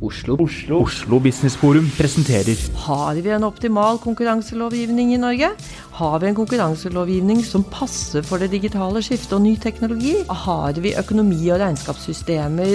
Oslo. 0.00 0.36
Oslo. 0.38 0.82
Oslo 0.82 1.18
Business 1.18 1.56
Forum 1.56 1.86
presenterer 1.96 2.56
Har 2.84 3.14
vi 3.14 3.30
en 3.32 3.44
optimal 3.44 3.96
konkurranselovgivning 3.98 5.14
i 5.14 5.18
Norge? 5.18 5.48
Har 5.96 6.18
vi 6.20 6.26
en 6.28 6.34
konkurranselovgivning 6.36 7.40
som 7.44 7.64
passer 7.64 8.20
for 8.22 8.36
det 8.36 8.50
digitale 8.52 9.00
skiftet 9.00 9.32
og 9.32 9.40
ny 9.46 9.54
teknologi? 9.56 10.18
Har 10.28 10.76
vi 10.84 10.92
økonomi- 10.92 11.48
og 11.48 11.62
regnskapssystemer, 11.62 12.74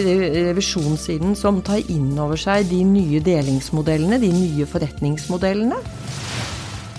revisjonssiden, 0.49 1.35
som 1.37 1.61
tar 1.61 1.85
inn 1.93 2.17
over 2.17 2.41
seg 2.41 2.65
de 2.71 2.81
nye 2.89 3.21
delingsmodellene, 3.21 4.17
de 4.17 4.31
nye 4.33 4.65
forretningsmodellene? 4.65 5.77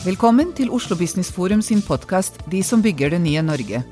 Velkommen 0.06 0.54
til 0.54 0.70
Oslo 0.70 0.94
Business 0.96 1.34
Forum 1.34 1.62
sin 1.62 1.82
podkast 1.82 2.38
De 2.46 2.62
som 2.62 2.82
bygger 2.82 3.10
det 3.10 3.20
nye 3.26 3.42
Norge. 3.42 3.82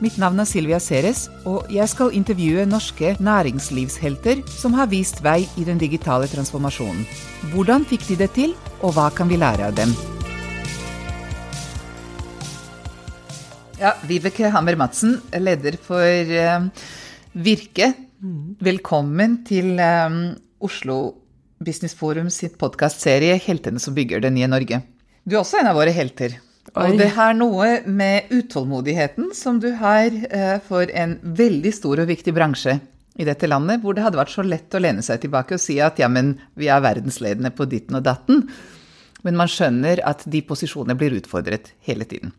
Mitt 0.00 0.14
navn 0.16 0.40
er 0.40 0.46
Silvia 0.48 0.78
Ceres, 0.80 1.26
og 1.44 1.66
jeg 1.68 1.84
skal 1.92 2.14
intervjue 2.16 2.62
norske 2.64 3.10
næringslivshelter 3.20 4.38
som 4.48 4.72
har 4.78 4.88
vist 4.88 5.20
vei 5.20 5.42
i 5.60 5.64
den 5.66 5.76
digitale 5.76 6.24
transformasjonen. 6.30 7.02
Hvordan 7.52 7.84
fikk 7.84 8.06
de 8.08 8.16
det 8.22 8.30
til, 8.32 8.54
og 8.80 8.94
hva 8.96 9.10
kan 9.12 9.28
vi 9.28 9.36
lære 9.36 9.68
av 9.68 9.76
dem? 9.76 9.92
Ja, 13.76 13.92
Vibeke 14.08 14.48
Hammer 14.48 14.80
Madsen, 14.80 15.18
leder 15.36 15.76
for 15.84 16.00
uh, 16.32 16.64
Virke. 17.36 17.92
Velkommen 18.64 19.42
til 19.44 19.74
um, 19.76 20.20
Oslo 20.64 21.00
Business 21.60 21.92
Forum 21.92 22.32
sitt 22.32 22.56
podkastserie 22.56 23.36
'Heltene 23.36 23.76
som 23.76 23.92
bygger 23.92 24.24
det 24.24 24.32
nye 24.32 24.48
Norge'. 24.48 24.80
Du 25.28 25.36
er 25.36 25.44
også 25.44 25.60
en 25.60 25.68
av 25.68 25.76
våre 25.76 25.92
helter. 25.92 26.40
Og 26.78 26.98
det 26.98 27.08
har 27.16 27.34
noe 27.34 27.80
med 27.90 28.30
utålmodigheten 28.30 29.32
som 29.34 29.58
du 29.62 29.72
har 29.80 30.14
uh, 30.14 30.58
for 30.62 30.90
en 30.94 31.16
veldig 31.22 31.72
stor 31.74 32.02
og 32.04 32.10
viktig 32.10 32.34
bransje 32.36 32.76
i 33.20 33.26
dette 33.26 33.48
landet, 33.50 33.82
hvor 33.82 33.96
det 33.96 34.04
hadde 34.04 34.20
vært 34.20 34.32
så 34.32 34.44
lett 34.46 34.74
å 34.74 34.80
lene 34.80 35.02
seg 35.04 35.24
tilbake 35.24 35.56
og 35.56 35.62
si 35.62 35.80
at 35.82 35.98
ja, 36.00 36.08
men 36.08 36.36
vi 36.58 36.70
er 36.70 36.82
verdensledende 36.84 37.50
på 37.52 37.66
ditten 37.68 37.98
og 37.98 38.06
datten. 38.06 38.44
Men 39.26 39.36
man 39.36 39.50
skjønner 39.50 40.00
at 40.08 40.22
de 40.30 40.40
posisjonene 40.46 40.96
blir 40.96 41.18
utfordret 41.18 41.74
hele 41.84 42.06
tiden. 42.08 42.32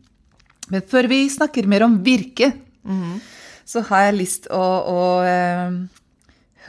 Men 0.72 0.86
før 0.88 1.10
vi 1.12 1.26
snakker 1.30 1.68
mer 1.70 1.86
om 1.86 2.00
Virke, 2.06 2.54
mm. 2.88 3.20
så 3.68 3.84
har 3.92 4.08
jeg 4.08 4.20
lyst 4.22 4.48
å, 4.54 4.64
å 4.64 5.02
uh, 5.28 5.76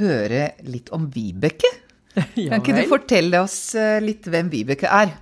høre 0.01 0.45
litt 0.67 0.91
om 0.93 1.07
Vibeke. 1.13 1.71
ja, 2.19 2.51
kan 2.51 2.59
ikke 2.59 2.77
du 2.83 2.85
fortelle 2.91 3.41
oss 3.41 3.77
uh, 3.79 3.97
litt 4.03 4.27
hvem 4.29 4.51
Vibeke 4.53 4.91
er? 4.91 5.15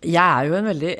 Jeg 0.00 0.18
er 0.18 0.46
jo 0.48 0.54
en 0.56 0.66
veldig 0.66 0.92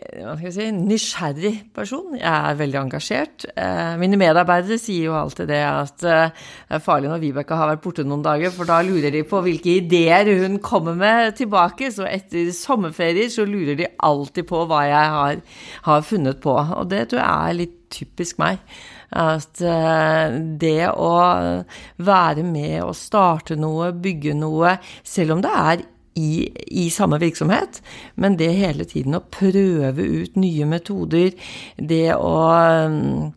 si, 0.53 0.67
nysgjerrig 0.77 1.53
person. 1.75 2.13
Jeg 2.19 2.29
er 2.29 2.59
veldig 2.59 2.79
engasjert. 2.83 3.47
Eh, 3.57 3.95
mine 3.99 4.19
medarbeidere 4.21 4.77
sier 4.79 5.09
jo 5.09 5.17
alltid 5.17 5.49
det 5.51 5.61
at 5.65 6.05
eh, 6.07 6.35
det 6.69 6.77
er 6.77 6.85
farlig 6.85 7.11
når 7.11 7.23
Vibeke 7.23 7.57
har 7.59 7.71
vært 7.73 7.83
borte 7.83 8.05
noen 8.07 8.23
dager, 8.23 8.53
for 8.55 8.69
da 8.69 8.79
lurer 8.85 9.15
de 9.15 9.25
på 9.27 9.41
hvilke 9.43 9.79
ideer 9.81 10.31
hun 10.43 10.61
kommer 10.63 10.99
med 10.99 11.39
tilbake. 11.41 11.91
Så 11.95 12.07
etter 12.07 12.53
sommerferier 12.55 13.33
så 13.33 13.47
lurer 13.49 13.81
de 13.81 13.91
alltid 13.97 14.47
på 14.51 14.65
hva 14.71 14.85
jeg 14.87 15.15
har, 15.17 15.41
har 15.89 16.05
funnet 16.07 16.43
på. 16.45 16.55
Og 16.61 16.91
det 16.93 17.09
tror 17.11 17.25
jeg 17.25 17.31
er 17.33 17.59
litt 17.63 17.79
typisk 17.93 18.39
meg. 18.43 18.61
At 19.13 19.61
eh, 19.61 20.37
det 20.61 20.93
å 20.93 21.15
være 22.07 22.45
med 22.47 22.79
og 22.85 22.95
starte 22.97 23.59
noe, 23.61 23.91
bygge 23.93 24.37
noe, 24.39 24.77
selv 25.05 25.37
om 25.37 25.43
det 25.45 25.57
er 25.65 25.89
i, 26.19 26.51
i, 26.69 26.89
samme 26.93 27.19
virksomhet, 27.23 27.81
men 28.21 28.37
det 28.41 28.53
hele 28.59 28.85
tiden 28.89 29.17
å 29.17 29.25
prøve 29.33 30.05
ut 30.05 30.37
nye 30.41 30.69
metoder, 30.69 31.33
det 31.77 32.09
å 32.17 32.33
um, 32.53 33.33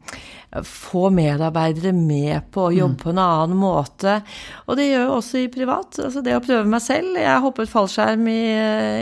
få 0.63 1.09
medarbeidere 1.11 1.91
med 1.95 2.47
på 2.53 2.67
å 2.67 2.73
jobbe 2.73 2.95
mm. 2.95 3.01
på 3.01 3.11
en 3.11 3.23
annen 3.23 3.57
måte. 3.59 4.19
Og 4.67 4.79
det 4.79 4.89
gjør 4.89 5.01
jeg 5.03 5.15
også 5.15 5.41
i 5.41 5.49
privat. 5.51 5.99
Altså 6.03 6.23
det 6.25 6.37
å 6.37 6.43
prøve 6.43 6.69
meg 6.71 6.83
selv. 6.83 7.17
Jeg 7.19 7.43
hoppet 7.43 7.71
fallskjerm 7.71 8.29
i, 8.31 8.43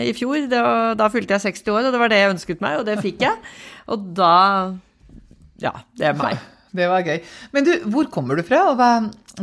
i 0.10 0.16
fjor. 0.18 0.48
Var, 0.50 0.96
da 1.00 1.12
fylte 1.14 1.38
jeg 1.38 1.46
60 1.52 1.76
år, 1.76 1.84
og 1.90 1.94
det 1.94 2.02
var 2.02 2.14
det 2.14 2.24
jeg 2.24 2.34
ønsket 2.38 2.66
meg, 2.66 2.80
og 2.80 2.90
det 2.90 2.98
fikk 3.04 3.28
jeg. 3.28 3.54
Og 3.94 4.10
da 4.18 4.34
Ja, 5.62 5.78
det 6.00 6.10
er 6.10 6.18
meg. 6.18 6.42
Det 6.74 6.88
var 6.90 7.06
gøy. 7.06 7.20
Men 7.54 7.68
du, 7.68 7.74
hvor 7.94 8.08
kommer 8.10 8.34
du 8.34 8.42
fra? 8.42 8.64
Og 8.72 8.80
hva, 8.80 8.88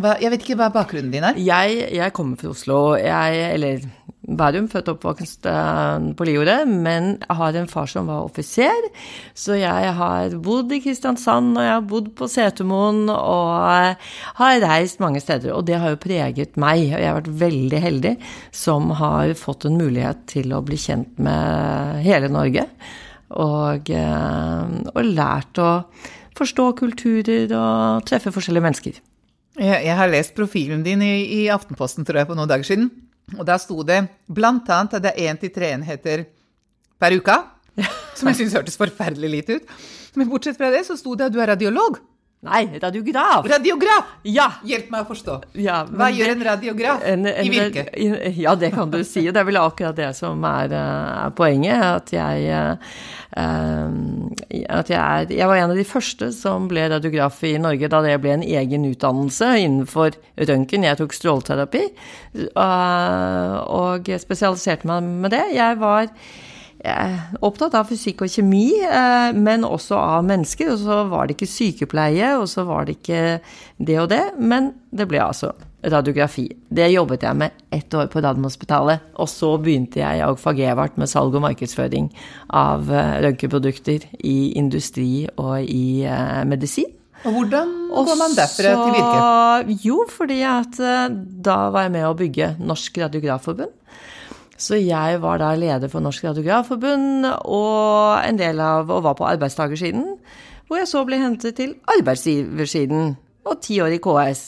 hva, 0.03 0.17
jeg 0.19 0.33
vet 0.33 0.43
ikke 0.43 0.57
hva 0.59 0.67
bakgrunnen 0.75 1.13
din 1.13 1.23
er? 1.29 1.39
Jeg, 1.39 1.85
jeg 1.95 2.15
kommer 2.17 2.41
fra 2.41 2.51
Oslo. 2.51 2.79
Jeg, 2.99 3.45
eller 3.55 3.85
Bærum, 4.21 4.67
født 4.69 4.91
og 4.91 4.99
oppvokst 4.99 5.47
eh, 5.49 6.09
på 6.17 6.25
Liordet, 6.29 6.59
men 6.69 7.15
jeg 7.23 7.37
har 7.39 7.57
en 7.57 7.71
far 7.71 7.89
som 7.89 8.11
var 8.11 8.27
offiser, 8.27 8.91
så 9.33 9.57
jeg 9.57 9.95
har 9.97 10.37
bodd 10.45 10.75
i 10.77 10.81
Kristiansand, 10.85 11.55
og 11.57 11.65
jeg 11.65 11.73
har 11.73 11.89
bodd 11.89 12.11
på 12.19 12.29
Setermoen, 12.29 13.09
og 13.09 13.97
har 14.43 14.61
reist 14.67 15.01
mange 15.01 15.25
steder. 15.25 15.55
Og 15.57 15.65
det 15.71 15.81
har 15.81 15.95
jo 15.95 16.03
preget 16.05 16.61
meg, 16.61 16.85
og 16.93 17.01
jeg 17.01 17.09
har 17.09 17.19
vært 17.23 17.35
veldig 17.47 17.83
heldig 17.87 18.15
som 18.53 18.93
har 19.01 19.33
fått 19.41 19.65
en 19.71 19.81
mulighet 19.81 20.27
til 20.37 20.53
å 20.53 20.63
bli 20.69 20.77
kjent 20.81 21.17
med 21.17 22.05
hele 22.05 22.29
Norge, 22.29 22.69
og, 23.41 23.89
eh, 23.89 24.81
og 24.93 25.05
lært 25.17 25.65
å 25.65 25.75
forstå 26.37 26.73
kulturer 26.77 27.53
og 27.57 28.05
treffe 28.09 28.35
forskjellige 28.37 28.69
mennesker. 28.69 29.07
Jeg, 29.61 29.79
jeg 29.89 29.97
har 29.97 30.13
lest 30.13 30.37
profilen 30.37 30.85
din 30.85 31.01
i, 31.03 31.15
i 31.41 31.47
Aftenposten, 31.53 32.05
tror 32.05 32.21
jeg, 32.21 32.29
for 32.29 32.37
noen 32.37 32.53
dager 32.53 32.69
siden. 32.69 32.93
Og 33.39 33.47
da 33.47 33.57
sto 33.61 33.83
det 33.87 34.03
blant 34.27 34.69
annet 34.73 34.99
at 34.99 35.05
det 35.05 35.15
er 35.15 35.31
én 35.31 35.41
til 35.41 35.53
tre 35.55 35.73
enheter 35.77 36.25
per 37.01 37.17
uke. 37.17 37.37
Som 38.19 38.31
jeg 38.31 38.41
syntes 38.41 38.57
hørtes 38.59 38.79
forferdelig 38.81 39.31
lite 39.31 39.59
ut. 39.61 39.75
Men 40.19 40.31
bortsett 40.31 40.59
fra 40.59 40.73
det 40.75 40.83
så 40.89 40.97
sto 40.99 41.15
det 41.15 41.29
at 41.29 41.35
du 41.35 41.41
er 41.43 41.53
radiolog. 41.53 42.01
Nei, 42.41 42.79
radiograf. 42.81 43.45
Radiograf! 43.45 44.13
Ja. 44.25 44.47
Hjelp 44.65 44.87
meg 44.89 45.03
å 45.05 45.09
forstå. 45.11 45.35
Ja, 45.61 45.83
Hva 45.85 46.07
gjør 46.09 46.31
en 46.33 46.45
radiograf 46.47 47.03
en, 47.05 47.27
en, 47.29 47.45
i 47.45 47.51
Virke? 47.53 47.85
Ja, 48.41 48.55
det 48.57 48.71
kan 48.73 48.89
du 48.89 49.03
si. 49.05 49.27
Og 49.29 49.35
det 49.37 49.43
er 49.43 49.49
vel 49.51 49.59
akkurat 49.61 49.99
det 49.99 50.09
som 50.17 50.41
er, 50.49 50.73
er 50.73 51.27
eh, 51.27 51.35
poenget. 51.37 51.85
At 51.85 52.15
jeg, 52.17 52.49
uh, 53.37 53.45
at 54.73 54.89
jeg, 54.89 54.97
er, 54.97 55.37
jeg 55.37 55.53
var 55.53 55.61
en 55.61 55.75
av 55.75 55.83
de 55.83 55.85
første 55.85 56.31
som 56.33 56.65
ble 56.71 56.89
radiograf 56.95 57.45
i 57.45 57.59
Norge 57.61 57.93
da 57.93 58.01
det 58.09 58.17
ble 58.25 58.39
en 58.39 58.49
egen 58.49 58.89
utdannelse 58.89 59.53
innenfor 59.61 60.17
røntgen. 60.41 60.89
Jeg 60.89 60.97
tok 61.03 61.21
stråleterapi 61.21 61.91
og 62.57 64.15
spesialiserte 64.25 64.89
meg 64.89 65.13
med 65.27 65.37
det. 65.37 65.45
Jeg 65.61 65.77
var 65.85 66.09
opptatt 67.45 67.75
av 67.77 67.89
fysikk 67.91 68.25
og 68.25 68.33
kjemi, 68.33 68.71
eh, 68.87 69.33
men 69.37 69.67
også 69.67 69.99
av 69.99 70.25
mennesker. 70.25 70.73
Og 70.73 70.79
så 70.81 71.01
var 71.11 71.27
det 71.27 71.37
ikke 71.37 71.51
sykepleie, 71.51 72.37
og 72.39 72.49
så 72.49 72.65
var 72.69 72.87
det 72.87 72.99
ikke 72.99 73.41
det 73.79 73.99
og 74.01 74.09
det. 74.13 74.23
Men 74.39 74.73
det 74.91 75.09
ble 75.11 75.21
altså 75.21 75.53
radiografi. 75.85 76.47
Det 76.69 76.91
jobbet 76.93 77.25
jeg 77.25 77.37
med 77.37 77.51
ett 77.73 77.95
år 77.95 78.09
på 78.13 78.21
Radiumhospitalet. 78.21 79.13
Og 79.21 79.29
så 79.29 79.55
begynte 79.61 80.01
jeg 80.01 80.25
og 80.27 80.41
Fagevart 80.41 80.97
med 81.01 81.09
salg 81.09 81.35
og 81.35 81.45
markedsføring 81.45 82.11
av 82.49 82.89
eh, 82.91 83.19
røntgenprodukter 83.27 84.09
i 84.25 84.53
industri 84.61 85.29
og 85.37 85.61
i 85.65 86.07
eh, 86.09 86.41
medisin. 86.49 86.97
Og 87.21 87.35
hvordan 87.37 87.73
går 87.93 88.17
man 88.17 88.33
derfra 88.33 88.71
til 88.81 88.95
Virke? 88.97 89.75
Jo, 89.85 90.07
fordi 90.09 90.39
at 90.49 90.79
da 91.45 91.57
var 91.69 91.85
jeg 91.85 91.93
med 91.93 92.07
å 92.09 92.15
bygge 92.17 92.55
Norsk 92.65 92.97
Radiografforbund. 92.97 93.75
Så 94.61 94.77
jeg 94.77 95.23
var 95.23 95.41
da 95.41 95.55
leder 95.57 95.89
for 95.89 96.05
Norsk 96.05 96.27
Radiografforbund 96.27 97.25
og 97.49 98.21
en 98.21 98.39
del 98.39 98.61
av 98.61 98.91
og 98.93 99.05
var 99.07 99.17
på 99.17 99.29
arbeidstakersiden. 99.31 100.05
Hvor 100.69 100.83
jeg 100.83 100.91
så 100.91 101.03
ble 101.09 101.19
hentet 101.19 101.57
til 101.57 101.75
arbeidsgiversiden 101.97 103.15
og 103.49 103.63
ti 103.65 103.81
år 103.81 103.97
i 103.97 104.01
KS. 104.05 104.43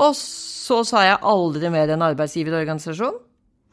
Og 0.00 0.14
så 0.16 0.80
sa 0.86 1.04
jeg 1.04 1.20
aldri 1.28 1.70
mer 1.74 1.92
en 1.92 2.06
arbeidsgiverorganisasjon. 2.08 3.18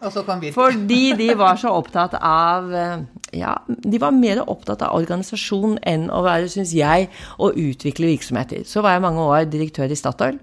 Og 0.04 0.12
så 0.12 0.25
kom 0.28 0.42
Virke. 0.44 0.54
Fordi 0.57 1.13
de 1.16 1.30
var 1.40 1.56
så 1.57 1.72
opptatt 1.72 2.18
av 2.19 2.68
eh, 2.75 3.06
Ja, 3.40 3.56
de 3.68 4.00
var 4.00 4.12
mer 4.16 4.42
opptatt 4.44 4.84
av 4.84 4.98
organisasjon 5.00 5.80
enn 5.88 6.10
å 6.12 6.19
være, 6.25 6.52
syns 6.52 6.75
jeg, 6.75 7.07
å 7.40 7.50
utvikle 7.52 8.12
virksomheter. 8.12 8.68
Så 8.68 8.84
var 8.84 8.98
jeg 8.98 9.06
mange 9.07 9.24
år 9.24 9.48
direktør 9.48 9.92
i 9.92 9.98
Statoil 10.00 10.38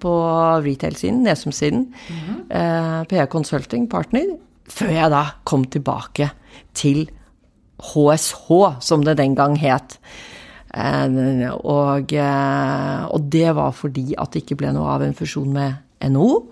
på 0.00 0.12
retail-siden, 0.64 1.22
Nesum-siden. 1.26 1.86
eh, 2.50 3.04
PA 3.04 3.26
Consulting 3.26 3.88
Partner. 3.90 4.36
Før 4.70 4.92
jeg 4.94 5.10
da 5.10 5.24
kom 5.44 5.64
tilbake 5.64 6.30
til 6.74 7.08
HSH, 7.80 8.80
som 8.80 9.04
det 9.04 9.16
den 9.18 9.34
gang 9.34 9.56
het. 9.58 9.98
Eh, 10.74 11.50
og, 11.50 12.12
eh, 12.12 13.04
og 13.10 13.30
det 13.32 13.54
var 13.56 13.72
fordi 13.74 14.14
at 14.18 14.32
det 14.32 14.44
ikke 14.44 14.60
ble 14.62 14.72
noe 14.76 14.86
av 14.94 15.02
en 15.02 15.16
fusjon 15.16 15.52
med 15.52 15.74
NHO. 16.00 16.46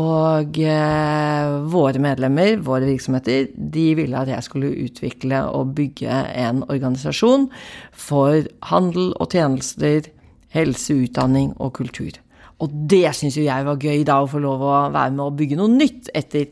Og 0.00 0.58
eh, 0.64 1.50
våre 1.68 2.00
medlemmer, 2.00 2.56
våre 2.64 2.88
virksomheter, 2.88 3.50
de 3.52 3.86
ville 3.98 4.16
at 4.16 4.30
jeg 4.32 4.46
skulle 4.46 4.70
utvikle 4.86 5.42
og 5.52 5.74
bygge 5.76 6.22
en 6.40 6.62
organisasjon 6.72 7.50
for 7.92 8.46
handel 8.70 9.12
og 9.20 9.36
tjenester, 9.36 10.08
helse, 10.56 10.96
utdanning 11.04 11.52
og 11.60 11.74
kultur. 11.76 12.16
Og 12.62 12.78
det 12.90 13.08
syns 13.18 13.36
jo 13.38 13.46
jeg 13.46 13.66
var 13.66 13.80
gøy, 13.82 14.04
da, 14.06 14.20
å 14.22 14.30
få 14.30 14.40
lov 14.42 14.62
å 14.62 14.76
være 14.94 15.10
med 15.16 15.24
å 15.24 15.34
bygge 15.34 15.58
noe 15.58 15.72
nytt 15.72 16.12
etter 16.14 16.48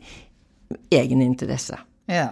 egen 0.91 1.23
interesse. 1.23 1.79
Ja, 2.11 2.31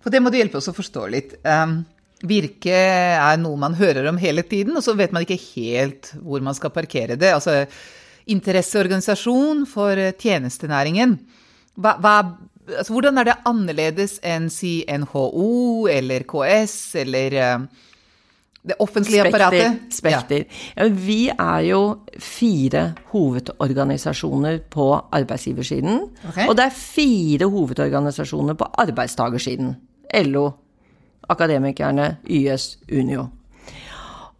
for 0.00 0.14
det 0.14 0.22
må 0.24 0.32
du 0.32 0.38
hjelpe 0.38 0.60
oss 0.60 0.70
å 0.70 0.76
forstå 0.76 1.06
litt. 1.12 1.36
Um, 1.44 1.82
virke 2.24 2.74
er 2.74 3.38
noe 3.40 3.58
man 3.60 3.76
hører 3.78 4.08
om 4.10 4.18
hele 4.20 4.44
tiden, 4.46 4.76
og 4.78 4.84
så 4.84 4.96
vet 4.98 5.12
man 5.14 5.26
ikke 5.26 5.40
helt 5.52 6.12
hvor 6.22 6.42
man 6.44 6.56
skal 6.56 6.72
parkere 6.74 7.18
det. 7.20 7.34
Altså 7.36 7.64
interesseorganisasjon 8.28 9.64
for 9.68 9.98
eh, 10.00 10.14
tjenestenæringen. 10.18 11.16
Hva, 11.78 11.94
hva, 12.02 12.14
altså, 12.74 12.94
hvordan 12.94 13.20
er 13.20 13.30
det 13.30 13.38
annerledes 13.48 14.18
enn 14.26 14.48
si 14.52 14.80
NHO 14.88 15.88
eller 15.92 16.26
KS 16.28 16.76
eller 17.04 17.38
uh, 17.38 17.86
det 18.66 18.76
offentlige 18.82 19.26
apparatet? 19.26 19.92
Spekter. 19.94 20.44
Ja. 20.44 20.84
Ja, 20.84 20.88
vi 20.88 21.20
er 21.30 21.60
jo 21.68 21.82
fire 22.18 22.94
hovedorganisasjoner 23.12 24.58
på 24.70 24.88
arbeidsgiversiden. 25.12 26.02
Okay. 26.28 26.48
Og 26.48 26.56
det 26.58 26.66
er 26.66 26.74
fire 26.74 27.48
hovedorganisasjoner 27.48 28.58
på 28.58 28.68
arbeidstagersiden. 28.84 29.76
LO, 30.26 30.50
Akademikerne, 31.28 32.16
YS, 32.24 32.78
Unio. 32.92 33.28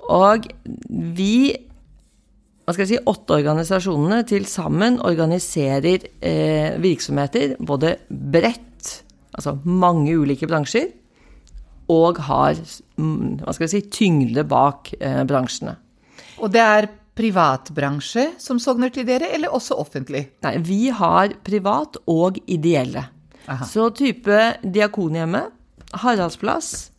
Og 0.09 0.47
vi 0.88 1.56
hva 2.69 2.75
skal 2.75 2.85
jeg 2.85 2.99
si, 2.99 3.05
åtte 3.09 3.32
organisasjonene 3.32 4.25
til 4.29 4.44
sammen 4.44 4.99
organiserer 5.00 6.03
eh, 6.21 6.75
virksomheter 6.76 7.55
både 7.64 7.94
bredt, 8.12 8.91
altså 9.32 9.55
mange 9.64 10.12
ulike 10.21 10.44
bransjer, 10.50 10.91
og 11.88 12.20
har 12.29 12.58
mm, 13.00 13.43
hva 13.43 13.55
skal 13.55 13.67
jeg 13.67 13.75
si, 13.75 13.82
tyngde 13.94 14.44
bak 14.49 14.93
eh, 15.00 15.23
bransjene. 15.29 15.76
Og 16.38 16.52
det 16.55 16.62
er 16.62 16.90
privatbransje 17.19 18.29
som 18.38 18.61
sogner 18.62 18.93
til 18.94 19.06
dere, 19.08 19.32
eller 19.35 19.55
også 19.55 19.79
offentlig? 19.81 20.29
Nei, 20.46 20.55
vi 20.62 20.82
har 20.94 21.35
privat 21.46 21.99
og 22.06 22.38
ideelle. 22.46 23.08
Aha. 23.49 23.67
Så 23.67 23.88
type 23.96 24.37
Diakonhjemmet, 24.62 25.55
Haraldsplass, 25.99 26.90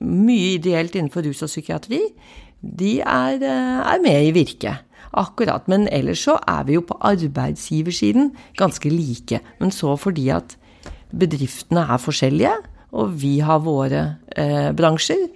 mye 0.00 0.54
ideelt 0.56 0.94
innenfor 0.96 1.26
rus 1.26 1.42
og 1.44 1.50
psykiatri, 1.50 2.00
de 2.60 3.00
er, 3.00 3.42
eh, 3.42 3.80
er 3.94 4.00
med 4.04 4.28
i 4.28 4.32
Virke. 4.36 4.78
Akkurat. 5.12 5.66
Men 5.68 5.88
ellers 5.90 6.22
så 6.22 6.38
er 6.46 6.64
vi 6.64 6.76
jo 6.78 6.84
på 6.86 6.96
arbeidsgiversiden 7.00 8.30
ganske 8.56 8.90
like. 8.90 9.40
Men 9.58 9.70
så 9.70 9.96
fordi 9.98 10.28
at 10.30 10.56
bedriftene 11.10 11.82
er 11.82 11.98
forskjellige, 11.98 12.54
og 12.92 13.12
vi 13.22 13.38
har 13.44 13.62
våre 13.64 14.02
eh, 14.36 14.70
bransjer, 14.76 15.28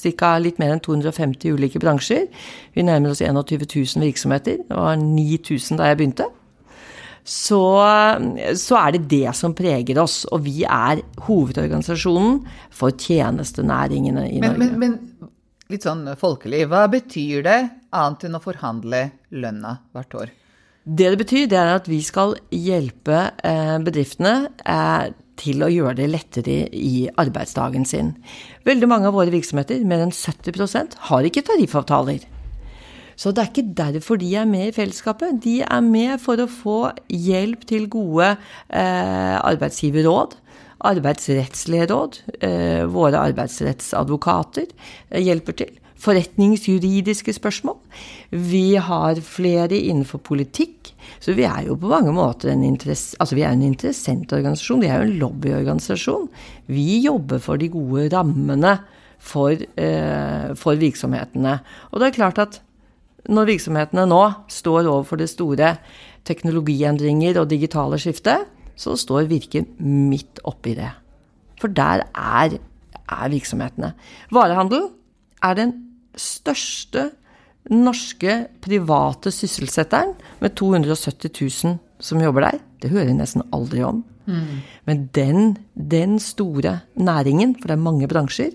ca. 0.00 0.34
litt 0.40 0.60
mer 0.60 0.74
enn 0.74 0.82
250 0.84 1.56
ulike 1.56 1.80
bransjer. 1.82 2.28
Vi 2.76 2.84
nærmer 2.86 3.12
oss 3.12 3.22
21 3.24 3.66
000 3.66 4.04
virksomheter. 4.06 4.60
Det 4.68 4.76
var 4.76 4.96
9000 5.00 5.80
da 5.80 5.90
jeg 5.90 6.00
begynte. 6.00 6.28
Så, 7.20 7.60
så 8.56 8.78
er 8.80 8.96
det 8.96 9.02
det 9.10 9.34
som 9.36 9.54
preger 9.54 10.00
oss. 10.02 10.22
Og 10.32 10.44
vi 10.46 10.62
er 10.64 11.02
hovedorganisasjonen 11.26 12.40
for 12.74 12.96
tjenestenæringene 12.96 14.26
i 14.30 14.40
Men, 14.40 14.56
Norge. 14.56 14.70
men, 14.78 14.78
men 14.78 15.30
litt 15.70 15.86
sånn 15.86 16.06
folkelig, 16.18 16.64
hva 16.70 16.86
betyr 16.90 17.44
det 17.46 17.58
annet 17.94 18.26
enn 18.26 18.38
å 18.38 18.42
forhandle 18.42 19.04
lønna 19.36 19.76
hvert 19.94 20.16
år? 20.22 20.36
Det 20.80 21.10
det 21.12 21.18
betyr, 21.20 21.46
det 21.50 21.58
er 21.60 21.74
at 21.76 21.88
vi 21.90 22.00
skal 22.02 22.34
hjelpe 22.56 23.18
eh, 23.46 23.76
bedriftene 23.84 24.34
eh, 24.64 25.10
til 25.40 25.64
å 25.64 25.70
gjøre 25.72 25.96
det 26.02 26.10
lettere 26.12 26.58
i 26.76 27.08
arbeidsdagen 27.20 27.86
sin. 27.88 28.12
Veldig 28.68 28.90
mange 28.90 29.08
av 29.10 29.16
våre 29.16 29.32
virksomheter, 29.32 29.82
mer 29.88 30.04
enn 30.04 30.14
70% 30.14 31.00
har 31.08 31.26
ikke 31.26 31.46
tariffavtaler. 31.48 32.28
Så 33.20 33.34
det 33.36 33.42
er 33.42 33.50
ikke 33.50 33.74
derfor 33.76 34.16
de 34.20 34.30
er 34.40 34.46
med 34.48 34.70
i 34.70 34.76
fellesskapet. 34.76 35.42
De 35.44 35.58
er 35.60 35.82
med 35.84 36.16
for 36.22 36.40
å 36.40 36.48
få 36.48 36.78
hjelp 37.12 37.66
til 37.68 37.84
gode 37.92 38.30
eh, 38.32 39.36
arbeidsgiverråd, 39.36 40.38
arbeidsrettslige 40.88 41.90
råd. 41.90 42.16
Eh, 42.40 42.86
våre 42.88 43.20
arbeidsrettsadvokater 43.28 44.70
eh, 44.70 45.20
hjelper 45.20 45.58
til. 45.60 45.76
Forretningsjuridiske 46.00 47.34
spørsmål. 47.36 47.76
Vi 48.32 48.80
har 48.80 49.20
flere 49.20 49.76
innenfor 49.76 50.24
politikk. 50.24 50.94
Så 51.20 51.34
vi 51.36 51.44
er 51.44 51.66
jo 51.66 51.76
på 51.76 51.90
mange 51.90 52.12
måter 52.16 52.48
en, 52.54 52.64
interess 52.64 53.12
altså 53.20 53.36
vi 53.36 53.44
er 53.44 53.52
en 53.52 53.66
interessentorganisasjon. 53.66 54.80
Vi 54.80 54.88
er 54.88 55.02
jo 55.02 55.08
en 55.08 55.18
lobbyorganisasjon. 55.20 56.30
Vi 56.72 57.02
jobber 57.04 57.42
for 57.44 57.60
de 57.60 57.68
gode 57.72 58.08
rammene 58.14 58.78
for, 59.20 59.52
eh, 59.52 60.54
for 60.56 60.80
virksomhetene. 60.80 61.58
Og 61.92 62.00
det 62.00 62.08
er 62.08 62.16
klart 62.16 62.40
at 62.40 62.60
når 63.28 63.50
virksomhetene 63.52 64.06
nå 64.08 64.22
står 64.48 64.88
overfor 64.88 65.20
det 65.20 65.28
store 65.28 65.74
teknologiendringer 66.24 67.36
og 67.40 67.50
digitale 67.52 68.00
skiftet, 68.00 68.48
så 68.80 68.96
står 68.96 69.28
Virke 69.28 69.66
midt 69.84 70.40
oppi 70.48 70.72
det. 70.78 70.88
For 71.60 71.68
der 71.68 72.06
er, 72.16 72.56
er 72.56 73.28
virksomhetene. 73.28 73.92
Varehandel 74.32 74.88
er 75.44 75.54
den 75.58 75.74
største 76.16 77.10
norske 77.68 78.46
private 78.64 79.32
sysselsetteren 79.34 80.14
med 80.40 80.54
270 80.56 81.30
000 81.64 81.78
som 82.00 82.22
jobber 82.22 82.48
der. 82.48 82.62
Det 82.80 82.90
hører 82.90 83.12
jeg 83.12 83.20
nesten 83.20 83.44
aldri 83.52 83.84
om. 83.84 84.04
Men 84.86 85.08
den, 85.14 85.56
den 85.74 86.18
store 86.22 86.80
næringen, 86.94 87.54
for 87.58 87.68
det 87.68 87.76
er 87.76 87.82
mange 87.82 88.08
bransjer, 88.08 88.50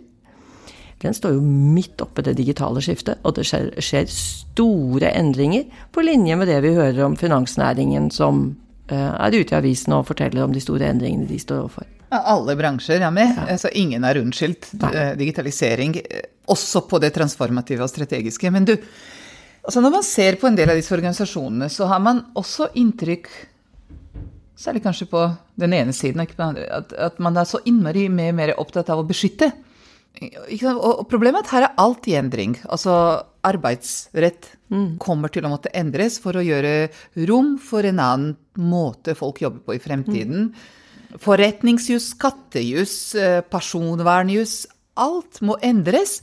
den 1.01 1.13
står 1.13 1.35
jo 1.35 1.41
midt 1.41 2.01
oppe 2.01 2.23
i 2.23 2.29
det 2.29 2.37
digitale 2.37 2.81
skiftet, 2.81 3.19
og 3.23 3.35
det 3.35 3.45
skjer, 3.45 3.67
skjer 3.83 4.07
store 4.09 5.11
endringer 5.19 5.67
på 5.93 6.05
linje 6.05 6.37
med 6.39 6.47
det 6.49 6.61
vi 6.63 6.73
hører 6.77 7.03
om 7.05 7.17
finansnæringen 7.19 8.09
som 8.11 8.45
uh, 8.91 8.95
er 8.95 9.35
ute 9.35 9.53
i 9.53 9.59
avisen 9.59 9.93
og 9.93 10.07
forteller 10.07 10.45
om 10.45 10.55
de 10.55 10.63
store 10.63 10.89
endringene 10.89 11.27
de 11.29 11.39
står 11.41 11.65
overfor. 11.65 11.89
Ja, 12.09 12.21
alle 12.35 12.55
bransjer 12.57 13.01
er 13.01 13.11
med, 13.13 13.33
altså 13.49 13.71
ingen 13.73 14.05
er 14.05 14.19
unnskyldt. 14.21 14.69
Eh, 14.91 15.11
Digitalisering, 15.17 15.97
eh, 15.97 16.29
også 16.51 16.85
på 16.89 16.99
det 17.01 17.13
transformative 17.15 17.85
og 17.85 17.89
strategiske. 17.89 18.51
Men 18.53 18.67
du, 18.67 18.75
altså 19.63 19.81
når 19.81 19.97
man 19.97 20.05
ser 20.05 20.37
på 20.41 20.47
en 20.47 20.57
del 20.57 20.69
av 20.69 20.77
disse 20.77 20.93
organisasjonene, 20.93 21.69
så 21.73 21.89
har 21.89 22.03
man 22.05 22.21
også 22.37 22.69
inntrykk, 22.77 23.29
særlig 24.55 24.85
kanskje 24.85 25.09
på 25.11 25.25
den 25.59 25.73
ene 25.73 25.93
siden, 25.93 26.21
at, 26.21 26.93
at 26.93 27.19
man 27.19 27.37
er 27.37 27.49
så 27.49 27.59
innmari 27.65 28.07
mer, 28.09 28.35
mer 28.37 28.53
opptatt 28.61 28.93
av 28.93 29.01
å 29.01 29.07
beskytte. 29.07 29.51
Og 30.15 31.01
problemet 31.11 31.41
er 31.41 31.43
at 31.43 31.51
her 31.51 31.65
er 31.67 31.81
alt 31.81 32.07
i 32.07 32.15
endring. 32.15 32.53
Altså 32.71 32.93
arbeidsrett 33.45 34.53
kommer 35.01 35.33
til 35.33 35.45
å 35.45 35.51
måtte 35.51 35.73
endres 35.75 36.21
for 36.23 36.37
å 36.37 36.45
gjøre 36.45 36.87
rom 37.27 37.57
for 37.61 37.85
en 37.85 37.99
annen 37.99 38.37
måte 38.55 39.17
folk 39.17 39.41
jobber 39.43 39.65
på 39.65 39.75
i 39.75 39.83
fremtiden. 39.83 40.53
Forretningsjus, 41.21 42.11
skattejus, 42.15 43.15
eh, 43.15 43.41
personvernjus. 43.41 44.65
Alt 44.95 45.41
må 45.43 45.57
endres 45.59 46.21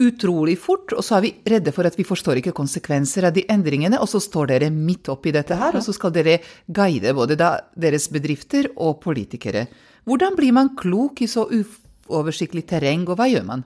utrolig 0.00 0.56
fort, 0.56 0.94
og 0.96 1.04
så 1.04 1.18
er 1.18 1.24
vi 1.26 1.34
redde 1.44 1.72
for 1.76 1.84
at 1.84 1.96
vi 1.98 2.06
forstår 2.08 2.40
ikke 2.40 2.54
konsekvenser 2.56 3.26
av 3.28 3.34
de 3.36 3.44
endringene, 3.52 4.00
og 4.00 4.08
så 4.08 4.20
står 4.20 4.46
dere 4.48 4.70
midt 4.72 5.10
oppi 5.12 5.30
dette 5.30 5.54
her, 5.54 5.76
og 5.76 5.84
så 5.84 5.92
skal 5.92 6.14
dere 6.14 6.38
guide 6.72 7.12
både 7.12 7.36
deres 7.36 8.08
bedrifter 8.08 8.70
og 8.76 9.02
politikere. 9.04 9.66
Hvordan 10.08 10.36
blir 10.36 10.56
man 10.56 10.72
klok 10.76 11.20
i 11.20 11.28
så 11.28 11.44
uoversiktlig 11.44 12.64
terreng, 12.64 13.04
og 13.08 13.20
hva 13.20 13.28
gjør 13.28 13.44
man? 13.44 13.64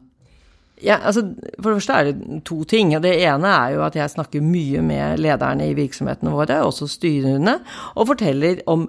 Ja, 0.84 0.98
altså, 1.02 1.24
For 1.58 1.72
det 1.72 1.78
første 1.80 1.92
er 1.96 2.08
det 2.08 2.42
to 2.46 2.62
ting. 2.68 2.94
og 2.96 3.02
Det 3.02 3.14
ene 3.18 3.50
er 3.50 3.74
jo 3.74 3.82
at 3.86 3.96
jeg 3.98 4.10
snakker 4.10 4.44
mye 4.44 4.82
med 4.82 5.18
lederne 5.18 5.66
i 5.68 5.74
virksomhetene 5.74 6.30
våre, 6.30 6.60
også 6.62 6.86
styrene, 6.90 7.58
og 7.94 8.10
forteller 8.12 8.62
om 8.66 8.88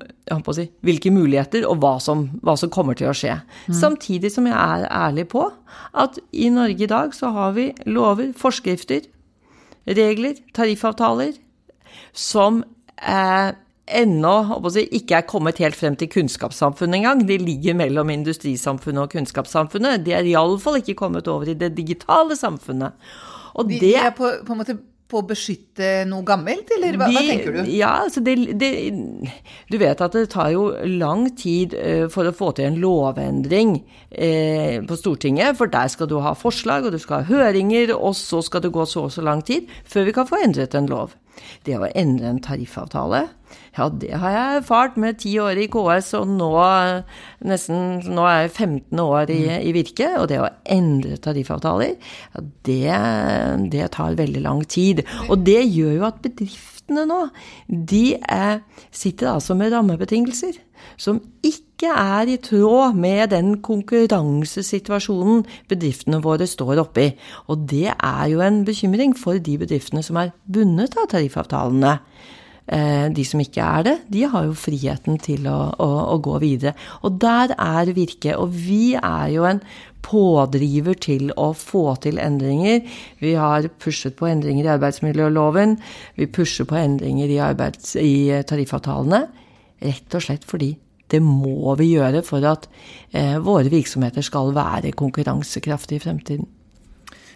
si, 0.54 0.68
hvilke 0.86 1.12
muligheter 1.14 1.66
og 1.68 1.80
hva 1.82 1.96
som, 2.04 2.28
hva 2.46 2.56
som 2.60 2.70
kommer 2.70 2.98
til 2.98 3.10
å 3.10 3.16
skje. 3.18 3.40
Samtidig 3.74 4.32
som 4.34 4.48
jeg 4.50 4.56
er 4.56 4.90
ærlig 4.90 5.28
på 5.34 5.48
at 5.98 6.20
i 6.32 6.50
Norge 6.54 6.86
i 6.86 6.90
dag 6.90 7.16
så 7.18 7.32
har 7.34 7.56
vi 7.58 7.72
lover, 7.86 8.34
forskrifter, 8.38 9.08
regler, 9.90 10.38
tariffavtaler 10.54 11.34
som 12.14 12.64
eh, 13.02 13.56
ennå 14.02 14.36
si, 14.74 14.86
ikke 15.00 15.20
er 15.20 15.28
kommet 15.30 15.62
helt 15.64 15.78
frem 15.78 15.98
til 16.00 16.12
kunnskapssamfunnet 16.12 17.02
engang. 17.02 17.26
De 17.28 17.40
ligger 17.42 17.78
mellom 17.80 18.12
industrisamfunnet 18.14 19.06
og 19.06 19.16
kunnskapssamfunnet. 19.16 20.06
De 20.06 20.16
er 20.18 20.30
iallfall 20.30 20.80
ikke 20.82 20.98
kommet 21.00 21.28
over 21.28 21.50
i 21.50 21.58
det 21.58 21.74
digitale 21.78 22.38
samfunnet. 22.40 22.98
Og 23.56 23.68
de, 23.70 23.80
det, 23.80 23.82
de 23.82 23.96
er 23.98 24.16
på, 24.16 24.30
på 24.46 24.56
en 24.56 24.62
måte 24.62 24.78
på 25.10 25.24
å 25.24 25.26
beskytte 25.26 26.04
noe 26.06 26.22
gammelt, 26.26 26.70
eller 26.76 26.98
hva, 27.00 27.08
de, 27.10 27.16
hva 27.18 27.24
tenker 27.26 27.56
du? 27.56 27.72
Ja, 27.74 27.96
altså 28.06 28.22
det, 28.22 28.36
det, 28.62 28.70
Du 29.72 29.78
vet 29.82 30.04
at 30.06 30.14
det 30.14 30.28
tar 30.36 30.52
jo 30.54 30.68
lang 30.86 31.26
tid 31.40 31.74
uh, 31.74 32.06
for 32.14 32.30
å 32.30 32.36
få 32.36 32.52
til 32.58 32.70
en 32.70 32.78
lovendring 32.82 33.80
uh, 33.80 34.78
på 34.86 35.00
Stortinget, 35.00 35.58
for 35.58 35.72
der 35.74 35.90
skal 35.90 36.12
du 36.12 36.20
ha 36.22 36.36
forslag, 36.38 36.86
og 36.86 36.94
du 36.94 37.02
skal 37.02 37.24
ha 37.24 37.30
høringer, 37.32 37.96
og 37.98 38.14
så 38.20 38.44
skal 38.46 38.62
det 38.66 38.74
gå 38.76 38.86
så 38.90 39.08
og 39.08 39.16
så 39.16 39.26
lang 39.26 39.42
tid 39.46 39.70
før 39.90 40.06
vi 40.06 40.14
kan 40.14 40.30
få 40.30 40.44
endret 40.46 40.78
en 40.78 40.90
lov. 40.92 41.18
Det 41.66 41.80
å 41.80 41.90
endre 41.98 42.30
en 42.30 42.44
tariffavtale, 42.44 43.26
ja, 43.78 43.88
det 44.02 44.12
har 44.22 44.34
jeg 44.34 44.60
erfart 44.60 44.98
med 45.00 45.20
ti 45.22 45.36
år 45.42 45.60
i 45.62 45.68
KS, 45.72 46.14
og 46.20 46.32
nå 46.32 46.50
nesten 47.48 48.00
Nå 48.10 48.26
er 48.28 48.46
jeg 48.46 48.52
15 48.52 49.02
år 49.04 49.32
i, 49.34 49.42
i 49.70 49.74
Virke, 49.76 50.10
og 50.20 50.28
det 50.32 50.40
å 50.42 50.50
endre 50.70 51.20
tariffavtaler, 51.22 51.96
ja, 52.34 52.44
det, 52.68 52.96
det 53.74 53.92
tar 53.96 54.18
veldig 54.20 54.44
lang 54.46 54.64
tid. 54.68 55.04
Og 55.30 55.46
det 55.46 55.62
gjør 55.64 56.00
jo 56.00 56.08
at 56.10 56.24
bedriftene 56.26 57.06
nå, 57.10 57.22
de 57.68 58.04
er, 58.20 58.64
sitter 58.92 59.34
altså 59.36 59.58
med 59.60 59.76
rammebetingelser 59.76 60.58
som 61.00 61.20
ikke 61.46 61.92
er 61.92 62.30
i 62.34 62.38
tråd 62.44 62.98
med 63.00 63.32
den 63.34 63.54
konkurransesituasjonen 63.64 65.46
bedriftene 65.72 66.20
våre 66.24 66.48
står 66.50 66.82
oppe 66.84 67.06
i. 67.06 67.12
Og 67.52 67.64
det 67.72 67.88
er 67.94 68.26
jo 68.32 68.44
en 68.44 68.64
bekymring 68.68 69.16
for 69.18 69.40
de 69.40 69.58
bedriftene 69.62 70.04
som 70.06 70.20
er 70.20 70.34
bundet 70.44 70.98
av 71.00 71.10
tariffavtalene. 71.14 71.98
Eh, 72.70 73.08
de 73.10 73.24
som 73.26 73.42
ikke 73.42 73.66
er 73.66 73.86
det, 73.88 73.96
de 74.14 74.26
har 74.30 74.46
jo 74.46 74.58
friheten 74.58 75.18
til 75.22 75.48
å, 75.50 75.58
å, 75.82 75.88
å 76.14 76.18
gå 76.22 76.36
videre. 76.44 76.76
Og 77.02 77.16
der 77.22 77.56
er 77.58 77.90
Virke. 77.96 78.36
Og 78.38 78.54
vi 78.54 78.94
er 78.94 79.32
jo 79.34 79.48
en 79.50 79.62
pådriver 80.06 81.00
til 81.02 81.34
å 81.34 81.50
få 81.58 81.96
til 82.04 82.22
endringer. 82.22 82.84
Vi 83.24 83.34
har 83.40 83.72
pushet 83.82 84.16
på 84.20 84.30
endringer 84.30 84.68
i 84.68 84.74
arbeidsmiljøloven. 84.76 85.80
Vi 86.20 86.30
pusher 86.30 86.70
på 86.70 86.78
endringer 86.78 87.34
i, 87.34 87.42
arbeids, 87.42 87.96
i 87.98 88.30
tariffavtalene. 88.46 89.26
Rett 89.90 90.20
og 90.20 90.26
slett 90.28 90.46
fordi 90.48 90.76
det 91.10 91.24
må 91.26 91.74
vi 91.80 91.96
gjøre 91.96 92.22
for 92.28 92.46
at 92.46 92.70
eh, 93.18 93.40
våre 93.42 93.72
virksomheter 93.74 94.22
skal 94.26 94.54
være 94.54 94.94
konkurransekraftige 95.00 95.98
i 95.98 96.06
fremtiden. 96.06 96.50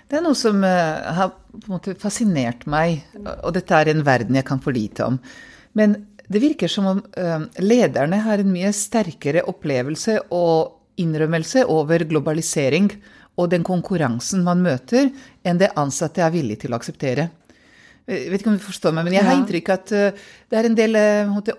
Det 0.09 0.19
er 0.19 0.25
noe 0.25 0.37
som 0.37 0.61
uh, 0.65 1.13
har 1.17 1.33
på 1.53 1.67
en 1.67 1.75
måte 1.75 1.95
fascinert 2.01 2.65
meg, 2.69 3.03
og 3.41 3.53
dette 3.55 3.77
er 3.77 3.91
en 3.91 4.05
verden 4.05 4.37
jeg 4.37 4.47
kan 4.47 4.61
for 4.63 4.75
lite 4.75 5.05
om. 5.07 5.19
Men 5.77 5.95
det 6.29 6.41
virker 6.43 6.71
som 6.71 6.89
om 6.89 7.01
uh, 7.17 7.45
lederne 7.61 8.21
har 8.25 8.41
en 8.41 8.53
mye 8.53 8.71
sterkere 8.75 9.45
opplevelse 9.49 10.19
og 10.33 11.01
innrømmelse 11.01 11.65
over 11.71 12.05
globalisering 12.09 12.91
og 13.41 13.49
den 13.49 13.63
konkurransen 13.65 14.43
man 14.45 14.61
møter, 14.61 15.09
enn 15.41 15.61
det 15.61 15.73
ansatte 15.79 16.21
er 16.21 16.33
villige 16.35 16.65
til 16.65 16.75
å 16.75 16.77
akseptere. 16.77 17.31
Jeg 18.03 18.27
vet 18.29 18.41
ikke 18.41 18.51
om 18.51 18.59
du 18.59 18.65
forstår 18.65 18.93
meg, 18.93 19.07
men 19.07 19.15
jeg 19.15 19.23
har 19.23 19.37
inntrykk 19.39 19.69
av 19.71 19.77
at 19.79 19.91
det 20.51 20.57
er 20.59 20.67
en 20.67 20.75
del 20.75 20.97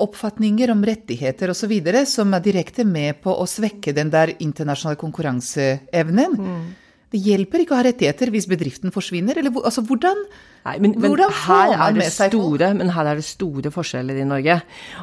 oppfatninger 0.05 0.71
om 0.75 0.83
rettigheter 0.85 1.51
osv. 1.51 1.73
som 2.07 2.37
er 2.37 2.45
direkte 2.45 2.85
med 2.85 3.23
på 3.25 3.33
å 3.33 3.47
svekke 3.49 3.95
den 3.97 4.13
der 4.13 4.35
internasjonale 4.37 5.01
konkurranseevnen. 5.01 6.37
Mm. 6.37 6.67
Det 7.15 7.21
hjelper 7.23 7.63
ikke 7.63 7.77
å 7.77 7.79
ha 7.79 7.85
rettigheter 7.87 8.33
hvis 8.35 8.49
bedriften 8.51 8.91
forsvinner. 8.95 9.39
Eller 9.39 9.55
altså, 9.63 9.85
hvordan, 9.87 10.19
Nei, 10.65 10.79
men, 10.83 10.97
men 10.99 11.13
man 11.15 11.99
med 11.99 12.11
seg 12.11 12.33
store, 12.33 12.73
Men 12.75 12.91
her 12.97 13.11
er 13.11 13.21
det 13.21 13.27
store 13.29 13.71
forskjeller 13.71 14.19
i 14.19 14.25
Norge. 14.27 14.57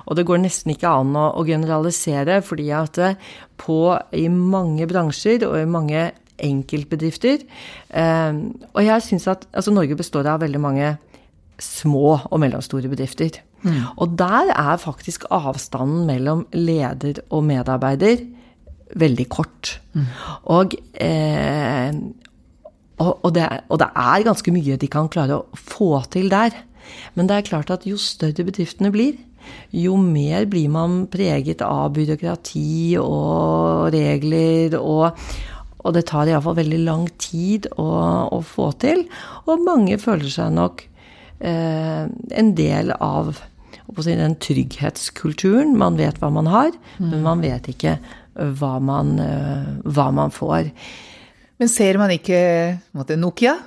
Og 0.04 0.18
det 0.20 0.26
går 0.28 0.42
nesten 0.44 0.74
ikke 0.74 0.92
an 0.92 1.14
å, 1.16 1.30
å 1.40 1.46
generalisere, 1.48 2.42
fordi 2.44 2.68
at 2.76 3.00
eh, 3.00 3.30
på, 3.62 3.78
i 4.18 4.26
mange 4.28 4.90
bransjer 4.92 5.46
og 5.48 5.56
i 5.62 5.70
mange 5.70 6.10
enkeltbedrifter 6.42 7.44
eh, 7.46 8.40
Og 8.74 8.82
jeg 8.82 9.06
syns 9.06 9.30
at 9.30 9.48
altså, 9.54 9.72
Norge 9.76 9.96
består 10.00 10.28
av 10.28 10.44
veldig 10.44 10.62
mange 10.64 10.92
små 11.62 12.18
og 12.18 12.38
mellomstore 12.42 12.90
bedrifter. 12.92 13.40
Mm. 13.62 13.94
Og 14.02 14.18
der 14.18 14.52
er 14.52 14.82
faktisk 14.82 15.30
avstanden 15.32 16.08
mellom 16.10 16.48
leder 16.58 17.22
og 17.30 17.46
medarbeider 17.46 18.26
veldig 19.00 19.28
kort. 19.32 19.76
Mm. 19.94 20.08
Og, 20.56 20.76
eh, 20.94 21.92
og, 23.02 23.12
og, 23.26 23.30
det, 23.36 23.48
og, 23.70 23.80
det, 23.82 23.90
er 23.96 24.28
ganske 24.28 24.54
mye 24.54 24.80
de 24.82 24.92
kan 24.92 25.10
klare 25.12 25.42
å 25.42 25.58
få 25.58 26.04
til 26.14 26.32
der. 26.34 26.56
Men 27.16 27.30
det 27.30 27.38
er 27.38 27.48
klart 27.48 27.72
at 27.74 27.86
jo 27.88 28.00
større 28.02 28.46
bedriftene 28.48 28.92
blir, 28.94 29.20
jo 29.74 29.96
mer 29.98 30.46
blir 30.50 30.70
man 30.70 31.06
preget 31.12 31.64
av 31.66 31.96
byråkrati 31.96 33.00
og 33.02 33.90
regler 33.96 34.78
og 34.80 35.18
og 35.82 35.96
det 35.96 36.06
tar 36.12 36.30
iallfall 36.30 36.60
veldig 36.60 36.80
lang 36.86 37.08
tid 37.22 37.68
å, 37.74 37.90
å, 38.30 38.42
få 38.46 38.72
til. 38.82 39.06
Og 39.50 39.64
mange 39.66 39.98
føler 40.02 40.30
seg 40.30 40.54
nok 40.54 40.84
eh, 41.40 42.06
en 42.06 42.52
del 42.58 42.94
av 43.00 43.40
den 44.06 44.38
trygghetskulturen. 44.40 45.74
Man 45.80 45.98
vet 46.00 46.22
hva 46.22 46.30
man 46.34 46.50
har, 46.52 46.70
mm. 47.00 47.08
men 47.08 47.26
man 47.26 47.42
vet 47.44 47.72
ikke 47.74 47.98
hva 48.36 48.78
man, 48.84 49.16
eh, 49.20 49.70
hva 49.86 50.10
man, 50.16 50.32
får. 50.34 50.72
Men 51.62 51.70
ser 51.70 52.00
man 52.02 52.14
ikke 52.14 52.42
måtte, 52.98 53.20
Nokia 53.20 53.58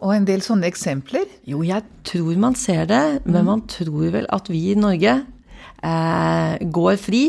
og 0.00 0.14
en 0.14 0.26
del 0.28 0.40
sånne 0.44 0.68
eksempler? 0.70 1.28
Jo, 1.48 1.60
jeg 1.66 1.84
tror 2.08 2.36
man 2.40 2.56
ser 2.56 2.86
det, 2.88 3.04
men 3.26 3.42
mm. 3.42 3.48
man 3.48 3.62
tror 3.68 4.08
vel 4.14 4.28
at 4.32 4.48
vi 4.52 4.70
i 4.72 4.78
Norge 4.78 5.18
eh, 5.84 6.52
går 6.60 7.00
fri. 7.00 7.24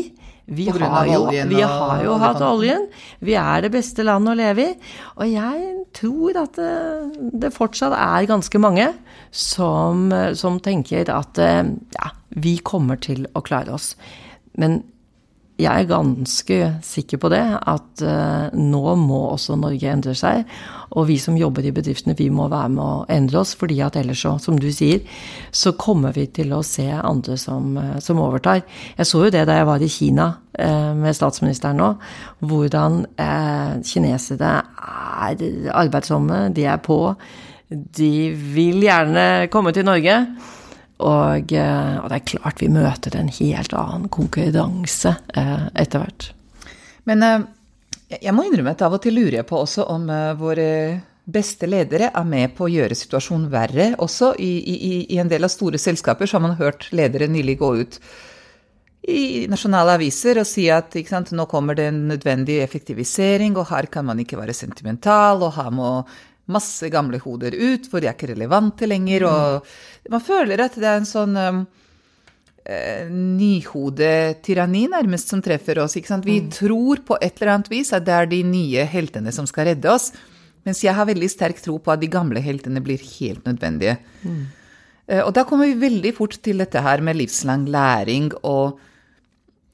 Vi 0.52 0.66
har, 0.68 1.06
jo, 1.06 1.28
vi 1.30 1.60
har 1.62 2.02
jo 2.02 2.16
hatt 2.20 2.40
oljen. 2.44 2.88
Vi 3.24 3.36
er 3.38 3.62
det 3.62 3.70
beste 3.72 4.04
landet 4.04 4.34
å 4.34 4.40
leve 4.40 4.64
i. 4.64 4.72
Og 5.14 5.30
jeg 5.30 5.68
tror 5.96 6.40
at 6.42 6.58
det, 6.58 6.72
eh, 6.72 7.28
det 7.44 7.52
fortsatt 7.54 7.94
er 7.96 8.28
ganske 8.30 8.60
mange 8.60 8.88
som, 9.30 10.10
som 10.36 10.58
tenker 10.64 11.12
at 11.12 11.40
eh, 11.40 11.62
ja, 11.96 12.12
vi 12.42 12.56
kommer 12.64 13.00
til 13.00 13.26
å 13.36 13.44
klare 13.44 13.76
oss. 13.76 13.94
Men 14.58 14.82
jeg 15.60 15.84
er 15.84 15.88
ganske 15.88 16.58
sikker 16.82 17.20
på 17.20 17.28
det, 17.32 17.42
at 17.68 18.02
uh, 18.06 18.54
nå 18.56 18.94
må 18.98 19.18
også 19.32 19.56
Norge 19.60 19.90
endre 19.90 20.14
seg. 20.16 20.46
Og 20.96 21.06
vi 21.10 21.18
som 21.20 21.36
jobber 21.36 21.66
i 21.68 21.74
bedriftene, 21.74 22.16
vi 22.18 22.30
må 22.32 22.48
være 22.52 22.70
med 22.72 22.82
å 22.82 23.04
endre 23.12 23.42
oss. 23.42 23.54
fordi 23.58 23.80
at 23.84 23.96
ellers 24.00 24.22
så, 24.24 24.38
som 24.40 24.58
du 24.58 24.70
sier, 24.72 25.04
så 25.50 25.74
kommer 25.76 26.12
vi 26.16 26.26
til 26.26 26.52
å 26.52 26.62
se 26.66 26.88
andre 26.92 27.36
som, 27.36 27.76
uh, 27.76 27.98
som 28.00 28.22
overtar. 28.24 28.62
Jeg 28.96 29.06
så 29.06 29.26
jo 29.26 29.34
det 29.34 29.44
da 29.48 29.58
jeg 29.60 29.68
var 29.68 29.84
i 29.84 29.90
Kina 29.92 30.28
uh, 30.58 30.92
med 30.96 31.16
statsministeren 31.16 31.80
nå, 31.82 31.92
hvordan 32.40 33.04
kinesere 33.86 34.54
er 34.56 35.44
arbeidsomme, 35.72 36.48
de 36.54 36.66
er 36.66 36.80
på. 36.82 36.98
De 37.70 38.12
vil 38.32 38.82
gjerne 38.84 39.48
komme 39.52 39.72
til 39.72 39.86
Norge. 39.86 40.16
Og, 41.02 41.52
eh, 41.52 41.94
og, 41.98 42.08
det 42.10 42.18
er 42.18 42.28
klart 42.34 42.62
vi 42.62 42.70
møter 42.72 43.16
en 43.18 43.30
helt 43.32 43.72
annen 43.74 44.10
konkurranse 44.12 45.16
eh, 45.34 45.68
etter 45.78 46.04
hvert. 46.04 46.28
Men 47.08 47.24
eh, 47.26 47.46
jeg 48.20 48.34
må 48.36 48.44
innrømme 48.46 48.74
at 48.76 48.84
av 48.84 48.98
og 48.98 49.02
til 49.02 49.16
lurer 49.16 49.40
jeg 49.40 49.48
på 49.48 49.62
også 49.62 49.88
om 49.90 50.10
våre 50.38 50.68
beste 51.32 51.68
ledere 51.70 52.10
er 52.12 52.26
med 52.28 52.52
på 52.56 52.66
å 52.66 52.72
gjøre 52.72 52.98
situasjonen 52.98 53.48
verre. 53.52 53.92
Også 54.02 54.34
i, 54.42 54.52
i, 54.60 54.92
i 55.14 55.20
en 55.22 55.30
del 55.30 55.46
av 55.46 55.54
store 55.54 55.80
selskaper 55.80 56.28
så 56.28 56.36
har 56.36 56.44
man 56.44 56.58
hørt 56.60 56.90
ledere 56.92 57.30
nylig 57.30 57.56
gå 57.62 57.72
ut 57.80 57.98
i 59.02 59.48
nasjonale 59.50 59.96
aviser 59.96 60.38
og 60.38 60.46
si 60.46 60.68
at 60.70 60.94
sant, 61.08 61.32
nå 61.34 61.46
kommer 61.50 61.74
det 61.74 61.88
en 61.90 62.04
nødvendig 62.12 62.60
effektivisering, 62.62 63.56
og 63.58 63.66
her 63.72 63.88
kan 63.90 64.06
man 64.06 64.20
ikke 64.22 64.38
være 64.38 64.54
sentimental, 64.54 65.42
og 65.42 65.56
her 65.56 65.72
må 65.74 65.88
masse 66.52 66.90
gamle 66.92 67.20
hoder 67.22 67.56
ut, 67.56 67.88
for 67.90 68.02
de 68.02 68.10
er 68.10 68.16
ikke 68.16 68.32
relevante 68.32 68.88
lenger. 68.88 69.26
Og 69.28 70.12
man 70.12 70.24
føler 70.24 70.64
at 70.64 70.76
det 70.78 70.88
er 70.88 71.00
en 71.00 71.08
sånn 71.08 71.38
um, 71.38 71.62
eh, 72.64 73.08
nyhodetyranni 73.10 74.86
nærmest 74.92 75.32
som 75.32 75.42
treffer 75.44 75.82
oss. 75.82 75.96
ikke 75.98 76.12
sant? 76.12 76.28
Vi 76.28 76.40
mm. 76.44 76.52
tror 76.58 77.02
på 77.06 77.18
et 77.20 77.40
eller 77.40 77.56
annet 77.56 77.72
vis 77.72 77.92
at 77.96 78.06
det 78.06 78.16
er 78.16 78.30
de 78.30 78.42
nye 78.46 78.86
heltene 78.88 79.34
som 79.34 79.48
skal 79.50 79.72
redde 79.72 79.90
oss. 79.92 80.12
Mens 80.62 80.82
jeg 80.84 80.94
har 80.94 81.08
veldig 81.08 81.30
sterk 81.30 81.58
tro 81.62 81.78
på 81.82 81.90
at 81.94 82.02
de 82.02 82.10
gamle 82.10 82.42
heltene 82.42 82.82
blir 82.84 83.02
helt 83.18 83.46
nødvendige. 83.48 83.96
Mm. 84.22 84.42
Eh, 85.08 85.22
og 85.24 85.32
da 85.34 85.44
kommer 85.48 85.70
vi 85.70 85.80
veldig 85.82 86.14
fort 86.16 86.38
til 86.44 86.62
dette 86.62 86.82
her 86.82 87.02
med 87.02 87.18
livslang 87.20 87.68
læring 87.70 88.32
og 88.42 88.80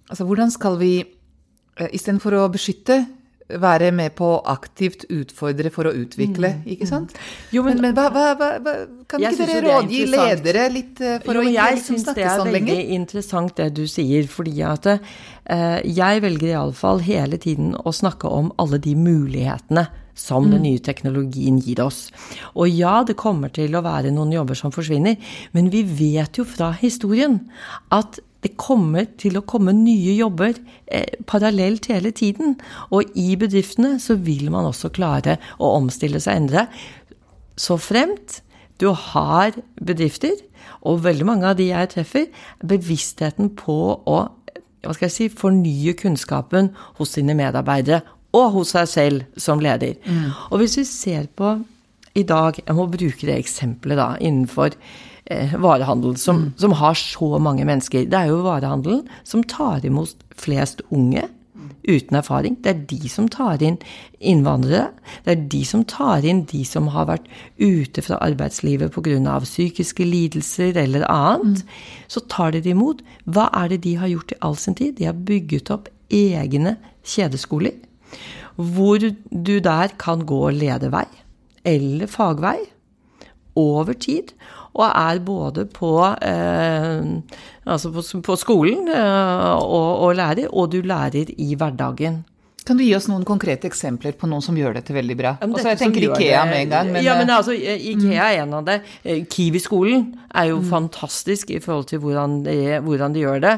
Altså, 0.09 0.25
hvordan 0.25 0.49
skal 0.49 0.79
vi 0.81 1.03
eh, 1.05 1.91
istedenfor 1.93 2.33
å 2.39 2.47
beskytte 2.49 3.03
være 3.49 3.91
med 3.97 4.13
på 4.19 4.27
å 4.35 4.41
aktivt 4.53 5.07
utfordre 5.09 5.71
for 5.73 5.89
å 5.89 5.93
utvikle, 5.97 6.51
mm. 6.59 6.67
ikke 6.75 6.89
sant? 6.89 7.15
Jo, 7.55 7.63
men, 7.65 7.81
men, 7.81 7.95
men 7.95 7.97
hva, 7.97 8.09
hva, 8.37 8.51
hva, 8.61 8.75
kan 9.09 9.25
ikke 9.25 9.47
dere 9.49 9.63
rådgi 9.65 10.03
ledere 10.13 10.67
litt 10.73 11.01
eh, 11.01 11.17
for 11.25 11.39
jo, 11.39 11.45
å 11.47 11.49
ikke 11.49 11.69
liksom 11.79 12.03
snakke 12.03 12.35
sånn 12.43 12.53
lenger? 12.53 12.59
Jeg 12.59 12.59
syns 12.59 12.59
det 12.59 12.59
er 12.59 12.75
veldig 12.75 12.99
interessant 12.99 13.57
det 13.63 13.71
du 13.79 13.85
sier, 13.89 14.29
fordi 14.29 14.59
at 14.69 14.91
uh, 14.93 15.79
jeg 15.81 16.25
velger 16.27 16.53
iallfall 16.53 17.01
hele 17.07 17.41
tiden 17.41 17.73
å 17.79 17.95
snakke 17.95 18.29
om 18.29 18.53
alle 18.61 18.83
de 18.85 18.93
mulighetene 18.99 19.89
som 20.19 20.49
den 20.51 20.65
nye 20.67 20.83
teknologien 20.83 21.61
gir 21.63 21.81
oss. 21.85 22.09
Og 22.59 22.67
ja, 22.69 23.01
det 23.07 23.15
kommer 23.21 23.53
til 23.55 23.77
å 23.79 23.85
være 23.87 24.11
noen 24.15 24.35
jobber 24.35 24.59
som 24.59 24.75
forsvinner, 24.75 25.15
men 25.55 25.71
vi 25.71 25.85
vet 25.87 26.41
jo 26.41 26.47
fra 26.49 26.73
historien 26.81 27.39
at 27.95 28.19
det 28.45 28.55
kommer 28.61 29.09
til 29.19 29.39
å 29.39 29.45
komme 29.49 29.75
nye 29.75 30.15
jobber 30.15 30.55
eh, 30.87 31.19
parallelt 31.27 31.89
hele 31.91 32.13
tiden. 32.15 32.57
Og 32.95 33.11
i 33.19 33.33
bedriftene 33.41 33.97
så 34.03 34.15
vil 34.23 34.47
man 34.55 34.69
også 34.69 34.93
klare 34.95 35.39
å 35.59 35.73
omstille 35.79 36.21
seg 36.23 36.37
og 36.37 36.43
endre. 36.45 36.67
Så 37.59 37.79
fremt 37.83 38.41
du 38.79 38.93
har 38.95 39.57
bedrifter, 39.83 40.37
og 40.87 41.03
veldig 41.03 41.27
mange 41.27 41.49
av 41.51 41.57
de 41.59 41.73
jeg 41.73 41.91
treffer, 41.97 42.29
bevisstheten 42.63 43.51
på 43.59 43.79
å 43.99 44.19
hva 44.79 44.95
skal 44.95 45.09
jeg 45.09 45.15
si, 45.17 45.27
fornye 45.35 45.93
kunnskapen 45.99 46.71
hos 47.01 47.17
sine 47.17 47.35
medarbeidere 47.37 47.99
og 48.37 48.53
hos 48.55 48.77
seg 48.77 48.87
selv 48.89 49.41
som 49.41 49.59
leder. 49.63 49.97
Mm. 50.07 50.31
Og 50.53 50.63
hvis 50.63 50.79
vi 50.79 50.85
ser 50.87 51.27
på 51.35 51.57
i 52.15 52.25
dag, 52.27 52.61
jeg 52.65 52.77
må 52.77 52.89
bruke 52.91 53.29
det 53.29 53.37
eksempelet 53.39 53.99
da, 54.01 54.09
innenfor 54.21 54.75
eh, 55.31 55.57
varehandel, 55.61 56.17
som, 56.21 56.49
mm. 56.49 56.53
som, 56.61 56.77
har 56.81 56.99
så 56.99 57.39
mange 57.43 57.67
mennesker. 57.69 58.07
Det 58.09 58.21
er 58.21 58.31
jo 58.33 58.45
varehandelen 58.47 59.05
som 59.29 59.45
tar 59.45 59.85
imot 59.87 60.17
flest 60.39 60.83
unge 60.95 61.27
uten 61.89 62.19
erfaring. 62.19 62.57
Det 62.63 62.71
er 62.73 62.83
de 62.91 63.11
som 63.11 63.29
tar 63.33 63.63
inn 63.65 63.79
innvandrere. 64.19 64.91
Det 65.25 65.35
er 65.35 65.45
de 65.55 65.63
som 65.67 65.85
tar 65.89 66.27
inn 66.27 66.45
de 66.51 66.63
som 66.69 66.91
har 66.93 67.09
vært 67.09 67.29
ute 67.59 68.05
fra 68.05 68.21
arbeidslivet 68.25 68.93
pga. 68.93 69.39
psykiske 69.45 70.05
lidelser 70.05 70.77
eller 70.77 71.07
annet. 71.09 71.63
Mm. 71.65 72.07
Så 72.09 72.21
tar 72.29 72.53
de 72.53 72.61
det 72.61 72.75
imot. 72.75 73.03
Hva 73.25 73.49
er 73.53 73.69
det 73.69 73.83
de 73.85 73.95
har 73.97 74.09
gjort 74.09 74.33
i 74.33 74.41
all 74.41 74.57
sin 74.57 74.75
tid? 74.75 74.97
De 74.99 75.05
har 75.05 75.15
bygget 75.15 75.71
opp 75.71 75.89
egne 76.11 76.77
kjedeskoler. 77.05 77.75
Hvor 78.57 78.99
du 78.99 79.61
der 79.61 79.89
kan 79.99 80.27
gå 80.27 80.51
ledevei 80.51 81.07
eller 81.65 82.11
fagvei 82.11 82.59
over 83.59 83.97
tid 83.99 84.35
og 84.79 84.87
er 84.87 85.21
både 85.25 85.67
på, 85.75 85.93
eh, 86.23 87.07
altså 87.67 87.93
på, 87.93 88.05
på 88.23 88.39
skolen 88.39 88.89
eh, 88.93 89.53
og, 89.59 89.93
og, 90.07 90.11
lærer, 90.19 90.51
og 90.53 90.71
du 90.73 90.83
lærer 90.87 91.33
i 91.35 91.55
hverdagen. 91.59 92.23
Kan 92.69 92.77
du 92.77 92.83
gi 92.85 92.91
oss 92.93 93.07
noen 93.09 93.23
konkrete 93.25 93.65
eksempler 93.65 94.13
på 94.21 94.29
noen 94.29 94.43
som 94.45 94.57
gjør 94.59 94.75
dette 94.77 94.93
veldig 94.93 95.15
bra? 95.17 95.31
Altså, 95.41 95.71
jeg 95.71 95.79
tenker 95.81 96.05
Ikea 96.05 96.43
med 96.51 96.67
en 96.67 96.73
gang. 96.75 96.91
Men, 96.93 97.05
ja, 97.07 97.15
men 97.17 97.31
altså, 97.33 97.55
Ikea 97.57 98.27
er 98.27 98.43
en 98.43 98.53
av 98.59 98.67
det. 98.67 98.77
Eh, 99.01 99.23
Kiwi-skolen 99.25 100.05
er 100.37 100.51
jo 100.51 100.59
mm. 100.61 100.69
fantastisk 100.69 101.55
i 101.57 101.63
forhold 101.65 101.89
til 101.89 102.03
hvordan 102.03 102.43
de, 102.45 102.59
hvordan 102.85 103.17
de 103.17 103.25
gjør 103.25 103.41
det. 103.47 103.55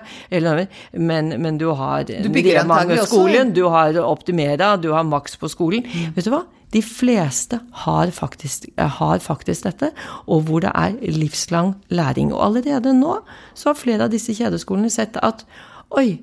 Men, 0.94 1.34
men, 1.42 1.58
du 1.58 1.72
har 1.74 2.06
du 2.06 2.30
Rema-skolen, 2.30 3.50
du 3.56 3.64
har 3.74 3.98
Optimera, 4.04 4.76
du 4.78 4.92
har 4.94 5.02
Max 5.02 5.34
på 5.36 5.50
skolen. 5.50 5.82
Mm. 5.90 6.14
Vet 6.14 6.30
du 6.30 6.32
hva? 6.36 6.44
De 6.70 6.82
fleste 6.82 7.60
har 7.84 8.10
faktisk, 8.14 8.68
har 8.78 9.18
faktisk, 9.18 9.64
dette, 9.66 9.90
og 10.26 10.46
hvor 10.46 10.62
det 10.64 10.70
er 10.74 10.98
livslang 11.10 11.74
læring. 11.90 12.32
Og 12.34 12.44
allerede 12.46 12.94
nå 12.94 13.20
så 13.54 13.72
har 13.72 13.80
flere 13.80 14.06
av 14.06 14.14
disse 14.14 14.34
kjedeskolene 14.36 14.90
sett 14.90 15.18
at 15.22 15.46
oi, 15.98 16.20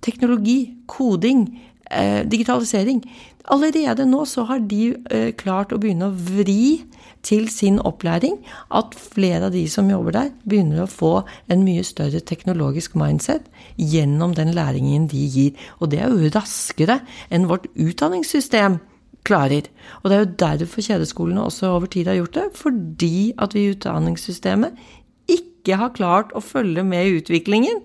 teknologi, 0.00 0.72
koding, 0.88 1.44
eh, 1.90 2.24
digitalisering 2.24 3.04
Allerede 3.50 4.04
nå 4.06 4.24
så 4.28 4.44
har 4.46 4.60
de 4.68 4.92
eh, 5.10 5.30
klart 5.38 5.72
å 5.72 5.78
begynne 5.80 6.10
å 6.10 6.14
vri 6.14 6.84
til 7.26 7.48
sin 7.52 7.78
opplæring 7.84 8.36
at 8.76 8.94
flere 8.96 9.48
av 9.48 9.54
de 9.56 9.64
som 9.68 9.88
jobber 9.90 10.14
der, 10.16 10.30
begynner 10.48 10.84
å 10.84 10.90
få 10.90 11.12
en 11.52 11.64
mye 11.66 11.84
større 11.84 12.20
teknologisk 12.24 12.94
mindset 13.00 13.48
gjennom 13.76 14.36
den 14.36 14.54
læringen 14.56 15.08
de 15.10 15.24
gir. 15.34 15.66
Og 15.80 15.90
det 15.92 16.02
er 16.04 16.12
jo 16.12 16.30
raskere 16.36 17.00
enn 17.32 17.48
vårt 17.50 17.68
utdanningssystem 17.74 18.78
klarer. 19.28 19.68
Og 20.00 20.10
det 20.10 20.16
er 20.16 20.24
jo 20.24 20.38
derfor 20.44 20.84
kjedeskolene 20.86 21.44
også 21.44 21.70
over 21.74 21.90
tid 21.90 22.10
har 22.10 22.18
gjort 22.20 22.36
det. 22.38 22.46
Fordi 22.58 23.32
at 23.38 23.54
vi 23.56 23.66
i 23.66 23.72
utdanningssystemet 23.74 24.78
ikke 25.30 25.78
har 25.80 25.94
klart 25.96 26.34
å 26.34 26.42
følge 26.44 26.84
med 26.86 27.06
i 27.06 27.18
utviklingen. 27.20 27.82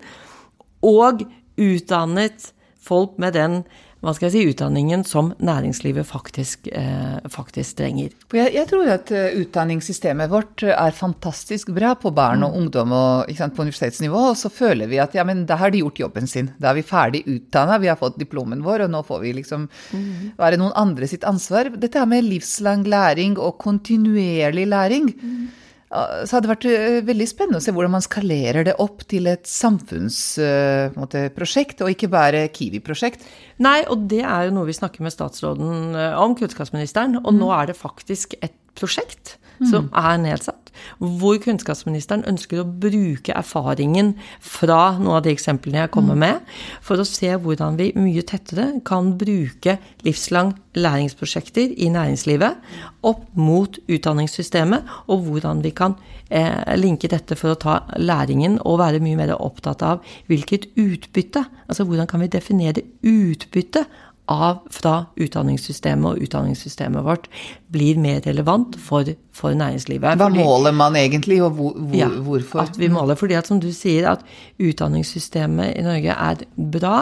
Og 0.86 1.26
utdannet 1.56 2.52
folk 2.86 3.18
med 3.18 3.36
den 3.36 3.62
hva 4.04 4.12
skal 4.14 4.28
jeg 4.28 4.34
si, 4.34 4.52
utdanningen 4.52 5.02
som 5.08 5.30
næringslivet 5.42 6.06
faktisk, 6.06 6.68
eh, 6.68 7.16
faktisk 7.32 7.78
trenger. 7.78 8.12
Jeg, 8.36 8.52
jeg, 8.54 8.68
tror 8.70 8.90
at 8.92 9.10
eh, 9.14 9.38
utdanningssystemet 9.40 10.30
vårt 10.30 10.62
er 10.68 10.94
fantastisk 10.94 11.72
bra 11.74 11.94
på 11.98 12.12
barn 12.14 12.44
og 12.44 12.52
mm. 12.52 12.58
ungdom 12.60 12.94
og 12.96 13.32
sant, 13.38 13.56
på 13.56 13.64
universitetsnivå. 13.64 14.22
Og 14.30 14.38
så 14.38 14.52
føler 14.52 14.90
vi 14.90 15.00
at 15.02 15.16
ja, 15.16 15.24
men 15.26 15.46
da 15.48 15.58
har 15.62 15.72
de 15.72 15.80
gjort 15.80 16.00
jobben 16.04 16.28
sin. 16.30 16.52
Da 16.60 16.70
er 16.70 16.80
vi 16.80 16.86
ferdig 16.86 17.24
utdanna, 17.24 17.80
vi 17.82 17.90
har 17.90 18.00
fått 18.00 18.20
diplomen 18.20 18.64
vår, 18.66 18.86
og 18.86 18.94
nå 18.94 19.02
får 19.08 19.22
vi 19.24 19.36
liksom 19.40 19.66
mm. 19.66 20.08
være 20.38 20.60
noen 20.60 20.76
andre 20.76 21.08
sitt 21.10 21.26
ansvar. 21.26 21.72
Dette 21.74 22.02
her 22.02 22.10
med 22.10 22.28
livslang 22.28 22.84
læring 22.86 23.40
og 23.40 23.56
kontinuerlig 23.64 24.68
læring. 24.70 25.14
Mm 25.16 25.46
så 25.86 26.34
hadde 26.34 26.48
det 26.48 26.50
vært 26.50 26.64
eh, 26.66 26.96
veldig 27.06 27.26
spennende 27.30 27.60
å 27.60 27.62
se 27.62 27.70
hvordan 27.74 27.92
man 27.94 28.02
skalerer 28.02 28.64
det 28.66 28.74
opp 28.82 29.04
til 29.06 29.28
et 29.30 29.46
samfunnsprosjekt, 29.46 31.78
og 31.84 31.90
ikke 31.92 32.08
bare 32.10 32.48
Kiwi-prosjekt. 32.50 33.22
Nei, 33.62 33.86
og 33.86 34.10
det 34.10 34.26
er 34.26 34.48
jo 34.48 34.54
noe 34.56 34.66
vi 34.66 34.74
snakker 34.74 34.98
med 35.06 35.14
statsråden 35.14 35.94
eh, 35.94 36.18
om, 36.18 36.34
kunnskapsministeren. 36.38 37.16
Og 37.22 37.30
mm. 37.30 37.38
nå 37.38 37.52
er 37.54 37.66
det 37.70 37.76
faktisk 37.78 38.34
et 38.40 38.56
prosjekt 38.76 39.38
mm. 39.58 39.68
som 39.70 39.90
er 39.96 40.22
nedsatt 40.22 40.66
hvor 40.98 41.38
kunnskapsministeren 41.42 42.24
ønsker 42.28 42.60
å 42.60 42.66
bruke 42.66 43.34
erfaringen 43.36 44.14
fra 44.42 44.96
noen 44.98 45.18
av 45.18 45.24
de 45.26 45.32
eksemplene 45.34 45.84
jeg 45.84 45.92
kommer 45.94 46.16
mm. 46.16 46.24
med, 46.24 46.54
for 46.84 47.00
å 47.00 47.08
se 47.08 47.32
hvordan 47.32 47.78
vi 47.80 47.90
mye 47.98 48.24
tettere 48.26 48.68
kan 48.86 49.14
bruke 49.18 49.78
livslang 50.06 50.54
læringsprosjekter 50.76 51.72
i 51.72 51.88
næringslivet 51.92 53.04
opp 53.06 53.24
mot 53.38 53.78
utdanningssystemet, 53.88 54.84
og 55.08 55.28
hvordan 55.28 55.62
vi 55.64 55.72
kan 55.76 55.96
eh, 56.28 56.76
linke 56.76 57.08
dette 57.12 57.38
for 57.38 57.54
å 57.54 57.60
ta 57.60 57.78
læringen 57.96 58.58
og 58.64 58.80
være 58.82 59.00
mye 59.04 59.18
mer 59.18 59.36
opptatt 59.36 59.84
av 59.86 60.04
hvilket 60.30 60.68
utbytte, 60.76 61.46
altså 61.66 61.86
hvordan 61.88 62.10
kan 62.10 62.24
vi 62.24 62.32
definere 62.32 62.84
utbytte 63.06 63.86
av 64.32 64.64
fra 64.74 64.94
utdanningssystemet 65.22 66.08
og 66.08 66.26
utdanningssystemet 66.26 67.04
vårt 67.06 67.28
blir 67.72 67.98
mer 68.02 68.20
relevant 68.26 68.74
for, 68.82 69.08
for 69.34 69.54
næringslivet. 69.56 70.18
Hva 70.18 70.28
fordi, 70.28 70.42
måler 70.42 70.74
man 70.76 70.98
egentlig, 70.98 71.38
og 71.44 71.54
hvor, 71.58 71.76
hvor, 71.78 71.96
ja, 71.98 72.08
hvorfor? 72.10 72.64
At 72.64 72.78
vi 72.80 72.90
måler 72.92 73.18
fordi 73.18 73.38
at 73.38 73.50
som 73.50 73.60
du 73.62 73.70
sier, 73.74 74.10
at 74.16 74.24
utdanningssystemet 74.58 75.76
i 75.76 75.86
Norge 75.86 76.18
er 76.28 76.46
bra. 76.76 76.96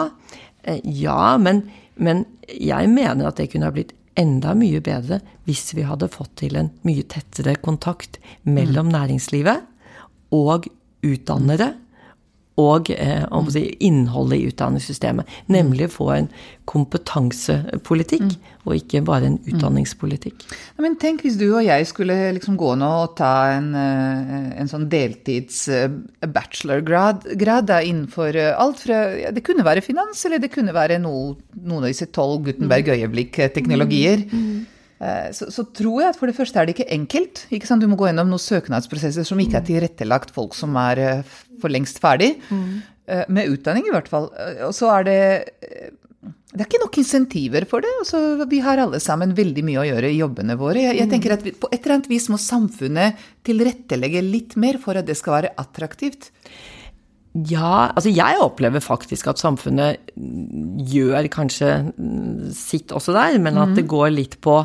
Eh, 0.63 0.81
ja, 1.01 1.35
men, 1.41 1.65
men 1.95 2.25
jeg 2.49 2.91
mener 2.93 3.29
at 3.29 3.41
det 3.41 3.49
kunne 3.53 3.71
ha 3.71 3.75
blitt 3.75 3.95
enda 4.15 4.53
mye 4.55 4.79
bedre 4.83 5.19
hvis 5.45 5.73
vi 5.75 5.83
hadde 5.85 6.11
fått 6.11 6.37
til 6.43 6.55
en 6.59 6.71
mye 6.87 7.03
tettere 7.11 7.57
kontakt 7.63 8.19
mellom 8.47 8.87
mm. 8.87 8.93
næringslivet 8.95 9.65
og 10.35 10.69
utdannere 11.05 11.73
og 12.61 12.89
eh, 12.93 13.25
si, 13.51 13.63
innholdet 13.83 14.39
i 14.39 14.49
utdanningssystemet. 14.49 15.27
Nemlig 15.51 15.89
få 15.91 16.11
en 16.13 16.29
kompetansepolitikk, 16.65 18.23
mm. 18.23 18.53
og 18.65 18.77
ikke 18.79 19.01
bare 19.05 19.27
en 19.29 19.37
utdanningspolitikk. 19.43 20.45
Ja, 20.47 20.85
men 20.85 20.95
tenk 21.01 21.25
hvis 21.25 21.37
du 21.37 21.49
og 21.49 21.65
jeg 21.65 21.85
skulle 21.89 22.15
liksom 22.37 22.55
gå 22.59 22.71
nå 22.79 22.91
og 23.03 23.17
ta 23.19 23.33
en, 23.57 23.73
eh, 23.77 24.53
en 24.61 24.71
sånn 24.71 24.87
deltids 24.91 25.65
eh, 25.67 25.89
bachelorgrad 26.25 27.27
innenfor 27.27 28.39
eh, 28.39 28.53
alt 28.55 28.85
fra 28.85 29.01
ja, 29.19 29.33
Det 29.35 29.43
kunne 29.45 29.67
være 29.67 29.83
finans, 29.85 30.23
eller 30.25 30.39
det 30.41 30.53
kunne 30.55 30.73
være 30.75 31.01
no, 31.03 31.35
noen 31.59 31.83
av 31.83 31.91
disse 31.91 32.07
tolv 32.15 32.47
Gutenberg-øyeblikk-teknologier. 32.47 34.25
Mm. 34.31 34.47
Mm. 34.47 34.63
Så, 35.35 35.49
så, 35.51 35.65
tror 35.75 35.97
jeg 35.99 36.13
at 36.13 36.17
for 36.17 36.31
det 36.31 36.37
første 36.37 36.55
er 36.61 36.67
det 36.67 36.77
ikke 36.77 36.93
enkelt. 36.95 37.41
Ikke 37.51 37.67
sant? 37.67 37.83
Du 37.83 37.89
må 37.91 37.97
gå 37.99 38.07
gjennom 38.07 38.29
noen 38.31 38.39
søknadsprosesser 38.39 39.27
som 39.27 39.41
ikke 39.43 39.59
er 39.59 39.65
tilrettelagt 39.67 40.31
folk 40.31 40.55
som 40.55 40.77
er 40.79 41.25
for 41.59 41.73
lengst 41.73 41.99
ferdig. 41.99 42.37
Mm. 42.47 42.79
Med 43.27 43.51
utdanning, 43.51 43.89
i 43.89 43.91
hvert 43.91 44.07
fall. 44.07 44.29
Og 44.63 44.71
så 44.77 44.93
er 44.95 45.07
det 45.09 45.19
det 46.55 46.63
er 46.63 46.69
ikke 46.69 46.83
nok 46.85 46.97
insentiver 47.01 47.65
for 47.67 47.83
det. 47.83 47.91
Altså, 47.99 48.19
vi 48.47 48.61
har 48.63 48.79
alle 48.79 49.01
sammen 49.03 49.33
veldig 49.35 49.63
mye 49.67 49.81
å 49.81 49.87
gjøre 49.89 50.11
i 50.13 50.19
jobbene 50.21 50.55
våre. 50.59 50.85
Jeg, 50.85 51.01
jeg 51.01 51.11
tenker 51.11 51.35
at 51.35 51.43
vi, 51.43 51.51
På 51.51 51.67
et 51.67 51.81
eller 51.81 51.97
annet 51.97 52.07
vis 52.07 52.29
må 52.31 52.39
samfunnet 52.39 53.19
tilrettelegge 53.45 54.23
litt 54.23 54.55
mer 54.61 54.79
for 54.81 54.95
at 54.95 55.07
det 55.09 55.17
skal 55.19 55.41
være 55.41 55.51
attraktivt. 55.59 56.29
Ja, 57.35 57.91
altså 57.91 58.11
jeg 58.15 58.39
opplever 58.39 58.79
faktisk 58.79 59.27
at 59.27 59.41
samfunnet 59.41 60.13
gjør 60.87 61.27
kanskje 61.33 61.71
sitt 62.55 62.93
også 62.95 63.15
der, 63.15 63.39
men 63.43 63.59
at 63.59 63.73
det 63.75 63.83
mm. 63.83 63.89
går 63.91 64.13
litt 64.13 64.37
på 64.45 64.61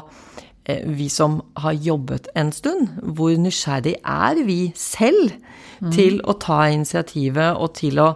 eh, 0.68 0.84
vi 0.86 1.08
som 1.10 1.40
har 1.58 1.74
jobbet 1.74 2.28
en 2.38 2.52
stund. 2.54 2.86
Hvor 3.02 3.34
nysgjerrig 3.34 3.96
er 4.06 4.44
vi 4.46 4.60
selv 4.78 5.34
mm. 5.80 5.90
til 5.96 6.22
å 6.22 6.36
ta 6.38 6.68
initiativet 6.70 7.58
og 7.58 7.74
til 7.80 7.98
å 8.04 8.12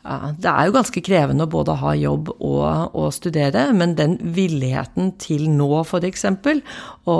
ja, 0.00 0.30
det 0.32 0.48
er 0.48 0.64
jo 0.64 0.72
ganske 0.72 1.00
krevende 1.04 1.44
å 1.44 1.50
både 1.52 1.74
ha 1.76 1.90
jobb 1.92 2.30
og, 2.32 2.94
og 2.96 3.10
studere, 3.12 3.66
men 3.76 3.92
den 3.98 4.14
villigheten 4.36 5.10
til 5.20 5.44
nå 5.52 5.82
f.eks. 5.82 6.24
å 7.04 7.16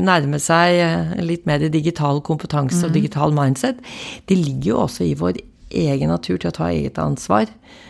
nærme 0.00 0.40
seg 0.40 1.20
litt 1.20 1.44
mer 1.44 1.66
digital 1.68 2.22
kompetanse 2.24 2.80
mm. 2.80 2.86
og 2.88 2.96
digital 2.96 3.36
mindset, 3.36 3.84
det 4.24 4.40
ligger 4.40 4.70
jo 4.70 4.78
også 4.86 5.04
i 5.04 5.18
vår 5.20 5.42
egen 5.74 6.12
natur 6.12 6.38
til 6.38 6.50
å 6.50 6.56
ta 6.56 6.70
eget 6.72 6.98
ansvar 7.02 7.48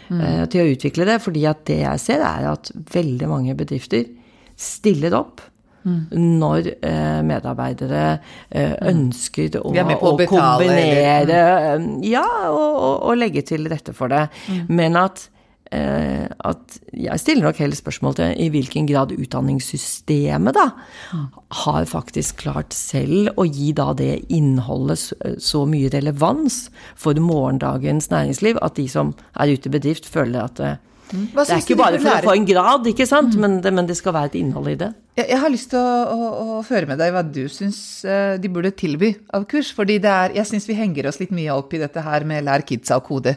mm. 0.08 0.20
uh, 0.20 0.44
til 0.50 0.64
å 0.64 0.68
utvikle 0.74 1.08
det. 1.08 1.18
fordi 1.24 1.46
at 1.50 1.64
det 1.70 1.80
jeg 1.82 2.04
ser, 2.04 2.24
er 2.24 2.50
at 2.52 2.72
veldig 2.94 3.30
mange 3.30 3.56
bedrifter 3.58 4.08
stiller 4.56 5.16
opp 5.18 5.42
når 5.84 6.70
eh, 6.80 7.20
medarbeidere 7.26 8.04
eh, 8.48 8.72
ønsker 8.88 9.58
å, 9.60 9.68
å 9.68 10.14
kombinere 10.30 11.40
eh, 11.74 11.86
Ja, 12.08 12.24
og, 12.48 12.70
og, 12.72 12.94
og 13.10 13.18
legge 13.20 13.44
til 13.44 13.68
rette 13.68 13.92
for 13.96 14.12
det. 14.12 14.26
Men 14.72 14.96
at 14.96 15.26
eh, 15.26 15.33
at 15.74 16.78
jeg 16.92 17.20
stiller 17.20 17.48
nok 17.48 17.60
heller 17.62 17.78
spørsmål 17.78 18.16
til 18.18 18.40
i 18.40 18.48
hvilken 18.52 18.87
grad 18.88 19.14
utdanningssystemet 19.16 20.56
da 20.56 20.68
har 21.64 21.88
faktisk 21.90 22.42
klart 22.44 22.74
selv 22.76 23.32
å 23.40 23.46
gi 23.48 23.72
da 23.76 23.92
det 23.96 24.24
innholdet 24.34 25.00
så, 25.02 25.18
så 25.42 25.64
mye 25.68 25.92
relevans 25.94 26.68
for 26.98 27.18
morgendagens 27.20 28.10
næringsliv 28.12 28.60
at 28.64 28.78
de 28.78 28.88
som 28.90 29.14
er 29.34 29.54
ute 29.54 29.70
i 29.70 29.74
bedrift, 29.76 30.08
føler 30.08 30.44
at 30.44 30.60
det, 30.60 30.74
Hva 31.35 31.44
det 31.46 31.57
er 31.57 31.62
ikke 31.62 31.79
bare 31.79 32.00
for 32.03 32.11
å 32.11 32.29
få 32.29 32.35
en 32.37 32.46
grad, 32.48 32.87
ikke 32.90 33.07
sant, 33.09 33.37
men, 33.40 33.59
det, 33.64 33.72
men 33.74 33.88
det 33.88 33.96
skal 33.98 34.14
være 34.16 34.33
et 34.33 34.38
innhold 34.40 34.70
i 34.72 34.77
det. 34.81 34.90
Jeg, 35.14 35.29
jeg 35.31 35.40
har 35.44 35.53
lyst 35.53 35.70
til 35.72 35.79
å, 35.79 35.90
å, 36.11 36.31
å 36.59 36.62
høre 36.66 36.88
med 36.90 36.98
deg 37.00 37.12
hva 37.14 37.22
du 37.27 37.42
syns 37.53 37.79
eh, 38.09 38.35
de 38.42 38.50
burde 38.50 38.72
tilby 38.74 39.12
av 39.37 39.46
kurs. 39.50 39.70
fordi 39.77 40.00
det 40.03 40.11
er, 40.11 40.35
jeg 40.40 40.50
syns 40.50 40.68
vi 40.70 40.79
henger 40.79 41.11
oss 41.11 41.20
litt 41.22 41.35
mye 41.35 41.55
opp 41.55 41.74
i 41.77 41.83
dette 41.83 42.03
her 42.05 42.27
med 42.29 42.46
lær 42.48 42.66
kidsa 42.66 42.98
å 42.98 43.05
kode. 43.07 43.37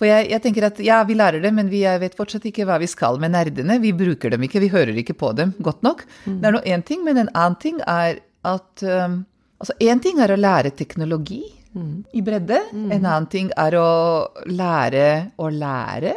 For 0.00 0.08
jeg, 0.08 0.28
jeg 0.32 0.42
tenker 0.44 0.68
at 0.70 0.78
ja, 0.84 1.02
vi 1.04 1.16
lærer 1.18 1.42
det, 1.44 1.52
men 1.56 1.68
vi 1.72 1.82
vet 1.84 2.16
fortsatt 2.16 2.46
ikke 2.48 2.64
hva 2.68 2.78
vi 2.80 2.88
skal 2.88 3.20
med 3.20 3.34
nerdene. 3.34 3.76
Vi 3.82 3.92
bruker 3.96 4.32
dem 4.32 4.44
ikke, 4.46 4.62
vi 4.64 4.72
hører 4.72 4.96
ikke 5.02 5.18
på 5.20 5.34
dem 5.36 5.52
godt 5.60 5.84
nok. 5.86 6.06
Det 6.24 6.48
er 6.48 6.56
nå 6.56 6.62
én 6.64 6.84
ting, 6.86 7.04
men 7.04 7.20
en 7.20 7.32
annen 7.34 7.58
ting 7.60 7.82
er 7.88 8.22
at 8.48 8.86
um, 8.86 9.22
Altså 9.60 9.74
én 9.84 10.00
ting 10.00 10.16
er 10.24 10.32
å 10.32 10.38
lære 10.40 10.70
teknologi 10.72 11.42
i 12.12 12.22
bredde. 12.24 12.58
En 12.74 13.04
annen 13.04 13.28
ting 13.30 13.50
er 13.58 13.76
å 13.78 13.90
lære 14.50 15.04
å 15.38 15.50
lære. 15.54 16.14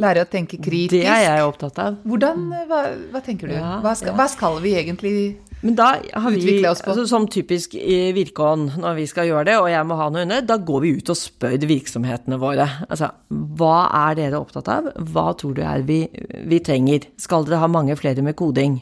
Lære 0.00 0.24
å 0.24 0.28
tenke 0.30 0.56
kritisk. 0.62 0.96
Det 0.96 1.04
er 1.12 1.26
jeg 1.26 1.44
opptatt 1.44 1.80
av. 1.82 1.98
Hvordan, 2.08 2.46
hva, 2.70 2.80
hva 3.12 3.22
tenker 3.24 3.50
du? 3.50 3.56
Ja, 3.58 3.78
hva, 3.84 3.92
skal, 3.98 4.14
ja. 4.14 4.16
hva 4.16 4.28
skal 4.32 4.58
vi 4.64 4.74
egentlig 4.80 5.14
Men 5.60 5.74
da 5.74 5.88
har 5.98 6.30
vi, 6.30 6.40
Utvikle 6.40 6.70
oss 6.70 6.80
på. 6.84 6.92
altså, 6.94 7.04
som 7.10 7.26
typisk 7.28 7.74
i 7.74 8.12
Virkeånd, 8.16 8.76
når 8.78 8.98
vi 9.00 9.06
skal 9.10 9.28
gjøre 9.28 9.48
det, 9.50 9.56
og 9.58 9.68
jeg 9.72 9.86
må 9.90 9.98
ha 9.98 10.08
noe 10.14 10.24
under, 10.24 10.44
da 10.46 10.56
går 10.56 10.84
vi 10.84 10.92
ut 11.00 11.12
og 11.12 11.18
spør 11.18 11.56
virksomhetene 11.68 12.38
våre. 12.40 12.68
Altså, 12.88 13.10
hva 13.58 13.88
er 14.06 14.20
dere 14.20 14.40
opptatt 14.40 14.70
av? 14.72 14.92
Hva 15.12 15.32
tror 15.38 15.58
du 15.58 15.64
er 15.66 15.82
vi, 15.88 16.04
vi 16.48 16.62
trenger? 16.64 17.10
Skal 17.20 17.44
dere 17.48 17.60
ha 17.64 17.70
mange 17.70 17.98
flere 17.98 18.24
med 18.24 18.38
koding? 18.38 18.78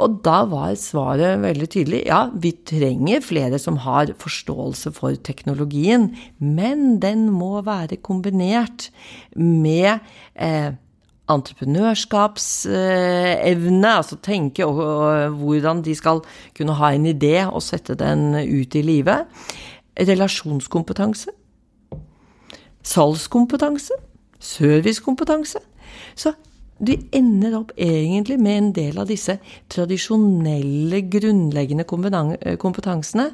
Og 0.00 0.20
da 0.24 0.44
var 0.48 0.72
svaret 0.80 1.42
veldig 1.42 1.68
tydelig. 1.70 2.06
Ja, 2.08 2.30
vi 2.32 2.52
trenger 2.66 3.20
flere 3.24 3.58
som 3.60 3.76
har 3.84 4.14
forståelse 4.20 4.92
for 4.96 5.14
teknologien, 5.20 6.16
men 6.38 7.00
den 7.02 7.28
må 7.32 7.60
være 7.66 7.96
kombinert 8.00 8.90
med 9.36 9.98
eh, 10.40 10.72
entreprenørskapsevne, 11.30 13.96
altså 13.96 14.16
tenke 14.24 14.66
og 14.66 15.30
hvordan 15.40 15.82
de 15.86 15.94
skal 15.94 16.20
kunne 16.56 16.74
ha 16.80 16.88
en 16.94 17.06
idé 17.06 17.46
og 17.46 17.62
sette 17.64 17.94
den 17.98 18.34
ut 18.34 18.74
i 18.74 18.82
livet. 18.82 19.26
Relasjonskompetanse. 20.00 21.30
Salgskompetanse. 22.82 23.92
Servicekompetanse. 24.40 25.58
Så 26.16 26.32
de 26.80 26.96
ender 27.12 27.56
opp 27.58 27.72
egentlig 27.76 28.38
med 28.40 28.58
en 28.58 28.70
del 28.76 29.00
av 29.02 29.08
disse 29.10 29.36
tradisjonelle, 29.72 31.02
grunnleggende 31.12 31.84
kompetansene 31.86 33.30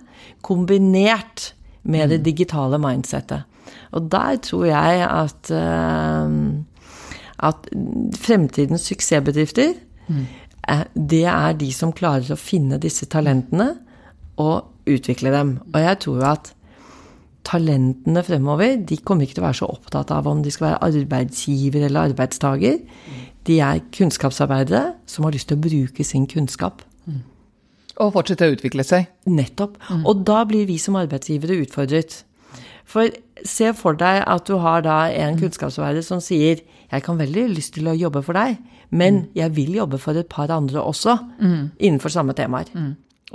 kombinert 0.46 1.52
med 1.86 2.10
det 2.10 2.24
digitale 2.26 2.80
mindsettet. 2.82 3.46
Og 3.94 4.08
der 4.10 4.40
tror 4.42 4.64
jeg 4.66 5.04
at 5.06 5.52
eh, 5.54 6.32
at 7.44 7.68
fremtidens 8.16 8.86
suksessbedrifter, 8.88 9.74
eh, 10.08 10.84
det 10.94 11.24
er 11.24 11.56
de 11.58 11.72
som 11.72 11.92
klarer 11.92 12.32
å 12.32 12.40
finne 12.40 12.80
disse 12.80 13.08
talentene 13.12 13.74
og 14.40 14.88
utvikle 14.88 15.32
dem. 15.34 15.58
Og 15.74 15.80
jeg 15.82 15.98
tror 16.06 16.24
at 16.32 16.52
talentene 17.46 18.24
fremover, 18.26 18.76
de 18.82 18.98
kommer 18.98 19.26
ikke 19.26 19.38
til 19.38 19.44
å 19.44 19.46
være 19.46 19.60
så 19.60 19.70
opptatt 19.70 20.10
av 20.10 20.26
om 20.26 20.42
de 20.42 20.50
skal 20.50 20.70
være 20.70 20.88
arbeidsgiver 20.88 21.86
eller 21.86 22.10
arbeidstaker. 22.10 22.80
De 23.46 23.60
er 23.62 23.82
kunnskapsarbeidere 23.94 24.96
som 25.06 25.24
har 25.26 25.34
lyst 25.36 25.48
til 25.50 25.58
å 25.58 25.64
bruke 25.66 26.04
sin 26.04 26.26
kunnskap. 26.30 26.82
Og 27.96 28.12
fortsette 28.12 28.44
å 28.44 28.52
utvikle 28.52 28.84
seg. 28.84 29.06
Nettopp. 29.24 29.78
Og 30.04 30.24
da 30.28 30.42
blir 30.44 30.66
vi 30.68 30.76
som 30.82 30.98
arbeidsgivere 31.00 31.62
utfordret. 31.62 32.24
For 32.86 33.08
se 33.46 33.72
for 33.76 33.96
deg 33.98 34.22
at 34.26 34.46
du 34.48 34.58
har 34.62 34.82
da 34.84 35.06
en 35.10 35.38
kunnskapsarbeider 35.40 36.04
som 36.04 36.20
sier 36.22 36.62
jeg 36.86 37.02
kan 37.02 37.18
veldig 37.18 37.48
lyst 37.50 37.74
til 37.74 37.88
å 37.90 37.96
jobbe 37.98 38.22
for 38.22 38.38
deg, 38.38 38.60
men 38.94 39.26
jeg 39.34 39.50
vil 39.56 39.74
jobbe 39.74 39.98
for 39.98 40.14
et 40.14 40.28
par 40.30 40.52
andre 40.54 40.82
også 40.82 41.16
innenfor 41.78 42.12
samme 42.14 42.36
temaer. 42.38 42.70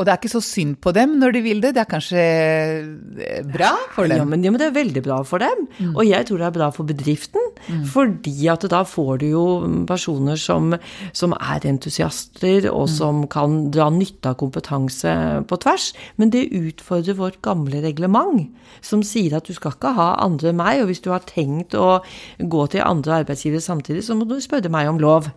Og 0.01 0.07
det 0.07 0.13
er 0.15 0.19
ikke 0.21 0.31
så 0.33 0.41
synd 0.41 0.79
på 0.81 0.93
dem 0.97 1.13
når 1.21 1.35
de 1.35 1.41
vil 1.45 1.61
det, 1.61 1.75
det 1.77 1.83
er 1.83 1.89
kanskje 1.91 2.21
eh, 2.21 3.41
bra 3.45 3.69
for 3.93 4.09
Ja 4.09 4.17
dem. 4.17 4.31
men, 4.33 4.43
ja, 4.43 4.51
men 4.53 4.57
det 4.61 4.69
er 4.71 4.75
veldig 4.79 5.03
bra 5.05 5.19
for 5.27 5.43
dem. 5.43 5.67
Og 5.93 6.01
jeg 6.07 6.25
tror 6.27 6.41
det 6.41 6.47
er 6.49 6.55
bra 6.57 6.69
for 6.73 6.89
bedriften. 6.89 7.47
Fordi 7.91 8.33
at 8.49 8.65
da 8.71 8.81
får 8.87 9.21
du 9.21 9.27
jo 9.29 9.43
personer 9.89 10.39
som, 10.41 10.73
som 11.13 11.35
er 11.37 11.67
entusiaster, 11.69 12.65
og 12.71 12.87
som 12.89 13.27
kan 13.31 13.69
dra 13.73 13.89
nytte 13.93 14.31
av 14.31 14.39
kompetanse 14.41 15.13
på 15.49 15.59
tvers. 15.61 15.91
Men 16.17 16.31
det 16.33 16.47
utfordrer 16.57 17.17
vårt 17.19 17.41
gamle 17.45 17.83
reglement, 17.83 18.49
som 18.81 19.03
sier 19.05 19.35
at 19.37 19.45
du 19.45 19.53
skal 19.53 19.75
ikke 19.75 19.93
ha 19.97 20.09
andre 20.25 20.49
enn 20.51 20.59
meg. 20.59 20.81
Og 20.81 20.89
hvis 20.91 21.03
du 21.05 21.11
har 21.13 21.21
tenkt 21.29 21.77
å 21.77 21.99
gå 22.39 22.65
til 22.73 22.81
andre 22.85 23.21
arbeidsgivere 23.21 23.61
samtidig, 23.61 24.05
så 24.07 24.17
må 24.17 24.25
du 24.29 24.39
spørre 24.41 24.71
meg 24.73 24.89
om 24.89 24.99
lov. 25.01 25.29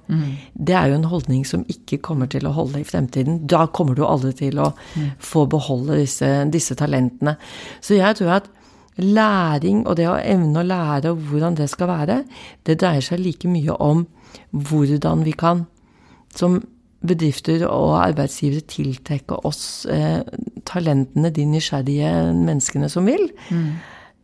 Det 0.55 0.75
er 0.79 0.89
jo 0.93 0.99
en 1.03 1.11
holdning 1.13 1.45
som 1.49 1.67
ikke 1.69 2.01
kommer 2.05 2.31
til 2.33 2.49
å 2.49 2.55
holde 2.57 2.81
i 2.81 2.89
fremtiden. 2.89 3.43
Da 3.51 3.67
kommer 3.67 3.99
du 3.99 4.05
aldri 4.07 4.33
til 4.55 4.63
å 4.65 4.71
få 5.23 5.45
beholde 5.51 5.99
disse, 6.01 6.29
disse 6.53 6.77
talentene. 6.79 7.37
Så 7.85 7.99
jeg 7.99 8.21
tror 8.21 8.39
at 8.39 8.51
læring 9.03 9.83
og 9.89 9.97
det 9.99 10.07
å 10.07 10.19
evne 10.21 10.63
å 10.63 10.67
lære 10.67 11.11
og 11.11 11.25
hvordan 11.29 11.57
det 11.59 11.67
skal 11.73 11.91
være, 11.91 12.23
det 12.67 12.79
dreier 12.81 13.03
seg 13.03 13.23
like 13.23 13.51
mye 13.51 13.75
om 13.83 14.07
hvordan 14.55 15.25
vi 15.27 15.35
kan 15.39 15.65
som 16.35 16.61
bedrifter 17.05 17.67
og 17.69 17.99
arbeidsgivere 18.01 18.65
tiltrekke 18.71 19.37
oss 19.45 19.85
eh, 19.91 20.23
talentene, 20.67 21.31
de 21.35 21.45
nysgjerrige 21.47 22.13
menneskene 22.33 22.89
som 22.89 23.07
vil. 23.07 23.29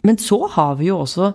Men 0.07 0.19
så 0.19 0.47
har 0.55 0.79
vi 0.81 0.89
jo 0.89 1.03
også 1.03 1.33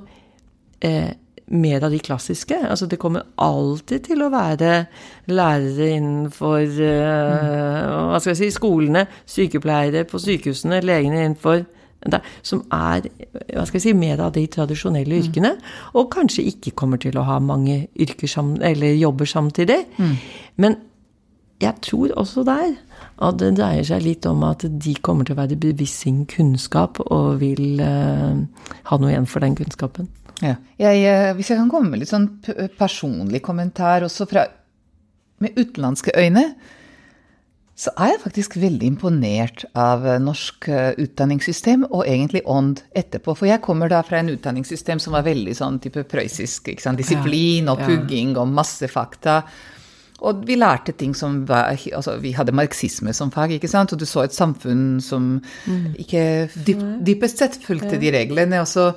eh, 0.82 1.12
mer 1.48 1.84
av 1.86 1.94
de 1.94 2.00
klassiske. 2.00 2.58
Altså 2.70 2.88
det 2.90 3.00
kommer 3.02 3.28
alltid 3.42 4.08
til 4.08 4.24
å 4.26 4.32
være 4.34 4.86
lærere 5.30 5.90
innenfor 5.98 6.64
uh, 6.66 8.10
hva 8.12 8.20
skal 8.20 8.34
jeg 8.34 8.42
si, 8.42 8.52
skolene, 8.56 9.06
sykepleiere 9.30 10.06
på 10.10 10.22
sykehusene, 10.22 10.82
legene 10.86 11.24
innenfor 11.26 11.66
der, 12.06 12.26
som 12.46 12.62
er 12.74 13.08
hva 13.10 13.64
skal 13.66 13.80
jeg 13.80 13.86
si, 13.88 13.94
mer 13.98 14.22
av 14.22 14.34
de 14.36 14.44
tradisjonelle 14.52 15.22
yrkene, 15.24 15.56
og 15.98 16.12
kanskje 16.14 16.46
ikke 16.52 16.76
kommer 16.78 17.02
til 17.02 17.18
å 17.18 17.26
ha 17.26 17.40
mange 17.42 17.88
yrker 17.98 18.30
sam, 18.30 18.56
eller 18.62 18.94
jobber 18.94 19.30
samtidig. 19.30 19.80
Men 20.62 20.78
jeg 21.64 21.74
tror 21.82 22.14
også 22.20 22.44
der 22.46 22.76
at 23.26 23.40
det 23.40 23.54
dreier 23.58 23.86
seg 23.88 24.04
litt 24.04 24.26
om 24.28 24.44
at 24.44 24.66
de 24.68 24.94
kommer 25.02 25.26
til 25.26 25.38
å 25.38 25.40
være 25.40 25.58
bevisst 25.58 26.04
sin 26.04 26.26
kunnskap 26.30 27.00
og 27.06 27.40
vil 27.42 27.80
uh, 27.80 28.36
ha 28.90 28.98
noe 29.00 29.14
igjen 29.14 29.30
for 29.30 29.46
den 29.46 29.56
kunnskapen. 29.58 30.10
Ja. 30.44 30.58
Jeg, 30.82 31.04
eh, 31.08 31.34
hvis 31.38 31.52
jeg 31.52 31.60
kan 31.62 31.72
komme 31.72 31.94
med 31.94 32.02
litt 32.02 32.12
sånn 32.12 32.30
personlig 32.80 33.44
kommentar 33.46 34.04
også 34.08 34.28
fra 34.28 34.48
med 35.44 35.56
utenlandske 35.60 36.14
øyne, 36.16 36.50
så 37.76 37.92
er 38.00 38.14
jeg 38.14 38.22
faktisk 38.24 38.54
veldig 38.56 38.88
imponert 38.88 39.66
av 39.76 40.06
eh, 40.08 40.20
norsk 40.24 40.68
eh, 40.72 40.94
utdanningssystem, 41.04 41.84
og 41.90 42.06
egentlig 42.08 42.46
ånd 42.48 42.80
etterpå. 42.96 43.36
For 43.36 43.50
jeg 43.50 43.64
kommer 43.66 43.92
da 43.92 44.00
fra 44.08 44.22
en 44.22 44.32
utdanningssystem 44.32 45.02
som 45.04 45.16
var 45.18 45.26
veldig 45.28 45.56
sånn 45.58 45.82
type 45.84 46.06
prøyssisk. 46.08 46.72
Disiplin 46.96 47.68
og 47.72 47.84
pugging 47.84 48.38
og 48.40 48.54
masse 48.56 48.88
fakta. 48.92 49.42
Og 50.24 50.46
vi 50.48 50.56
lærte 50.56 50.94
ting 50.96 51.12
som 51.18 51.42
var 51.50 51.74
Altså, 51.76 52.16
vi 52.24 52.32
hadde 52.36 52.56
marxisme 52.56 53.12
som 53.14 53.32
fag, 53.34 53.58
ikke 53.58 53.70
sant? 53.70 53.92
Og 53.92 54.00
du 54.00 54.06
så 54.08 54.24
et 54.24 54.36
samfunn 54.36 55.02
som 55.04 55.42
ikke 56.00 56.48
dyp, 56.56 56.84
dypest 57.06 57.42
sett 57.42 57.58
fulgte 57.64 58.00
de 58.00 58.14
reglene. 58.16 58.62
Også. 58.64 58.92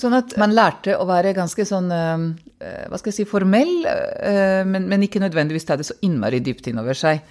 Sånn 0.00 0.18
at 0.18 0.34
man 0.40 0.54
lærte 0.56 0.96
å 0.98 1.06
være 1.08 1.34
ganske 1.36 1.66
sånn 1.68 1.92
eh, 1.94 2.26
Hva 2.90 2.98
skal 2.98 3.12
jeg 3.12 3.18
si 3.20 3.28
formell, 3.28 3.86
eh, 3.86 4.62
men, 4.66 4.88
men 4.90 5.06
ikke 5.06 5.22
nødvendigvis 5.22 5.68
ta 5.68 5.76
det 5.78 5.86
så 5.86 5.96
innmari 6.06 6.40
dypt 6.44 6.70
innover 6.70 6.98
seg. 6.98 7.22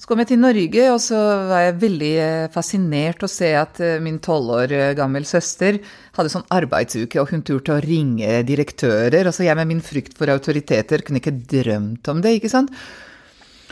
Så 0.00 0.10
kom 0.10 0.22
jeg 0.22 0.32
til 0.32 0.42
Norge, 0.42 0.86
og 0.92 1.00
så 1.02 1.20
var 1.48 1.66
jeg 1.68 1.80
veldig 1.86 2.12
eh, 2.26 2.46
fascinert 2.52 3.22
å 3.22 3.30
se 3.30 3.52
at 3.56 3.80
eh, 3.80 4.00
min 4.02 4.18
tolv 4.24 4.56
år 4.58 4.74
eh, 4.74 4.94
gammel 4.98 5.28
søster 5.28 5.78
hadde 6.16 6.32
sånn 6.32 6.48
arbeidsuke, 6.52 7.20
og 7.22 7.32
hun 7.32 7.44
turte 7.46 7.76
å 7.76 7.82
ringe 7.84 8.42
direktører. 8.48 9.24
Altså 9.28 9.46
jeg 9.46 9.58
med 9.58 9.70
min 9.70 9.84
frykt 9.84 10.18
for 10.18 10.32
autoriteter 10.32 11.04
kunne 11.06 11.22
ikke 11.22 11.38
drømt 11.54 12.10
om 12.12 12.20
det, 12.24 12.36
ikke 12.38 12.52
sant? 12.52 12.72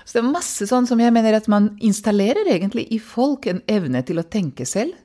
Så 0.04 0.16
det 0.16 0.22
er 0.22 0.32
masse 0.32 0.66
sånn 0.66 0.88
som 0.88 1.00
jeg 1.00 1.14
mener 1.14 1.36
at 1.36 1.46
man 1.52 1.74
installerer 1.86 2.48
egentlig 2.50 2.88
i 2.90 2.98
folk 2.98 3.46
en 3.50 3.60
evne 3.70 4.02
til 4.06 4.18
å 4.18 4.26
tenke 4.26 4.66
selv. 4.66 4.96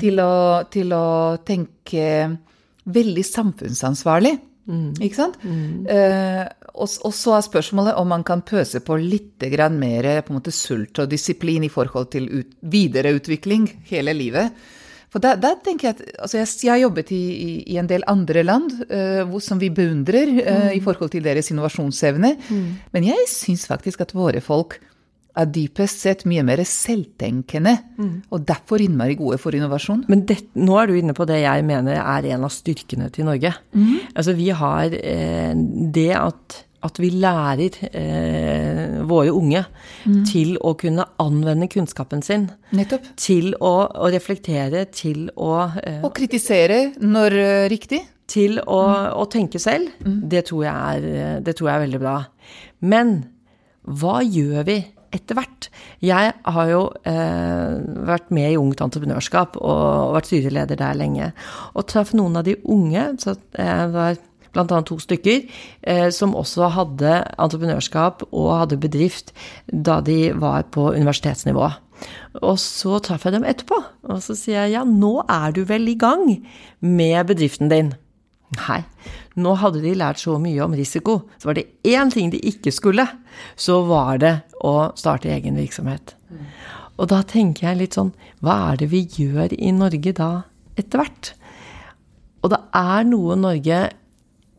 Til, 0.00 0.16
å, 0.24 0.64
til 0.72 0.94
å 0.96 1.36
tenke 1.44 2.04
veldig 2.88 3.24
samfunnsansvarlig. 3.26 4.38
Ikke 5.00 5.16
sant? 5.16 5.36
Eh, 5.44 6.44
og, 6.74 6.88
og, 6.88 7.12
så 7.16 7.34
er 7.36 7.44
spørsmålet 7.44 7.98
om 8.00 8.08
man 8.12 8.24
kan 8.24 8.44
pøse 8.46 8.80
på 8.84 8.96
litt 9.00 9.44
mer 9.76 10.08
på 10.24 10.36
måte 10.36 10.52
sult 10.52 10.98
og 11.00 11.08
disiplin 11.08 11.64
i 11.64 11.72
forhold 11.72 12.10
til 12.12 12.28
ut, 12.28 12.56
videreutvikling 12.60 13.68
hele 13.88 14.12
livet. 14.16 14.52
For 15.08 15.24
da, 15.24 15.34
der 15.40 15.56
tenker 15.64 15.88
Jeg 15.88 15.96
at, 15.96 16.02
altså 16.20 16.40
jeg, 16.40 16.48
jeg 16.66 16.72
har 16.74 16.82
jobbet 16.82 17.12
i, 17.16 17.22
i, 17.32 17.50
i, 17.72 17.78
en 17.80 17.88
del 17.88 18.04
andre 18.10 18.42
land 18.44 18.74
uh, 18.90 19.24
hvor, 19.30 19.40
som 19.44 19.60
vi 19.60 19.70
beundrer 19.72 20.34
uh, 20.36 20.66
mm. 20.68 20.76
i 20.76 20.82
forhold 20.84 21.14
til 21.14 21.24
deres 21.24 21.48
innovasjonsevne. 21.52 22.34
Mm. 22.50 22.68
Men 22.92 23.08
jeg 23.08 23.28
syns 23.32 23.66
faktisk 23.70 24.04
at 24.04 24.14
våre 24.16 24.42
folk 24.44 24.78
er 25.38 25.50
dypest 25.54 26.02
sett 26.02 26.24
mye 26.28 26.42
mer 26.46 26.60
selvtenkende, 26.66 27.74
mm. 27.98 28.14
og 28.34 28.46
derfor 28.48 28.82
innmari 28.82 29.16
gode 29.18 29.38
for 29.40 29.54
innovasjon. 29.54 30.04
Men 30.10 30.24
det, 30.26 30.40
nå 30.58 30.78
er 30.80 30.90
du 30.90 30.96
inne 30.98 31.14
på 31.16 31.26
det 31.28 31.40
jeg 31.44 31.66
mener 31.68 32.00
er 32.00 32.30
en 32.32 32.46
av 32.48 32.52
styrkene 32.52 33.10
til 33.14 33.28
Norge. 33.28 33.52
Mm. 33.76 33.92
Altså 34.14 34.34
vi 34.38 34.48
har 34.62 34.96
eh, 34.98 35.52
det 35.94 36.10
at 36.18 36.62
at 36.86 36.98
vi 37.02 37.10
lærer 37.10 37.78
eh, 37.90 38.98
våre 39.08 39.32
unge 39.34 39.64
mm. 40.06 40.20
til 40.28 40.54
å 40.62 40.74
kunne 40.78 41.06
anvende 41.22 41.66
kunnskapen 41.70 42.22
sin. 42.22 42.46
Nettopp. 42.76 43.08
Til 43.18 43.50
å, 43.58 43.72
å 43.88 44.10
reflektere, 44.14 44.84
til 44.94 45.26
å 45.34 45.54
eh, 45.82 46.04
Og 46.06 46.12
kritisere 46.16 46.80
når 47.02 47.38
uh, 47.38 47.64
riktig. 47.72 48.04
Til 48.28 48.60
å, 48.60 48.82
mm. 48.84 49.08
å 49.18 49.24
tenke 49.32 49.60
selv. 49.62 49.90
Mm. 50.04 50.20
Det, 50.30 50.44
tror 50.50 50.68
er, 50.68 51.08
det, 51.42 51.56
tror 51.56 51.70
jeg 51.70 51.74
er, 51.78 51.84
veldig 51.86 52.00
bra. 52.02 52.16
Men 52.84 53.16
hva 53.88 54.20
gjør 54.20 54.66
vi 54.68 54.78
etter 55.16 55.38
hvert? 55.38 55.70
Jeg 56.04 56.34
har 56.36 56.68
jo 56.68 56.82
eh, 57.08 57.78
vært 58.10 58.28
med 58.36 58.52
i 58.52 58.58
Ungt 58.60 58.82
Entreprenørskap 58.84 59.56
og, 59.56 59.84
og 60.10 60.18
vært 60.18 60.28
styreleder 60.28 60.78
der 60.78 61.00
lenge. 61.00 61.30
Og 61.72 61.88
traff 61.88 62.12
noen 62.18 62.36
av 62.36 62.44
de 62.46 62.58
unge. 62.68 63.06
så 63.24 63.38
jeg 63.56 63.92
var 63.96 64.20
bl.a. 64.54 64.80
to 64.86 64.98
stykker, 65.02 65.44
eh, 65.82 66.08
som 66.14 66.36
også 66.38 66.70
hadde 66.76 67.20
entreprenørskap 67.38 68.24
og 68.30 68.50
hadde 68.62 68.80
bedrift 68.80 69.34
da 69.68 70.00
de 70.04 70.32
var 70.38 70.68
på 70.74 70.90
universitetsnivå. 70.94 71.70
Og 72.46 72.58
så 72.62 73.00
traff 73.02 73.26
jeg 73.26 73.34
dem 73.34 73.46
etterpå, 73.48 73.78
og 74.08 74.20
så 74.22 74.36
sier 74.38 74.66
jeg 74.66 74.76
ja, 74.76 74.84
nå 74.86 75.18
er 75.26 75.54
du 75.56 75.64
vel 75.66 75.88
i 75.90 75.96
gang 75.98 76.28
med 76.84 77.18
bedriften 77.30 77.72
din. 77.72 77.94
Nei, 78.56 78.80
nå 79.36 79.52
hadde 79.60 79.82
de 79.82 79.96
lært 79.98 80.22
så 80.22 80.38
mye 80.40 80.62
om 80.64 80.76
risiko, 80.78 81.20
så 81.36 81.50
var 81.50 81.58
det 81.58 81.66
én 81.84 82.12
ting 82.12 82.30
de 82.32 82.40
ikke 82.48 82.72
skulle, 82.72 83.04
så 83.60 83.82
var 83.88 84.22
det 84.22 84.34
å 84.64 84.90
starte 84.96 85.32
egen 85.34 85.58
virksomhet. 85.58 86.14
Og 86.98 87.10
da 87.12 87.20
tenker 87.26 87.68
jeg 87.68 87.80
litt 87.82 87.98
sånn, 87.98 88.14
hva 88.42 88.72
er 88.72 88.80
det 88.80 88.88
vi 88.94 89.04
gjør 89.04 89.52
i 89.54 89.74
Norge 89.74 90.14
da, 90.16 90.30
etter 90.80 91.02
hvert? 91.02 91.32
Og 92.42 92.52
det 92.54 92.60
er 92.78 93.06
noe 93.06 93.36
Norge 93.38 93.82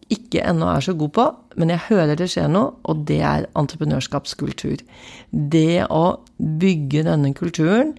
ikke 0.10 0.42
ennå 0.42 0.68
er 0.72 0.82
så 0.82 0.96
god 0.98 1.12
på, 1.14 1.26
men 1.62 1.70
jeg 1.74 1.86
hører 1.90 2.18
det 2.18 2.30
skjer 2.32 2.50
noe, 2.50 2.74
og 2.90 3.04
det 3.10 3.20
er 3.26 3.46
entreprenørskapskultur. 3.60 4.82
Det 5.30 5.86
å 5.86 6.06
bygge 6.38 7.06
denne 7.06 7.34
kulturen 7.38 7.94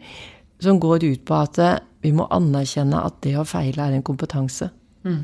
som 0.63 0.81
går 0.83 1.07
ut 1.07 1.23
på 1.29 1.39
at 1.39 1.61
vi 2.03 2.13
må 2.17 2.27
anerkjenne 2.35 3.05
at 3.07 3.21
det 3.25 3.37
å 3.39 3.47
feile 3.47 3.87
er 3.87 3.95
en 3.97 4.07
kompetanse. 4.07 4.73
Mm. 5.07 5.23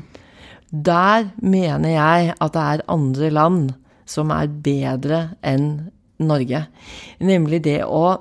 Der 0.71 1.29
mener 1.43 1.91
jeg 1.91 2.33
at 2.39 2.55
det 2.55 2.63
er 2.63 2.87
andre 2.91 3.33
land 3.35 3.75
som 4.07 4.31
er 4.31 4.47
bedre 4.47 5.21
enn 5.43 5.91
Norge. 6.23 6.63
Nemlig 7.19 7.61
det 7.67 7.81
å 7.83 8.17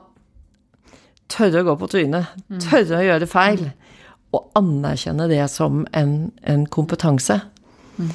tørre 1.30 1.62
å 1.62 1.70
gå 1.70 1.78
på 1.78 1.90
trynet, 1.94 2.34
mm. 2.50 2.60
tørre 2.66 2.98
å 2.98 3.06
gjøre 3.06 3.30
feil, 3.30 3.68
og 4.34 4.50
anerkjenne 4.58 5.30
det 5.30 5.44
som 5.54 5.84
en, 5.94 6.16
en 6.42 6.66
kompetanse. 6.66 7.44
Mm 7.96 8.10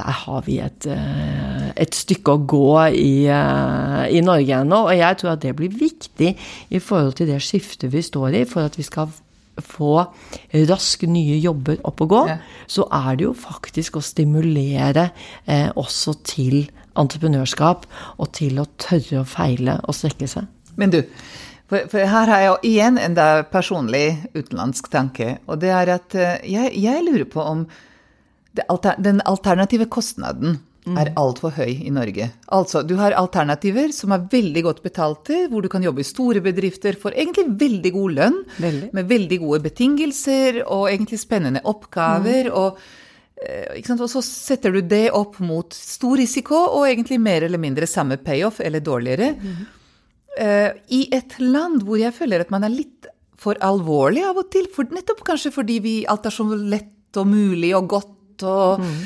der 0.00 0.18
har 0.24 0.44
vi 0.46 0.58
et, 0.64 0.86
eh, 0.88 1.70
et, 1.76 1.94
stykke 1.94 2.36
å 2.36 2.44
gå 2.48 2.68
i, 2.88 3.26
eh, 3.28 4.04
i 4.16 4.20
Norge 4.24 4.60
ennå. 4.62 4.84
Og 4.88 4.96
jeg 4.96 5.18
tror 5.20 5.34
at 5.34 5.42
det 5.44 5.56
blir 5.56 5.70
viktig 5.70 6.36
i 6.70 6.80
forhold 6.80 7.18
til 7.20 7.28
det 7.30 7.40
skiftet 7.44 7.92
vi 7.92 8.02
står 8.02 8.40
i, 8.40 8.44
for 8.48 8.70
at 8.70 8.78
vi 8.80 8.86
skal 8.86 9.12
få 9.60 10.06
raske 10.70 11.08
nye 11.10 11.36
jobber 11.36 11.82
opp 11.84 12.00
og 12.00 12.12
gå, 12.14 12.20
ja. 12.30 12.38
så 12.70 12.86
er 12.96 13.18
det 13.18 13.26
jo 13.26 13.34
faktisk 13.36 13.98
å 13.98 14.04
stimulere 14.04 15.10
eh, 15.44 15.68
også 15.76 16.16
til 16.24 16.62
entreprenørskap, 17.00 17.84
og 18.18 18.32
til 18.36 18.58
å 18.60 18.66
tørre 18.80 19.20
å 19.20 19.28
feile 19.28 19.78
og 19.84 19.96
strekke 19.96 20.28
seg. 20.30 20.48
Men 20.80 20.94
du, 20.94 21.02
for, 21.70 21.86
for 21.92 22.02
her 22.02 22.32
har 22.32 22.46
jeg 22.46 22.72
igjen 22.72 22.98
en 22.98 23.18
personlig 23.52 24.16
utenlandsk 24.34 24.90
tanke, 24.92 25.36
og 25.46 25.60
det 25.62 25.70
er 25.76 25.94
at 25.98 26.16
eh, 26.18 26.40
jeg, 26.56 26.74
jeg 26.80 27.06
lurer 27.06 27.28
på 27.30 27.44
om 27.44 27.68
alter, 28.68 28.98
den 28.98 29.20
alternative 29.28 29.86
kostnaden 29.92 30.58
mm. 30.86 30.96
er 30.98 31.10
altfor 31.20 31.54
høy 31.56 31.70
i 31.86 31.92
Norge. 31.94 32.30
Altså, 32.54 32.82
du 32.86 32.96
har 33.00 33.16
alternativer 33.18 33.92
som 33.94 34.14
er 34.14 34.26
veldig 34.32 34.64
godt 34.66 34.82
betalte, 34.84 35.44
hvor 35.50 35.64
du 35.64 35.70
kan 35.72 35.84
jobbe 35.84 36.02
i 36.02 36.08
store 36.08 36.42
bedrifter 36.44 36.98
for 37.00 37.14
egentlig 37.14 37.46
veldig 37.60 37.92
god 37.96 38.16
lønn, 38.18 38.40
veldig. 38.58 38.90
med 38.96 39.10
veldig 39.10 39.40
gode 39.44 39.62
betingelser 39.68 40.62
og 40.66 40.88
egentlig 40.90 41.20
spennende 41.22 41.64
oppgaver. 41.70 42.50
Mm. 42.50 42.56
og 42.62 42.80
eh, 43.40 43.92
og 43.96 44.08
så 44.12 44.22
setter 44.24 44.74
du 44.74 44.82
det 44.84 45.08
opp 45.16 45.38
mot 45.40 45.72
stor 45.74 46.18
risiko 46.20 46.58
og 46.78 46.88
egentlig 46.90 47.20
mer 47.22 47.46
eller 47.46 47.60
mindre 47.60 47.88
samme 47.88 48.18
payoff, 48.20 48.60
eller 48.60 48.84
dårligere. 48.84 49.34
Mm. 49.36 49.60
Uh, 50.30 50.70
I 50.94 51.08
et 51.10 51.34
land 51.42 51.82
hvor 51.82 51.98
jeg 51.98 52.14
føler 52.14 52.44
at 52.44 52.52
man 52.54 52.62
er 52.62 52.70
litt 52.70 53.08
for 53.40 53.58
alvorlig 53.64 54.22
av 54.28 54.38
og 54.38 54.50
til, 54.52 54.68
for 54.70 54.88
nettopp 54.92 55.24
kanskje 55.26 55.50
fordi 55.54 55.78
vi 55.82 55.94
alt 56.08 56.28
er 56.28 56.34
så 56.34 56.44
lett 56.46 57.18
og 57.18 57.26
mulig 57.26 57.72
og 57.74 57.88
godt 57.90 58.12
og 58.46 58.82
mm. 58.82 58.98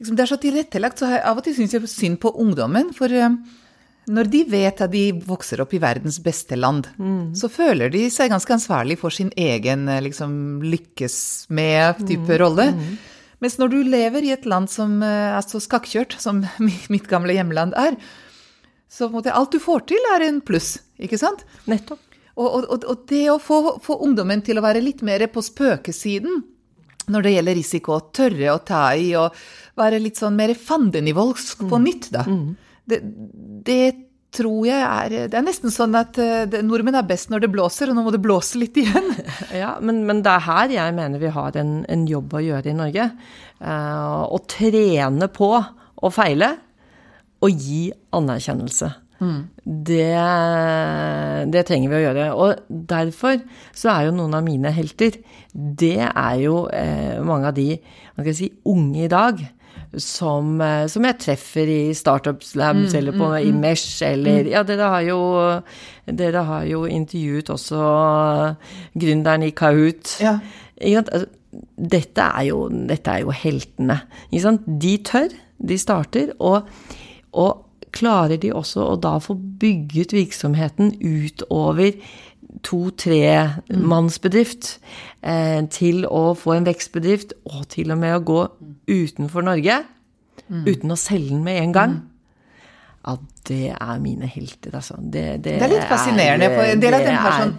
liksom, 0.00 0.16
Det 0.18 0.24
er 0.24 0.30
så 0.32 0.38
tilrettelagt, 0.42 1.00
så 1.02 1.14
av 1.18 1.40
og 1.40 1.46
til 1.46 1.56
syns 1.56 1.76
jeg 1.76 1.90
synd 1.90 2.20
på 2.22 2.32
ungdommen. 2.40 2.92
For 2.96 3.12
um, 3.24 3.40
når 4.08 4.30
de 4.32 4.42
vet 4.48 4.80
at 4.84 4.92
de 4.92 5.04
vokser 5.28 5.60
opp 5.64 5.74
i 5.76 5.82
verdens 5.82 6.20
beste 6.24 6.56
land, 6.56 6.88
mm. 6.96 7.34
så 7.36 7.50
føler 7.52 7.92
de 7.92 8.06
seg 8.12 8.32
ganske 8.32 8.56
ansvarlig 8.56 8.98
for 9.00 9.14
sin 9.14 9.30
egen 9.36 9.88
eh, 9.92 10.02
liksom, 10.06 10.32
lykkes 10.64 11.18
med-type 11.52 12.30
mm. 12.30 12.38
rolle. 12.40 12.70
Mm. 12.72 12.96
Mens 13.44 13.58
når 13.60 13.74
du 13.74 13.78
lever 13.86 14.24
i 14.26 14.32
et 14.34 14.48
land 14.50 14.70
som 14.72 14.98
uh, 15.04 15.36
er 15.36 15.44
så 15.46 15.60
skakkjørt, 15.62 16.16
som 16.22 16.42
mitt 16.94 17.08
gamle 17.10 17.36
hjemland 17.36 17.76
er, 17.78 17.98
så 18.88 19.10
måtte, 19.12 19.34
alt 19.36 19.52
du 19.52 19.60
får 19.60 19.84
til, 19.90 20.12
er 20.16 20.24
en 20.24 20.40
pluss, 20.40 20.78
ikke 20.96 21.20
sant? 21.20 21.44
Nettopp. 21.68 22.00
Og, 22.38 22.70
og, 22.70 22.84
og 22.86 23.02
det 23.10 23.24
å 23.32 23.40
få, 23.42 23.58
få, 23.82 23.98
ungdommen 24.06 24.40
til 24.46 24.60
å 24.60 24.64
være 24.64 24.82
litt 24.82 25.02
mer 25.06 25.24
på 25.32 25.42
spøkesiden, 25.42 26.44
når 27.12 27.24
det 27.24 27.32
gjelder 27.36 27.58
risiko, 27.58 27.96
å 27.96 28.10
tørre 28.14 28.52
å 28.54 28.60
ta 28.66 28.82
i 28.96 29.12
og 29.18 29.36
være 29.78 30.00
litt 30.02 30.20
sånn 30.20 30.36
mer 30.38 30.54
fandenivoldsk 30.58 31.64
på 31.64 31.78
mm. 31.78 31.86
nytt, 31.86 32.10
da. 32.14 32.26
Mm. 32.26 32.52
Det, 32.88 33.00
det, 33.68 33.80
tror 34.38 34.66
jeg 34.68 34.76
er 34.76 35.30
Det 35.32 35.38
er 35.38 35.44
nesten 35.44 35.72
sånn 35.72 35.94
at 35.96 36.18
det, 36.52 36.60
nordmenn 36.60 36.98
er 36.98 37.06
best 37.08 37.30
når 37.32 37.46
det 37.46 37.48
blåser, 37.52 37.88
og 37.88 37.96
nå 37.96 38.02
må 38.04 38.12
det 38.12 38.20
blåse 38.20 38.60
litt 38.60 38.76
igjen. 38.76 39.08
ja, 39.62 39.70
men, 39.80 40.02
men, 40.08 40.20
det 40.24 40.34
er 40.34 40.44
her 40.44 40.74
jeg 40.74 40.96
mener 40.98 41.22
vi 41.22 41.32
har 41.32 41.56
en, 41.56 41.78
en 41.88 42.04
jobb 42.08 42.36
å 42.36 42.42
gjøre 42.44 42.68
i 42.68 42.76
Norge. 42.76 43.08
Uh, 43.56 44.28
å 44.28 44.38
trene 44.44 45.30
på 45.32 45.48
å 45.56 46.12
feile 46.12 46.52
og 47.40 47.64
gi 47.64 47.88
anerkjennelse. 48.14 48.90
Mm. 49.18 49.38
Det, 49.88 50.14
det, 51.50 51.64
trenger 51.66 51.90
vi 51.90 51.98
å 51.98 52.02
gjøre. 52.04 52.26
Og 52.38 52.82
derfor 52.92 53.40
så 53.76 53.92
er 53.92 54.08
jo 54.08 54.16
noen 54.16 54.36
av 54.38 54.44
mine 54.46 54.70
helter 54.70 55.18
Det 55.50 55.96
er 56.06 56.34
jo 56.38 56.68
eh, 56.70 57.18
mange 57.26 57.50
av 57.50 57.56
de 57.56 57.72
man 58.14 58.26
kan 58.26 58.36
si, 58.36 58.52
unge 58.68 59.06
i 59.06 59.10
dag 59.10 59.42
som, 59.96 60.60
eh, 60.60 60.86
som 60.90 61.06
jeg 61.06 61.18
treffer 61.22 61.70
i 61.70 61.94
Startups 61.96 62.54
Labs 62.58 62.92
mm, 62.92 62.98
eller 62.98 63.16
på, 63.16 63.30
mm, 63.30 63.38
i 63.40 63.52
mm. 63.52 63.60
Mesh 63.62 64.04
eller 64.06 64.42
mm. 64.44 64.52
Ja, 64.52 64.62
dere 64.68 64.90
har 64.92 65.06
jo 65.06 65.20
dere 66.18 66.44
har 66.48 66.68
jo 66.68 66.84
intervjuet 66.88 67.50
også 67.52 67.82
gründeren 68.98 69.44
i 69.46 69.52
Kahoot. 69.56 70.18
Ja. 70.24 70.38
Altså, 70.78 71.26
dette, 71.76 72.22
er 72.22 72.48
jo, 72.50 72.66
dette 72.68 73.12
er 73.12 73.24
jo 73.24 73.34
heltene. 73.34 74.00
De 74.30 74.92
tør, 75.04 75.32
de 75.58 75.78
starter, 75.80 76.32
og, 76.38 76.68
og 77.32 77.67
klarer 77.94 78.38
de 78.40 78.52
også 78.54 78.80
å 78.92 78.96
da 79.00 79.18
få 79.22 79.34
bygget 79.34 80.12
virksomheten 80.16 80.94
utover 81.00 81.92
to-tre-mannsbedrift 82.64 84.78
eh, 85.22 85.68
til 85.72 86.06
å 86.08 86.34
få 86.38 86.52
en 86.56 86.66
vekstbedrift, 86.68 87.32
og 87.50 87.68
til 87.72 87.90
og 87.94 87.98
med 88.00 88.12
å 88.16 88.24
gå 88.24 88.40
utenfor 88.88 89.42
Norge 89.46 89.76
mm. 90.48 90.64
uten 90.66 90.90
å 90.94 90.96
selge 90.98 91.30
den 91.34 91.44
med 91.46 91.56
en 91.62 91.72
gang. 91.76 91.92
Mm. 91.98 92.04
Ja, 93.08 93.12
det 93.48 93.68
er 93.76 93.96
mine 94.02 94.26
helter, 94.28 94.70
altså. 94.80 94.94
Det, 94.98 95.26
det, 95.44 95.52
det 95.60 95.66
er 95.68 95.76
litt 95.76 95.90
fascinerende, 95.90 96.46
er, 96.48 96.54
for 96.56 96.64
en 96.72 96.82
del 96.82 96.94
av 96.96 97.00
dem 97.06 97.16
har 97.22 97.32
sånn 97.38 97.56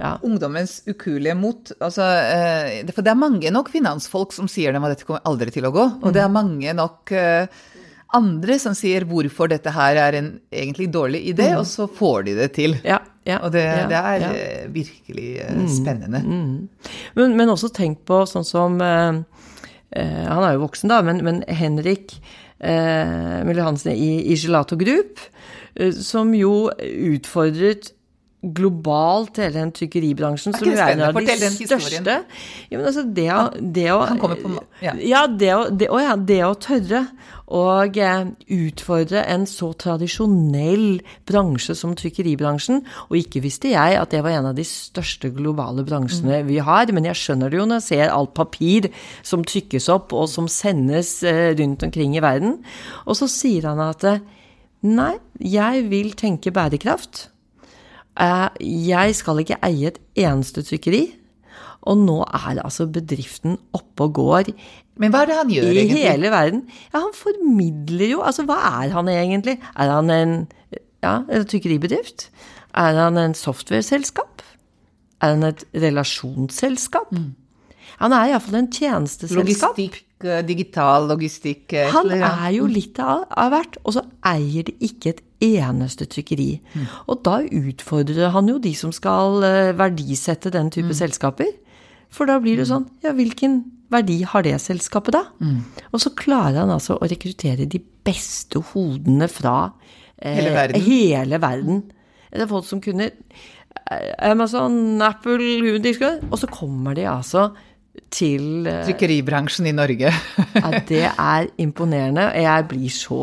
ja. 0.00 0.10
ungdommens 0.26 0.72
ukuelige 0.88 1.34
mot. 1.38 1.72
Altså, 1.78 2.02
eh, 2.02 2.92
for 2.92 3.02
det 3.06 3.12
er 3.12 3.18
mange 3.20 3.50
nok 3.54 3.68
finansfolk 3.72 4.30
som 4.36 4.46
sier 4.50 4.70
dem 4.74 4.84
at 4.86 4.90
dette 4.96 5.06
kommer 5.08 5.26
aldri 5.28 5.50
til 5.54 5.64
å 5.68 5.74
gå. 5.74 5.84
Og 6.02 6.10
det 6.16 6.22
er 6.24 6.30
mange 6.32 6.70
nok 6.76 6.98
eh, 7.16 7.44
andre 8.16 8.56
som 8.58 8.74
sier 8.74 9.04
hvorfor 9.08 9.50
dette 9.50 9.70
her 9.74 9.98
er 10.00 10.18
en 10.18 10.30
egentlig 10.50 10.88
dårlig 10.92 11.22
idé, 11.32 11.52
mm. 11.52 11.60
og 11.60 11.66
så 11.68 11.86
får 11.86 12.26
de 12.26 12.36
det 12.40 12.48
til. 12.56 12.76
Ja, 12.86 12.98
ja, 13.28 13.38
og 13.44 13.52
det, 13.54 13.64
ja, 13.64 13.86
det 13.90 14.00
er 14.00 14.24
eh, 14.30 14.66
virkelig 14.74 15.28
eh, 15.44 15.54
mm. 15.60 15.68
spennende. 15.74 16.22
Mm. 16.24 16.90
Men, 17.18 17.36
men, 17.38 17.52
også 17.52 17.70
tenk 17.76 18.02
på 18.08 18.22
sånn 18.28 18.46
som 18.48 18.80
eh, 18.82 19.20
eh, 19.92 20.24
Han 20.26 20.46
er 20.46 20.56
jo 20.56 20.64
voksen, 20.64 20.90
da, 20.90 21.02
men, 21.06 21.22
men 21.26 21.42
Henrik 21.46 22.16
eh, 22.58 23.40
Müller 23.46 23.66
Hansen 23.68 23.94
i, 23.94 24.12
i 24.32 24.38
Gelato 24.40 24.78
Group, 24.80 25.22
eh, 25.76 25.92
som 25.94 26.34
jo 26.36 26.70
utfordret 26.80 27.92
globalt 28.40 29.36
hele 29.36 29.52
den 29.58 29.72
trykkeribransjen, 29.76 30.54
som 30.56 30.70
er 30.72 30.94
en 30.94 31.02
av 31.10 31.16
de 31.18 31.48
største 31.52 32.14
ja, 32.70 32.78
men 32.78 32.86
altså 32.88 33.02
det 33.04 33.26
å, 33.34 33.40
det 33.60 33.90
å 33.92 33.98
på 34.16 34.30
Ja, 34.80 34.94
ja 34.96 35.26
det, 35.28 35.50
å, 35.52 35.66
det, 35.68 35.90
å, 35.92 35.98
ja, 36.00 36.14
det 36.16 36.38
å 36.46 36.54
tørre 36.56 37.02
å 37.50 37.62
eh, 37.84 38.30
utfordre 38.54 39.24
en 39.28 39.44
så 39.50 39.72
tradisjonell 39.78 41.00
bransje 41.28 41.74
som 41.76 41.96
trykkeribransjen. 41.98 42.84
Og 43.10 43.18
ikke 43.20 43.42
visste 43.44 43.72
jeg 43.72 43.98
at 43.98 44.14
det 44.14 44.22
var 44.24 44.38
en 44.38 44.50
av 44.52 44.58
de 44.58 44.64
største 44.66 45.32
globale 45.34 45.84
bransjene 45.86 46.44
vi 46.48 46.60
har, 46.64 46.92
men 46.94 47.08
jeg 47.10 47.18
skjønner 47.18 47.50
det 47.50 47.58
jo 47.58 47.66
når 47.66 47.82
jeg 47.82 47.88
ser 47.88 48.14
alt 48.14 48.32
papir 48.38 48.88
som 49.26 49.44
trykkes 49.44 49.90
opp, 49.92 50.14
og 50.14 50.30
som 50.30 50.48
sendes 50.50 51.18
eh, 51.26 51.50
rundt 51.58 51.84
omkring 51.86 52.16
i 52.16 52.24
verden. 52.24 52.60
Og 53.04 53.18
så 53.18 53.28
sier 53.30 53.68
han 53.68 53.82
at 53.84 54.06
eh, 54.08 54.22
nei, 54.86 55.16
jeg 55.42 55.84
vil 55.90 56.14
tenke 56.16 56.54
bærekraft. 56.54 57.26
Eh, 58.18 58.48
jeg 58.90 59.16
skal 59.18 59.42
ikke 59.42 59.60
eie 59.66 59.92
et 59.92 59.98
eneste 60.18 60.64
trykkeri. 60.66 61.04
Og 61.88 61.96
nå 61.96 62.18
er 62.26 62.60
altså 62.60 62.84
bedriften 62.92 63.56
oppe 63.72 64.04
og 64.04 64.14
går 64.18 64.50
Men 65.00 65.14
hva 65.14 65.22
er 65.22 65.30
det 65.30 65.36
han 65.38 65.52
gjør, 65.54 65.68
i 65.70 65.78
egentlig? 65.80 66.02
hele 66.04 66.30
verden. 66.30 66.62
Ja, 66.92 67.00
han 67.00 67.14
formidler 67.16 68.10
jo 68.10 68.20
Altså, 68.20 68.44
hva 68.44 68.58
er 68.82 68.90
han 68.92 69.08
egentlig? 69.08 69.56
Er 69.72 69.88
han 69.94 70.10
en 70.12 70.34
ja, 71.00 71.22
en 71.24 71.46
trykkeribedrift? 71.48 72.28
Er 72.76 72.98
han 73.00 73.16
en 73.16 73.32
softwareselskap? 73.34 74.42
Er 75.22 75.32
han 75.34 75.42
et 75.48 75.64
relasjonsselskap? 75.72 77.14
Han 78.00 78.12
er 78.12 78.30
iallfall 78.34 78.60
en 78.60 78.70
tjenesteselskap. 78.72 79.76
Logistikk, 79.78 80.04
eh, 80.24 80.42
digital 80.44 81.08
logistikk 81.08 81.72
eh, 81.72 81.90
Han 81.92 82.12
er 82.12 82.50
jo 82.56 82.68
litt 82.68 83.00
av, 83.00 83.24
av 83.32 83.50
hvert, 83.54 83.80
og 83.84 83.96
så 83.96 84.04
eier 84.28 84.68
de 84.68 84.76
ikke 84.84 85.14
et 85.14 85.24
eneste 85.40 86.06
trykkeri. 86.10 86.60
Og 87.08 87.22
da 87.26 87.38
utfordrer 87.44 88.30
han 88.34 88.48
jo 88.50 88.58
de 88.62 88.72
som 88.76 88.92
skal 88.92 89.42
eh, 89.46 89.72
verdisette 89.78 90.52
den 90.54 90.70
type 90.74 90.94
selskaper. 90.96 91.50
For 92.10 92.26
da 92.26 92.40
blir 92.42 92.58
det 92.58 92.66
sånn, 92.70 92.88
ja, 93.04 93.12
hvilken 93.14 93.60
verdi 93.90 94.20
har 94.26 94.42
det 94.46 94.56
selskapet 94.62 95.14
da? 95.14 95.24
Og 95.92 96.00
så 96.02 96.10
klarer 96.18 96.60
han 96.64 96.72
altså 96.74 96.96
å 96.98 97.06
rekruttere 97.10 97.66
de 97.70 97.78
beste 98.06 98.58
hodene 98.72 99.28
fra 99.30 99.72
eh, 100.18 100.34
Hele 100.40 100.52
verden. 100.56 100.84
hele 100.86 101.40
verden. 101.42 101.80
Det 102.30 102.44
er 102.44 102.50
folk 102.50 102.66
som 102.66 102.82
kunne 102.82 103.10
eh, 103.10 104.12
Amazon, 104.30 105.00
Apple, 105.02 105.38
Google 105.64 106.12
og 106.30 106.38
så 106.42 106.50
kommer 106.50 106.94
de 106.98 107.06
altså 107.10 107.48
til 108.10 108.66
eh, 108.68 108.82
Trykkeribransjen 108.86 109.68
i 109.70 109.72
Norge. 109.74 110.10
ja, 110.62 110.70
det 110.88 111.02
er 111.08 111.48
imponerende. 111.62 112.26
Jeg 112.38 112.66
blir 112.70 112.92
så 112.94 113.20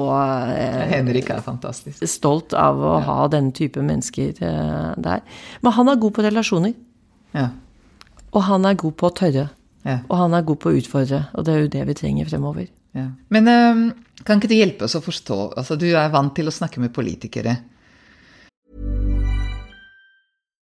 eh, 0.54 0.82
Henrik 0.92 1.32
er 1.34 1.44
fantastisk. 1.46 2.04
stolt 2.08 2.56
av 2.58 2.82
å 2.82 2.98
ha 3.06 3.20
denne 3.32 3.56
type 3.56 3.84
mennesker 3.84 4.42
eh, 4.44 4.90
der. 5.04 5.24
Men 5.64 5.78
han 5.78 5.94
er 5.94 6.02
god 6.02 6.18
på 6.18 6.26
relasjoner. 6.28 6.76
Ja. 7.36 7.50
Og 8.36 8.44
han 8.48 8.68
er 8.68 8.80
god 8.80 8.98
på 9.00 9.10
å 9.10 9.16
tørre. 9.16 9.48
Ja. 9.88 10.02
Og 10.10 10.18
han 10.20 10.36
er 10.36 10.44
god 10.48 10.60
på 10.64 10.72
å 10.72 10.82
utfordre. 10.82 11.24
Og 11.38 11.48
det 11.48 11.54
er 11.54 11.64
jo 11.64 11.72
det 11.78 11.88
vi 11.88 11.98
trenger 12.02 12.30
fremover. 12.30 12.68
Ja. 12.98 13.10
Men 13.34 13.52
eh, 13.52 13.82
kan 14.28 14.40
ikke 14.42 14.52
du 14.52 14.58
hjelpe 14.58 14.88
oss 14.88 14.98
å 14.98 15.04
forstå 15.04 15.42
altså 15.60 15.76
Du 15.80 15.90
er 15.92 16.14
vant 16.14 16.34
til 16.36 16.50
å 16.50 16.54
snakke 16.54 16.82
med 16.84 16.96
politikere. 16.96 17.58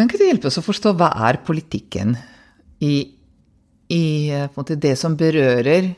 Kan 0.00 0.08
ikke 0.08 0.16
du 0.16 0.24
hjelpe 0.24 0.48
oss 0.48 0.56
å 0.56 0.64
forstå 0.64 0.94
hva 0.96 1.10
er 1.28 1.42
politikken 1.44 2.14
i, 2.80 2.94
i 3.92 4.04
eh, 4.32 4.46
måte, 4.54 4.78
det 4.80 4.94
som 4.96 5.12
berører 5.12 5.90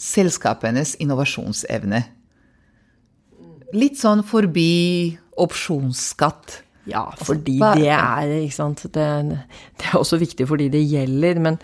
selskapenes 0.00 0.94
innovasjonsevne? 1.04 2.00
Litt 3.76 4.00
sånn 4.00 4.24
forbi 4.24 5.12
opsjonsskatt. 5.44 6.62
Ja, 6.88 7.04
fordi 7.20 7.58
det 7.60 7.92
er 7.92 8.32
ikke 8.38 8.56
sant, 8.56 8.86
det, 8.96 9.08
det 9.76 9.90
er 9.90 10.00
også 10.00 10.16
viktig 10.24 10.48
fordi 10.48 10.70
det 10.72 10.80
gjelder. 10.80 11.44
Men, 11.44 11.60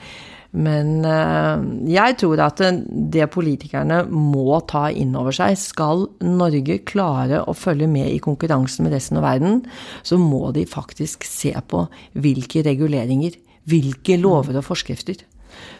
men 0.52 1.04
eh, 1.06 1.64
jeg 1.92 2.18
tror 2.22 2.42
at 2.46 2.62
det, 2.86 3.26
politikerne 3.34 4.02
må 4.10 4.60
ta 4.70 4.86
inn 4.90 5.16
over 5.18 5.34
seg, 5.34 5.58
skal 5.60 6.06
Norge 6.24 6.80
klare 6.88 7.42
å 7.44 7.56
følge 7.56 7.88
med 7.90 8.10
i 8.12 8.22
konkurransen 8.22 8.86
med 8.86 8.96
resten 8.96 9.20
av 9.20 9.26
verden, 9.26 9.62
så 10.06 10.20
må 10.20 10.50
de 10.56 10.66
faktisk 10.68 11.26
se 11.28 11.54
på 11.66 11.86
hvilke 12.14 12.64
reguleringer, 12.66 13.38
hvilke 13.66 14.20
lover 14.20 14.60
og 14.60 14.68
forskrifter 14.68 15.24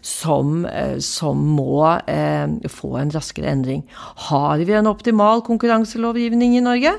som, 0.00 0.64
eh, 0.66 0.98
som 1.02 1.40
må 1.56 1.84
eh, 2.08 2.46
få 2.70 2.96
en 3.00 3.12
raskere 3.14 3.50
endring. 3.52 3.84
Har 4.28 4.62
vi 4.64 4.76
en 4.76 4.90
optimal 4.90 5.42
konkurranselovgivning 5.46 6.56
i 6.56 6.64
Norge? 6.64 6.92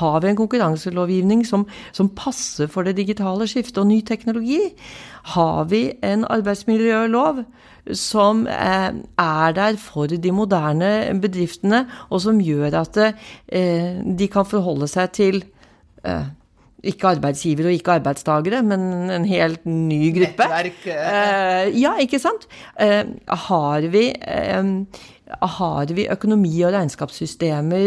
Har 0.00 0.20
vi 0.20 0.30
en 0.30 0.40
konkurranselovgivning 0.40 1.44
som, 1.46 1.66
som 1.92 2.08
passer 2.08 2.70
for 2.70 2.86
det 2.86 2.96
digitale 2.96 3.48
skiftet 3.50 3.82
og 3.82 3.90
ny 3.90 4.00
teknologi? 4.06 4.60
Har 5.34 5.64
vi 5.70 5.86
en 6.04 6.24
arbeidsmiljølov 6.28 7.44
som 7.92 8.46
eh, 8.48 8.90
er 9.20 9.52
der 9.56 9.76
for 9.80 10.08
de 10.08 10.32
moderne 10.32 11.18
bedriftene, 11.20 11.84
og 12.10 12.22
som 12.24 12.40
gjør 12.40 12.80
at 12.80 12.96
eh, 13.04 14.00
de 14.04 14.28
kan 14.32 14.48
forholde 14.48 14.88
seg 14.88 15.12
til 15.16 15.44
ikke 16.90 17.14
arbeidsgivere 17.14 17.70
og 17.70 17.78
ikke 17.78 17.96
arbeidstagere, 17.98 18.62
men 18.66 19.10
en 19.14 19.26
helt 19.28 19.64
ny 19.68 20.12
gruppe. 20.16 20.48
Nettverk, 20.50 20.86
Eh, 20.94 21.72
ja, 21.80 21.94
ikke 22.02 22.20
sant? 22.22 22.46
Eh, 22.80 23.04
har 23.48 23.88
vi 23.92 24.08
eh, 24.12 24.62
har 25.40 25.86
vi 25.96 26.06
økonomi- 26.12 26.64
og 26.66 26.74
regnskapssystemer, 26.74 27.86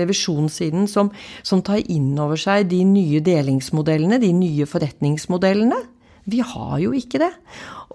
revisjonssiden, 0.00 0.88
som, 0.88 1.10
som 1.42 1.62
tar 1.62 1.82
inn 1.92 2.16
over 2.18 2.40
seg 2.40 2.70
de 2.70 2.80
nye 2.88 3.20
delingsmodellene, 3.20 4.20
de 4.22 4.32
nye 4.32 4.66
forretningsmodellene? 4.66 5.82
Vi 6.28 6.40
har 6.44 6.78
jo 6.80 6.92
ikke 6.96 7.20
det. 7.22 7.32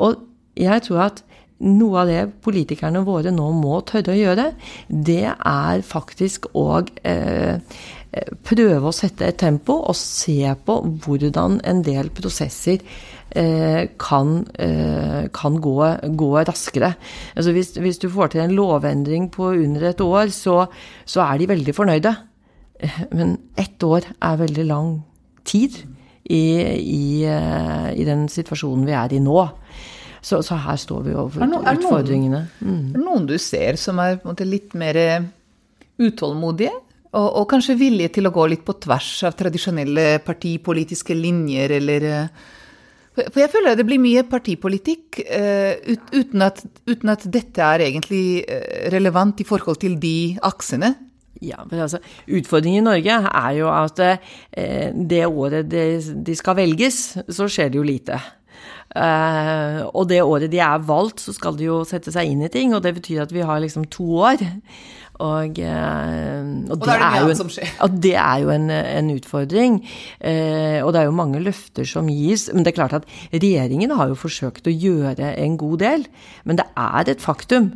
Og 0.01 0.21
jeg 0.57 0.85
tror 0.85 1.07
at 1.09 1.23
noe 1.63 2.01
av 2.01 2.09
det 2.11 2.21
politikerne 2.43 3.03
våre 3.07 3.31
nå 3.33 3.49
må 3.55 3.79
tørre 3.87 4.13
å 4.13 4.19
gjøre, 4.19 4.47
det 4.89 5.25
er 5.31 5.83
faktisk 5.85 6.49
å 6.57 6.83
eh, 7.07 7.59
prøve 8.45 8.89
å 8.89 8.93
sette 8.93 9.25
et 9.31 9.37
tempo 9.41 9.75
og 9.89 9.95
se 9.97 10.35
på 10.65 10.75
hvordan 11.05 11.59
en 11.65 11.79
del 11.85 12.09
prosesser 12.13 12.81
eh, 13.35 13.87
kan, 14.01 14.35
eh, 14.61 15.23
kan 15.33 15.55
gå, 15.63 15.77
gå 16.19 16.29
raskere. 16.45 16.91
Altså 17.35 17.55
hvis, 17.55 17.71
hvis 17.81 17.97
du 18.03 18.09
får 18.13 18.33
til 18.35 18.43
en 18.45 18.53
lovendring 18.57 19.29
på 19.33 19.49
under 19.55 19.89
et 19.89 20.01
år, 20.05 20.29
så, 20.35 20.67
så 21.05 21.23
er 21.25 21.41
de 21.41 21.49
veldig 21.55 21.73
fornøyde. 21.79 22.13
Eh, 22.83 23.01
Men 23.17 23.37
ett 23.57 23.81
år 23.87 24.05
er 24.21 24.37
veldig 24.43 24.67
lang 24.69 24.93
tid 25.45 25.81
i, 26.29 26.43
i, 26.79 27.25
i 27.25 28.05
den 28.07 28.27
situasjonen 28.31 28.85
vi 28.87 28.93
er 28.95 29.17
i 29.17 29.19
nå. 29.19 29.41
Så, 30.23 30.37
så 30.45 30.55
her 30.55 30.77
står 30.79 31.01
vi 31.03 31.15
overfor 31.17 31.43
Er 31.43 31.49
no- 31.51 31.63
er 31.67 31.75
utfordringene. 31.81 32.45
Mm. 32.63 32.77
Er 32.93 32.93
det 32.95 33.01
Noen 33.03 33.25
du 33.27 33.33
ser 33.43 33.75
som 33.81 33.97
er 33.99 34.21
måte 34.23 34.45
litt 34.47 34.71
mer 34.79 34.95
utålmodige? 35.99 36.71
Og, 37.13 37.29
og 37.39 37.45
kanskje 37.51 37.77
vilje 37.77 38.09
til 38.15 38.25
å 38.25 38.33
gå 38.33 38.47
litt 38.49 38.65
på 38.65 38.75
tvers 38.81 39.11
av 39.27 39.37
tradisjonelle 39.37 40.17
partipolitiske 40.25 41.15
linjer, 41.17 41.75
eller 41.77 42.09
eh, 42.09 42.51
For 43.13 43.41
jeg 43.43 43.51
føler 43.53 43.77
det 43.77 43.85
blir 43.85 44.01
mye 44.01 44.25
partipolitikk 44.25 45.21
eh, 45.21 45.77
ut, 45.93 46.09
uten, 46.15 46.45
at, 46.45 46.63
uten 46.89 47.13
at 47.13 47.25
dette 47.29 47.61
er 47.61 47.85
egentlig 47.85 48.25
eh, 48.41 48.89
relevant 48.93 49.43
i 49.43 49.47
forhold 49.47 49.81
til 49.83 49.99
de 50.01 50.33
aksene. 50.41 50.95
Ja, 51.43 51.61
men 51.69 51.83
altså, 51.85 51.99
Utfordringen 52.31 52.81
i 52.81 52.87
Norge 52.87 53.19
er 53.27 53.51
jo 53.57 53.67
at 53.67 53.99
det 55.11 55.25
året 55.27 55.67
de, 55.67 56.35
skal 56.39 56.55
velges, 56.55 56.99
så 57.27 57.49
skjer 57.51 57.73
det 57.73 57.81
jo 57.81 57.83
lite. 57.83 58.19
Eh, 58.93 59.79
og 59.89 60.05
det 60.09 60.21
året 60.21 60.51
de 60.53 60.59
er 60.61 60.85
valgt, 60.85 61.23
så 61.23 61.33
skal 61.33 61.57
de 61.57 61.65
jo 61.65 61.81
sette 61.87 62.13
seg 62.13 62.29
inn 62.29 62.43
i 62.45 62.51
ting, 62.53 62.75
og 62.75 62.83
det 62.85 62.93
betyr 62.99 63.23
at 63.23 63.33
vi 63.33 63.45
har 63.45 63.61
liksom 63.63 63.87
to 63.93 64.05
år. 64.21 64.43
Og, 65.23 65.59
eh, 65.59 66.41
og, 66.67 66.73
Og 66.75 66.81
det, 66.83 66.89
er 66.93 66.99
det 66.99 67.03
er 67.05 67.29
en- 67.29 67.77
og 67.85 68.01
det 68.03 68.15
er 68.19 68.41
jo 68.43 68.49
en, 68.51 68.69
en 68.71 69.11
utfordring. 69.13 69.77
Eh, 70.19 70.79
og 70.83 70.91
det 70.93 71.01
er 71.01 71.07
jo 71.07 71.15
mange 71.15 71.39
løfter 71.39 71.87
som 71.87 72.07
gis. 72.11 72.49
Men 72.53 72.65
det 72.65 72.73
er 72.73 72.79
klart 72.81 72.93
at 72.99 73.07
regjeringen 73.33 73.95
har 73.95 74.11
jo 74.11 74.19
forsøkt 74.19 74.67
å 74.67 74.73
gjøre 74.75 75.31
en 75.39 75.57
god 75.57 75.79
del. 75.85 76.05
Men 76.43 76.59
det 76.59 76.67
er 76.75 77.09
et 77.13 77.23
faktum 77.23 77.71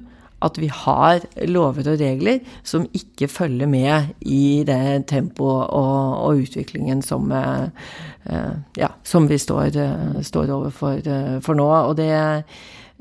at 0.45 0.57
vi 0.61 0.67
har 0.69 1.23
lover 1.49 1.87
og 1.89 1.97
regler 1.99 2.43
som 2.67 2.83
ikke 2.93 3.25
følger 3.31 3.65
med 3.71 4.11
i 4.21 4.61
det 4.67 5.07
tempoet 5.09 5.71
og, 5.73 6.11
og 6.27 6.43
utviklingen 6.43 7.01
som, 7.01 7.31
eh, 7.33 7.69
eh, 8.29 8.51
ja, 8.77 8.91
som 9.03 9.25
vi 9.31 9.39
står, 9.41 9.71
eh, 9.81 10.19
står 10.21 10.51
overfor 10.53 11.01
for 11.41 11.57
nå. 11.57 11.65
Og 11.89 11.95
det, 11.97 12.11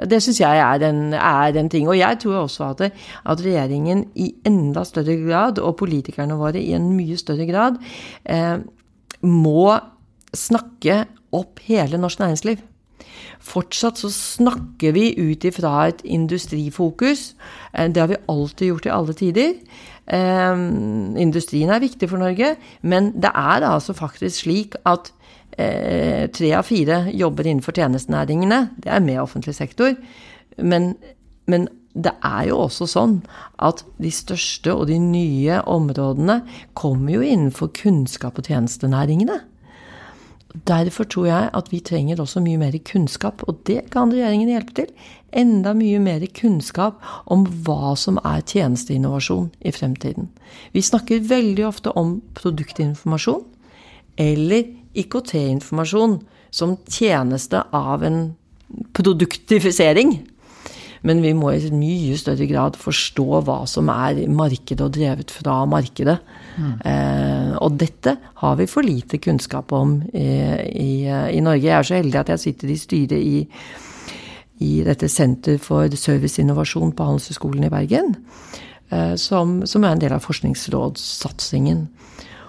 det 0.05 0.21
syns 0.23 0.41
jeg 0.43 0.61
er 0.61 0.85
en, 0.91 1.15
er 1.15 1.57
en 1.57 1.69
ting. 1.73 1.89
Og 1.89 1.97
jeg 1.99 2.21
tror 2.23 2.43
også 2.45 2.71
at, 2.75 2.87
at 3.25 3.43
regjeringen 3.45 4.07
i 4.15 4.35
enda 4.47 4.85
større 4.85 5.17
grad, 5.23 5.59
og 5.59 5.79
politikerne 5.81 6.37
våre 6.37 6.61
i 6.61 6.75
en 6.77 6.91
mye 6.97 7.17
større 7.17 7.49
grad, 7.49 7.81
eh, 8.25 8.59
må 9.25 9.79
snakke 10.37 11.05
opp 11.37 11.63
hele 11.65 12.01
norsk 12.01 12.21
næringsliv. 12.21 12.61
Fortsatt 13.47 14.01
så 14.01 14.11
snakker 14.13 14.95
vi 14.97 15.11
ut 15.17 15.45
ifra 15.49 15.89
et 15.89 16.03
industrifokus. 16.05 17.35
Eh, 17.73 17.89
Det 17.89 18.03
har 18.03 18.09
vi 18.09 18.23
alltid 18.29 18.69
gjort 18.69 18.87
i 18.87 18.95
alle 18.95 19.15
tider. 19.15 19.55
Eh, 20.07 20.57
industrien 21.25 21.71
er 21.71 21.81
viktig 21.81 22.09
for 22.09 22.19
Norge, 22.19 22.57
men 22.83 23.13
det 23.13 23.33
er 23.33 23.65
altså 23.65 23.93
faktisk 23.93 24.45
slik 24.45 24.75
at 24.85 25.13
eh, 25.57 26.27
tre 26.31 26.53
av 26.57 26.69
fire 26.69 27.07
jobber 27.13 27.47
innenfor 27.47 27.77
tjenestenæringene. 27.77 28.61
Det 28.83 28.93
er 28.93 29.05
med 29.05 29.21
offentlig 29.23 29.55
sektor. 29.55 29.97
Men, 30.57 30.95
men 31.47 31.69
det 31.97 32.13
er 32.25 32.49
jo 32.51 32.61
også 32.67 32.89
sånn 32.91 33.19
at 33.65 33.83
de 34.03 34.13
største 34.13 34.75
og 34.75 34.87
de 34.91 34.99
nye 35.01 35.61
områdene 35.65 36.43
kommer 36.77 37.17
jo 37.17 37.25
innenfor 37.25 37.73
kunnskap- 37.77 38.39
og 38.41 38.51
tjenestenæringene. 38.51 39.41
Derfor 40.65 41.05
tror 41.05 41.27
jeg 41.29 41.49
at 41.53 41.69
vi 41.73 41.83
trenger 41.85 42.21
også 42.23 42.41
mye 42.41 42.61
mer 42.61 42.77
kunnskap, 42.89 43.43
og 43.49 43.61
det 43.69 43.91
kan 43.93 44.13
regjeringen 44.13 44.49
hjelpe 44.49 44.77
til. 44.79 44.93
Enda 45.37 45.75
mye 45.77 45.99
mer 46.01 46.25
kunnskap 46.33 47.03
om 47.33 47.45
hva 47.67 47.93
som 47.99 48.17
er 48.25 48.45
tjenesteinnovasjon 48.47 49.51
i 49.61 49.73
fremtiden. 49.75 50.31
Vi 50.73 50.85
snakker 50.85 51.27
veldig 51.29 51.67
ofte 51.69 51.93
om 51.93 52.21
produktinformasjon 52.39 53.45
eller 54.17 54.65
IKT-informasjon 55.03 56.21
som 56.55 56.77
tjeneste 56.89 57.63
av 57.75 58.05
en 58.07 58.21
produktifisering. 58.97 60.19
Men 61.07 61.21
vi 61.23 61.33
må 61.37 61.53
i 61.55 61.71
mye 61.71 62.17
større 62.19 62.49
grad 62.51 62.77
forstå 62.81 63.41
hva 63.47 63.61
som 63.71 63.91
er 63.93 64.25
markedet 64.33 64.83
og 64.83 64.95
drevet 64.97 65.31
fra 65.31 65.61
markedet. 65.71 66.17
Eh, 66.57 67.53
og 67.61 67.77
dette 67.79 68.17
har 68.43 68.57
vi 68.59 68.69
for 68.71 68.87
lite 68.87 69.21
kunnskap 69.23 69.75
om 69.77 70.01
i, 70.11 70.27
i, 70.73 70.91
i 71.07 71.43
Norge. 71.45 71.67
Jeg 71.67 71.77
er 71.79 71.87
så 71.87 72.01
heldig 72.01 72.23
at 72.23 72.33
jeg 72.35 72.45
sitter 72.47 72.73
i 72.73 72.79
styret 72.81 73.19
i, 73.21 73.45
i 74.67 74.73
dette 74.87 75.11
Senter 75.13 75.61
for 75.63 75.93
serviceinnovasjon 75.93 76.97
på 76.97 77.11
Handelshøyskolen 77.11 77.69
i 77.69 77.73
Bergen. 77.77 78.17
Eh, 78.91 79.15
som, 79.21 79.61
som 79.67 79.85
er 79.85 79.95
en 79.95 80.03
del 80.03 80.15
av 80.17 80.25
Forskningsrådssatsingen. 80.27 81.87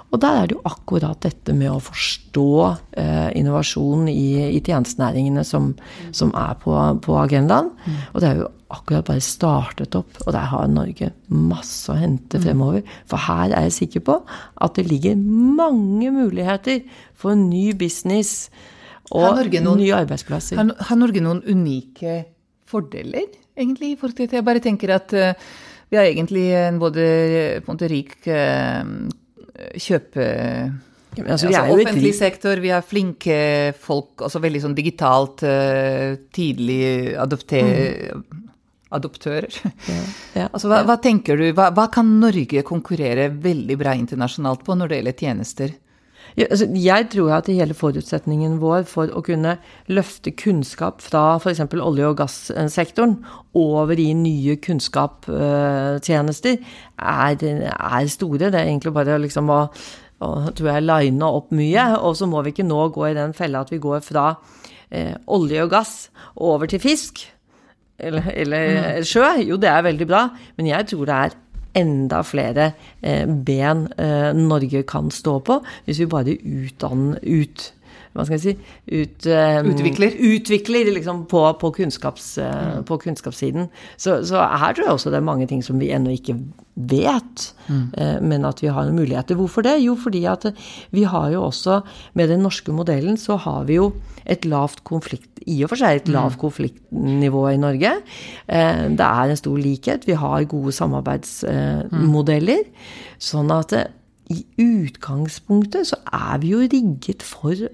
Og 0.08 0.22
der 0.24 0.38
er 0.40 0.48
det 0.48 0.56
jo 0.56 0.62
akkurat 0.68 1.20
dette 1.26 1.54
med 1.56 1.68
å 1.72 1.82
forstå 1.84 2.52
eh, 2.96 3.32
innovasjon 3.40 4.08
i, 4.08 4.56
i 4.56 4.62
tjenestenæringene 4.64 5.44
som, 5.48 5.74
som 6.16 6.32
er 6.38 6.54
på, 6.62 6.76
på 7.04 7.18
agendaen. 7.20 7.74
Og 8.14 8.24
det 8.24 8.30
er 8.30 8.40
jo 8.40 8.48
akkurat 8.74 9.08
bare 9.08 9.24
startet 9.24 9.96
opp, 10.00 10.18
og 10.26 10.32
der 10.36 10.48
har 10.52 10.72
Norge 10.72 11.12
masse 11.32 11.92
å 11.92 12.00
hente 12.00 12.40
fremover. 12.44 12.88
For 13.08 13.20
her 13.28 13.52
er 13.52 13.68
jeg 13.68 13.78
sikker 13.82 14.06
på 14.08 14.18
at 14.64 14.80
det 14.80 14.88
ligger 14.88 15.20
mange 15.20 16.12
muligheter 16.16 16.82
for 17.18 17.36
ny 17.40 17.72
business 17.78 18.50
og 19.12 19.40
noen- 19.40 19.80
nye 19.80 20.02
arbeidsplasser. 20.02 20.60
Har, 20.60 20.74
har 20.90 21.00
Norge 21.00 21.24
noen 21.24 21.44
unike 21.48 22.20
fordeler, 22.68 23.30
egentlig? 23.56 23.96
dette? 24.00 24.36
Jeg 24.36 24.48
bare 24.48 24.64
tenker 24.64 24.96
at 24.98 25.16
uh, 25.16 25.32
vi 25.92 26.00
har 26.00 26.08
egentlig 26.10 26.50
en 26.56 26.80
både 26.80 27.08
på 27.64 27.72
en 27.72 27.78
måte 27.78 27.92
rik 27.92 28.18
uh, 28.28 28.84
kjøpe... 29.78 30.26
men 31.18 31.32
altså, 31.34 31.50
vi 31.50 31.58
er 31.58 31.70
jo 31.70 31.78
offentlig 31.78 32.14
sektor, 32.18 32.62
vi 32.64 32.74
har 32.74 32.86
flinke 32.86 33.38
folk, 33.82 34.26
også 34.28 34.42
veldig 34.44 34.64
sånn 34.66 34.78
digitalt, 34.78 35.44
eh, 35.48 36.18
tidlig 36.36 37.16
adopter, 37.20 38.14
adoptører. 38.94 39.60
Ja, 40.36 40.48
Altså, 40.54 40.70
hva, 40.72 40.84
hva 40.88 41.00
tenker 41.02 41.40
du, 41.40 41.50
hva, 41.58 41.72
hva 41.76 41.88
kan 41.94 42.18
Norge 42.22 42.64
konkurrere 42.68 43.32
veldig 43.34 43.78
bra 43.80 43.98
internasjonalt 43.98 44.64
på 44.66 44.78
når 44.78 44.92
det 44.92 45.02
gjelder 45.02 45.20
tjenester? 45.26 45.76
Altså, 46.38 46.68
jeg 46.70 47.08
tror 47.10 47.32
at 47.34 47.48
hele 47.50 47.74
forutsetningen 47.74 48.60
vår 48.62 48.84
for 48.86 49.10
å 49.10 49.24
kunne 49.26 49.56
løfte 49.90 50.36
kunnskap 50.38 51.02
fra 51.02 51.40
f.eks. 51.40 51.64
olje- 51.74 52.12
og 52.12 52.20
gassektoren 52.20 53.16
over 53.58 53.98
i 53.98 54.12
nye 54.14 54.60
kunnskapstjenester, 54.62 56.60
er, 57.02 57.48
er 57.74 58.12
store. 58.14 58.52
Det 58.52 58.60
er 58.60 58.68
egentlig 58.68 58.94
bare 58.94 59.18
liksom 59.24 59.50
å, 59.50 59.64
å 60.22 60.30
tror 60.52 60.70
jeg, 60.76 60.86
line 60.86 61.32
opp 61.40 61.50
mye. 61.58 61.88
Og 62.06 62.14
så 62.22 62.30
må 62.30 62.46
vi 62.46 62.54
ikke 62.54 62.68
nå 62.70 62.86
gå 62.94 63.10
i 63.10 63.18
den 63.18 63.34
fella 63.38 63.66
at 63.66 63.74
vi 63.74 63.82
går 63.82 64.06
fra 64.06 64.30
eh, 64.94 65.16
olje 65.26 65.66
og 65.66 65.74
gass 65.74 65.96
over 66.38 66.70
til 66.70 66.84
fisk. 66.86 67.26
Eller, 67.98 68.30
eller 68.30 69.02
sjø. 69.10 69.26
Jo, 69.42 69.58
det 69.58 69.74
er 69.74 69.90
veldig 69.90 70.06
bra, 70.06 70.28
men 70.60 70.70
jeg 70.70 70.92
tror 70.94 71.10
det 71.10 71.18
er 71.18 71.38
enda 71.78 72.24
flere 72.26 72.72
eh, 73.02 73.26
ben 73.28 73.88
eh, 73.98 74.32
Norge 74.36 74.84
kan 74.90 75.12
stå 75.14 75.38
på, 75.46 75.60
hvis 75.86 76.02
vi 76.04 76.10
bare 76.12 76.38
utdanner 76.42 77.22
ut 77.24 77.72
hva 78.18 78.26
skal 78.26 78.40
jeg 78.40 78.44
si 78.44 78.54
ut, 78.98 79.28
um, 79.30 79.68
Utvikler. 79.76 80.16
Utvikler 80.18 80.90
liksom 80.96 81.26
på, 81.30 81.44
på, 81.62 81.70
kunnskaps, 81.76 82.32
eh, 82.42 82.80
på 82.88 82.98
kunnskapssiden. 83.04 83.68
Så, 83.94 84.24
så 84.26 84.42
her 84.42 84.74
tror 84.74 84.88
jeg 84.88 84.96
også 84.96 85.14
det 85.14 85.20
er 85.20 85.28
mange 85.28 85.46
ting 85.50 85.62
som 85.66 85.78
vi 85.78 85.92
ennå 85.94 86.16
ikke 86.16 86.34
vet, 86.90 87.44
eh, 87.70 88.18
men 88.26 88.46
at 88.50 88.64
vi 88.64 88.72
har 88.74 88.90
muligheter. 88.94 89.38
Hvorfor 89.38 89.66
det? 89.66 89.76
Jo, 89.84 89.94
fordi 90.02 90.24
at 90.30 90.48
vi 90.96 91.06
har 91.10 91.30
jo 91.36 91.44
også, 91.46 91.82
med 92.18 92.34
den 92.34 92.42
norske 92.46 92.74
modellen, 92.74 93.20
så 93.22 93.38
har 93.46 93.68
vi 93.70 93.78
jo 93.78 93.92
et 94.26 94.46
lavt 94.50 94.82
konflikt 94.88 95.44
i 95.48 95.62
og 95.64 95.72
for 95.72 95.80
seg 95.80 96.02
et 96.02 96.10
lavt 96.12 96.40
konfliktnivå 96.42 97.46
i 97.54 97.62
Norge. 97.62 97.94
Uh, 98.50 98.90
Det 98.98 99.06
er 99.06 99.30
en 99.30 99.40
stor 99.40 99.62
likhet. 99.62 100.10
Vi 100.10 100.18
har 100.18 100.50
gode 100.50 100.74
samarbeidsmodeller. 100.76 102.66
Sånn 103.22 103.54
at 103.54 103.78
i 104.34 104.44
utgangspunktet 104.60 105.88
så 105.88 106.00
er 106.14 106.42
vi 106.44 106.52
jo 106.52 106.64
rigget 106.66 107.24
for 107.24 107.68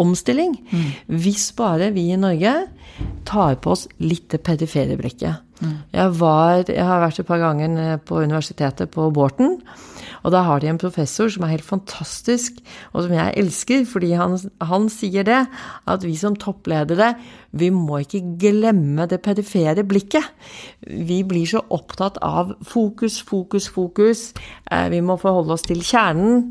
omstilling. 0.00 0.56
Hvis 1.06 1.50
bare 1.58 1.90
vi 1.94 2.08
i 2.14 2.18
Norge 2.20 2.54
tar 3.28 3.60
på 3.62 3.76
oss 3.76 3.86
litt 4.02 4.28
det 4.32 4.42
perifere 4.46 4.96
blikket. 4.98 5.46
Jeg, 5.92 6.08
var, 6.16 6.64
jeg 6.72 6.84
har 6.88 7.02
vært 7.02 7.20
et 7.20 7.28
par 7.28 7.40
ganger 7.42 7.98
på 8.08 8.22
universitetet 8.24 8.90
på 8.94 9.10
Borten. 9.12 9.58
Og 10.24 10.32
da 10.34 10.42
har 10.44 10.60
de 10.60 10.68
en 10.68 10.80
professor 10.80 11.30
som 11.32 11.44
er 11.46 11.54
helt 11.54 11.64
fantastisk, 11.64 12.58
og 12.92 13.06
som 13.06 13.12
jeg 13.16 13.36
elsker, 13.40 13.84
fordi 13.88 14.10
han, 14.16 14.36
han 14.60 14.88
sier 14.92 15.24
det, 15.24 15.38
at 15.88 16.04
vi 16.04 16.14
som 16.20 16.36
toppledere, 16.36 17.14
vi 17.56 17.70
må 17.72 18.02
ikke 18.04 18.22
glemme 18.40 19.06
det 19.10 19.22
perifere 19.24 19.84
blikket. 19.88 20.26
Vi 20.84 21.22
blir 21.28 21.48
så 21.48 21.62
opptatt 21.72 22.20
av 22.24 22.54
fokus, 22.68 23.20
fokus, 23.24 23.68
fokus. 23.72 24.30
Eh, 24.70 24.88
Vi 24.92 25.00
må 25.04 25.16
forholde 25.20 25.56
oss 25.56 25.64
til 25.68 25.80
kjernen. 25.84 26.50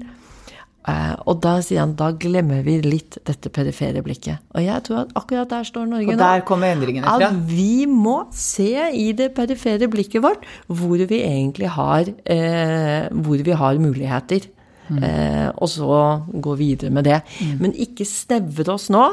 Eh, 0.89 1.15
Og 1.29 1.39
da 1.43 1.55
sier 1.65 1.83
han 1.83 1.95
da 1.99 2.11
glemmer 2.17 2.63
vi 2.65 2.77
litt 2.85 3.17
dette 3.27 3.51
perifere 3.53 4.01
blikket. 4.05 4.41
Og 4.55 4.63
jeg 4.65 4.83
tror 4.87 5.03
at 5.03 5.15
akkurat 5.19 5.49
der 5.51 5.67
står 5.67 5.89
Norge 5.89 6.07
nå. 6.11 6.15
Og 6.17 6.21
der 6.23 6.45
kommer 6.47 6.73
endringene 6.73 7.05
fra. 7.05 7.29
At 7.29 7.41
vi 7.49 7.85
må 7.89 8.17
se 8.35 8.71
i 8.95 9.11
det 9.17 9.31
perifere 9.37 9.89
blikket 9.91 10.23
vårt 10.25 10.47
hvor 10.67 10.97
vi 11.09 11.21
egentlig 11.25 11.69
har, 11.75 12.09
eh, 12.25 13.09
hvor 13.13 13.43
vi 13.45 13.51
har 13.63 13.81
muligheter. 13.81 14.49
Eh, 14.89 15.51
og 15.53 15.69
så 15.69 15.97
gå 16.33 16.55
videre 16.57 16.89
med 16.89 17.05
det. 17.05 17.19
Men 17.59 17.75
ikke 17.77 18.07
snevre 18.09 18.73
oss 18.73 18.87
nå 18.89 19.03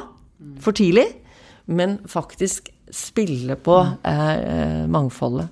for 0.64 0.72
tidlig, 0.72 1.04
men 1.66 1.98
faktisk 2.08 2.70
spille 2.92 3.56
på 3.60 3.76
eh, 4.06 4.32
eh, 4.36 4.86
mangfoldet. 4.88 5.48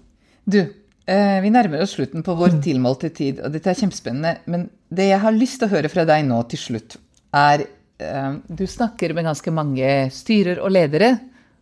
Du, 0.49 0.63
vi 1.05 1.51
nærmer 1.53 1.83
oss 1.85 1.97
slutten 1.99 2.25
på 2.25 2.35
vår 2.39 2.55
tilmålte 2.65 3.11
tid, 3.13 3.43
og 3.45 3.53
dette 3.53 3.69
er 3.73 3.77
kjempespennende. 3.77 4.39
Men 4.49 4.69
det 4.89 5.11
jeg 5.11 5.21
har 5.21 5.37
lyst 5.37 5.61
til 5.61 5.69
å 5.69 5.75
høre 5.75 5.91
fra 5.93 6.07
deg 6.09 6.25
nå 6.29 6.39
til 6.49 6.61
slutt, 6.63 6.97
er 7.35 7.67
eh, 8.01 8.33
Du 8.49 8.65
snakker 8.71 9.15
med 9.15 9.27
ganske 9.29 9.53
mange 9.55 9.93
styrer 10.15 10.63
og 10.63 10.73
ledere 10.73 11.13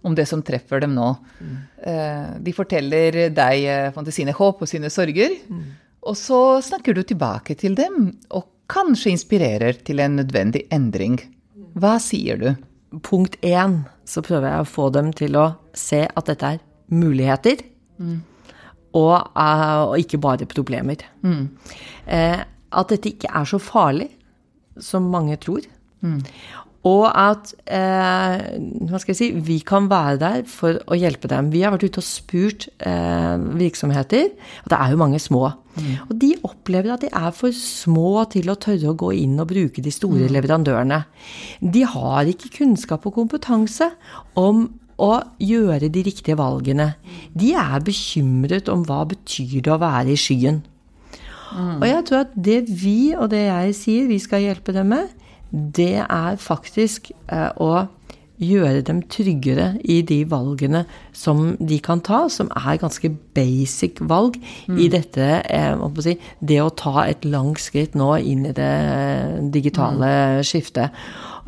om 0.03 0.15
det 0.19 0.27
som 0.31 0.43
treffer 0.43 0.83
dem 0.83 0.97
nå. 0.97 1.09
Eh, 1.83 2.39
de 2.43 2.55
forteller 2.55 3.19
deg 3.35 3.67
eh, 3.71 4.11
sine 4.15 4.35
håp 4.37 4.63
og 4.63 4.71
sine 4.71 4.91
sorger. 4.91 5.37
Og 6.03 6.19
så 6.19 6.41
snakker 6.63 6.95
du 6.95 7.03
tilbake 7.07 7.55
til 7.59 7.77
dem, 7.79 8.11
og 8.35 8.49
kanskje 8.73 9.13
inspirerer 9.13 9.79
til 9.87 10.03
en 10.03 10.19
nødvendig 10.19 10.67
endring. 10.75 11.21
Hva 11.79 11.99
sier 12.03 12.41
du? 12.41 12.51
Punkt 13.07 13.39
én 13.47 13.83
så 14.05 14.23
prøver 14.25 14.51
jeg 14.51 14.65
å 14.65 14.69
få 14.69 14.89
dem 14.93 15.13
til 15.17 15.39
å 15.39 15.47
se 15.79 16.03
at 16.05 16.29
dette 16.29 16.57
er 16.57 16.65
muligheter, 16.93 17.63
og, 18.99 19.15
eh, 19.37 19.83
og 19.89 19.99
ikke 20.01 20.21
bare 20.23 20.49
problemer. 20.51 21.05
Eh, 22.07 22.43
at 22.73 22.93
dette 22.93 23.13
ikke 23.13 23.33
er 23.33 23.49
så 23.49 23.61
farlig 23.61 24.11
som 24.81 25.11
mange 25.13 25.37
tror. 25.37 25.67
Og 26.89 27.05
at 27.15 27.53
eh, 27.71 28.41
hva 28.91 28.99
skal 28.99 29.13
jeg 29.13 29.19
si, 29.19 29.29
vi 29.47 29.61
kan 29.63 29.87
være 29.91 30.19
der 30.19 30.41
for 30.51 30.81
å 30.91 30.99
hjelpe 30.99 31.31
dem. 31.31 31.53
Vi 31.53 31.63
har 31.63 31.71
vært 31.71 31.85
ute 31.87 32.03
og 32.03 32.07
spurt 32.07 32.67
eh, 32.83 33.37
virksomheter, 33.61 34.33
og 34.65 34.73
det 34.73 34.79
er 34.81 34.95
jo 34.95 34.99
mange 35.05 35.21
små. 35.23 35.45
Og 36.09 36.11
de 36.21 36.33
opplever 36.45 36.91
at 36.93 37.05
de 37.07 37.09
er 37.15 37.31
for 37.37 37.55
små 37.57 38.27
til 38.35 38.51
å 38.51 38.59
tørre 38.61 38.91
å 38.91 38.99
gå 38.99 39.13
inn 39.23 39.39
og 39.41 39.49
bruke 39.55 39.85
de 39.85 39.95
store 39.95 40.27
leverandørene. 40.35 40.99
De 41.63 41.87
har 41.95 42.29
ikke 42.29 42.51
kunnskap 42.59 43.07
og 43.09 43.15
kompetanse 43.21 43.89
om 44.37 44.67
å 45.03 45.15
gjøre 45.43 45.91
de 45.93 46.05
riktige 46.07 46.39
valgene. 46.39 46.93
De 47.35 47.53
er 47.59 47.83
bekymret 47.85 48.71
om 48.73 48.85
hva 48.87 49.03
betyr 49.11 49.61
det 49.65 49.73
å 49.75 49.81
være 49.83 50.15
i 50.15 50.21
skyen. 50.21 50.63
Og 51.53 51.85
jeg 51.85 52.05
tror 52.09 52.23
at 52.25 52.37
det 52.49 52.61
vi 52.71 53.13
og 53.13 53.29
det 53.33 53.43
jeg 53.45 53.75
sier 53.77 54.07
vi 54.09 54.21
skal 54.23 54.45
hjelpe 54.47 54.73
dem 54.73 54.95
med, 54.95 55.11
det 55.53 55.99
er 56.01 56.39
faktisk 56.41 57.11
eh, 57.29 57.51
å 57.61 57.85
gjøre 58.43 58.83
dem 58.87 59.03
tryggere 59.13 59.77
i 59.85 60.01
de 60.07 60.23
valgene 60.29 60.85
som 61.15 61.53
de 61.61 61.79
kan 61.85 62.01
ta, 62.03 62.25
som 62.33 62.49
er 62.57 62.81
ganske 62.81 63.11
basic 63.37 64.01
valg 64.11 64.39
i 64.73 64.89
dette 64.91 65.29
eh, 65.45 65.85
si, 66.03 66.17
Det 66.41 66.59
å 66.63 66.73
ta 66.75 67.07
et 67.07 67.27
langt 67.29 67.61
skritt 67.63 67.95
nå 67.99 68.15
inn 68.19 68.47
i 68.49 68.57
det 68.57 68.73
digitale 69.55 70.43
skiftet. 70.47 70.91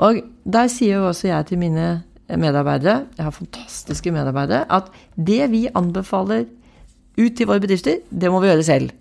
Og 0.04 0.20
der 0.44 0.68
sier 0.68 1.00
jo 1.00 1.08
også 1.08 1.30
jeg 1.30 1.50
til 1.50 1.62
mine 1.64 1.88
medarbeidere, 2.28 3.04
jeg 3.16 3.26
har 3.26 3.34
fantastiske 3.34 4.12
medarbeidere, 4.14 4.64
at 4.72 4.90
det 5.16 5.50
vi 5.52 5.66
anbefaler 5.74 6.46
ut 7.18 7.34
til 7.36 7.48
våre 7.48 7.62
bedrifter, 7.62 8.00
det 8.10 8.30
må 8.32 8.40
vi 8.42 8.50
gjøre 8.50 8.66
selv. 8.66 8.94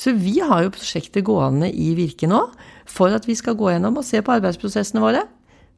Så 0.00 0.14
vi 0.18 0.40
har 0.42 0.64
jo 0.64 0.72
prosjektet 0.74 1.26
gående 1.26 1.68
i 1.70 1.92
Virke 1.94 2.26
nå 2.26 2.40
for 2.90 3.14
at 3.14 3.28
vi 3.28 3.36
skal 3.38 3.56
gå 3.58 3.70
gjennom 3.70 4.00
og 4.00 4.06
se 4.06 4.20
på 4.24 4.32
arbeidsprosessene 4.34 5.02
våre. 5.02 5.22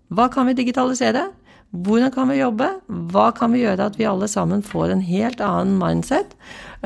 Hva 0.09 0.30
kan 0.32 0.49
vi 0.49 0.57
digitalisere? 0.57 1.26
Hvordan 1.74 2.12
kan 2.14 2.30
vi 2.30 2.39
jobbe? 2.39 2.68
Hva 3.12 3.28
kan 3.37 3.53
vi 3.53 3.64
gjøre 3.64 3.91
at 3.91 3.99
vi 3.99 4.07
alle 4.09 4.28
sammen 4.30 4.62
får 4.64 4.95
en 4.95 5.03
helt 5.05 5.43
annen 5.45 5.76
mindset 5.80 6.37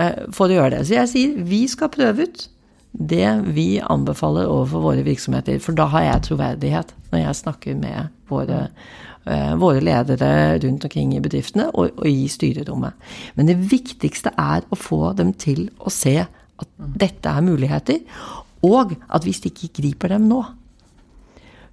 eh, 0.01 0.27
for 0.35 0.49
å 0.49 0.57
gjøre 0.57 0.79
det? 0.79 0.87
Så 0.89 0.97
jeg 0.97 1.13
sier 1.13 1.45
vi 1.47 1.67
skal 1.71 1.93
prøve 1.93 2.27
ut 2.27 2.47
det 2.91 3.29
vi 3.55 3.69
anbefaler 3.79 4.51
overfor 4.51 4.89
våre 4.89 5.05
virksomheter. 5.07 5.61
For 5.63 5.77
da 5.79 5.87
har 5.93 6.09
jeg 6.09 6.25
troverdighet 6.31 6.95
når 7.13 7.23
jeg 7.23 7.41
snakker 7.45 7.79
med 7.79 8.17
våre, 8.31 8.61
eh, 9.27 9.55
våre 9.61 9.83
ledere 9.85 10.59
rundt 10.63 10.87
omkring 10.89 11.15
i 11.17 11.23
bedriftene 11.23 11.69
og, 11.75 11.91
og 11.99 12.07
i 12.09 12.29
styrerommet. 12.31 13.11
Men 13.37 13.51
det 13.51 13.59
viktigste 13.71 14.35
er 14.39 14.67
å 14.71 14.79
få 14.79 15.13
dem 15.19 15.35
til 15.35 15.69
å 15.79 15.93
se 15.93 16.17
at 16.21 16.71
dette 16.77 17.29
er 17.29 17.45
muligheter, 17.45 18.01
og 18.67 18.97
at 19.09 19.25
hvis 19.25 19.41
de 19.45 19.53
ikke 19.53 19.73
griper 19.81 20.13
dem 20.13 20.29
nå, 20.29 20.43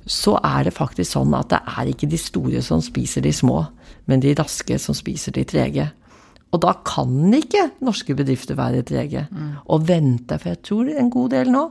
så 0.08 0.38
er 0.40 0.68
det 0.68 0.76
faktisk 0.78 1.18
sånn 1.18 1.36
at 1.36 1.52
det 1.52 1.60
er 1.68 1.92
ikke 1.92 2.08
de 2.08 2.20
store 2.22 2.62
som 2.64 2.80
spiser 2.84 3.26
de 3.26 3.34
små, 3.36 3.66
men 4.08 4.24
de 4.24 4.36
raske 4.40 4.78
som 4.80 4.96
spiser 4.96 5.36
de 5.36 5.44
trege. 5.48 5.90
Og 6.56 6.62
da 6.64 6.72
kan 6.88 7.34
ikke 7.36 7.66
norske 7.84 8.16
bedrifter 8.16 8.56
være 8.56 8.86
trege 8.88 9.26
og 9.68 9.88
vente, 9.90 10.38
for 10.40 10.54
jeg 10.54 10.62
tror 10.64 10.92
en 10.94 11.12
god 11.12 11.34
del 11.36 11.52
nå 11.52 11.66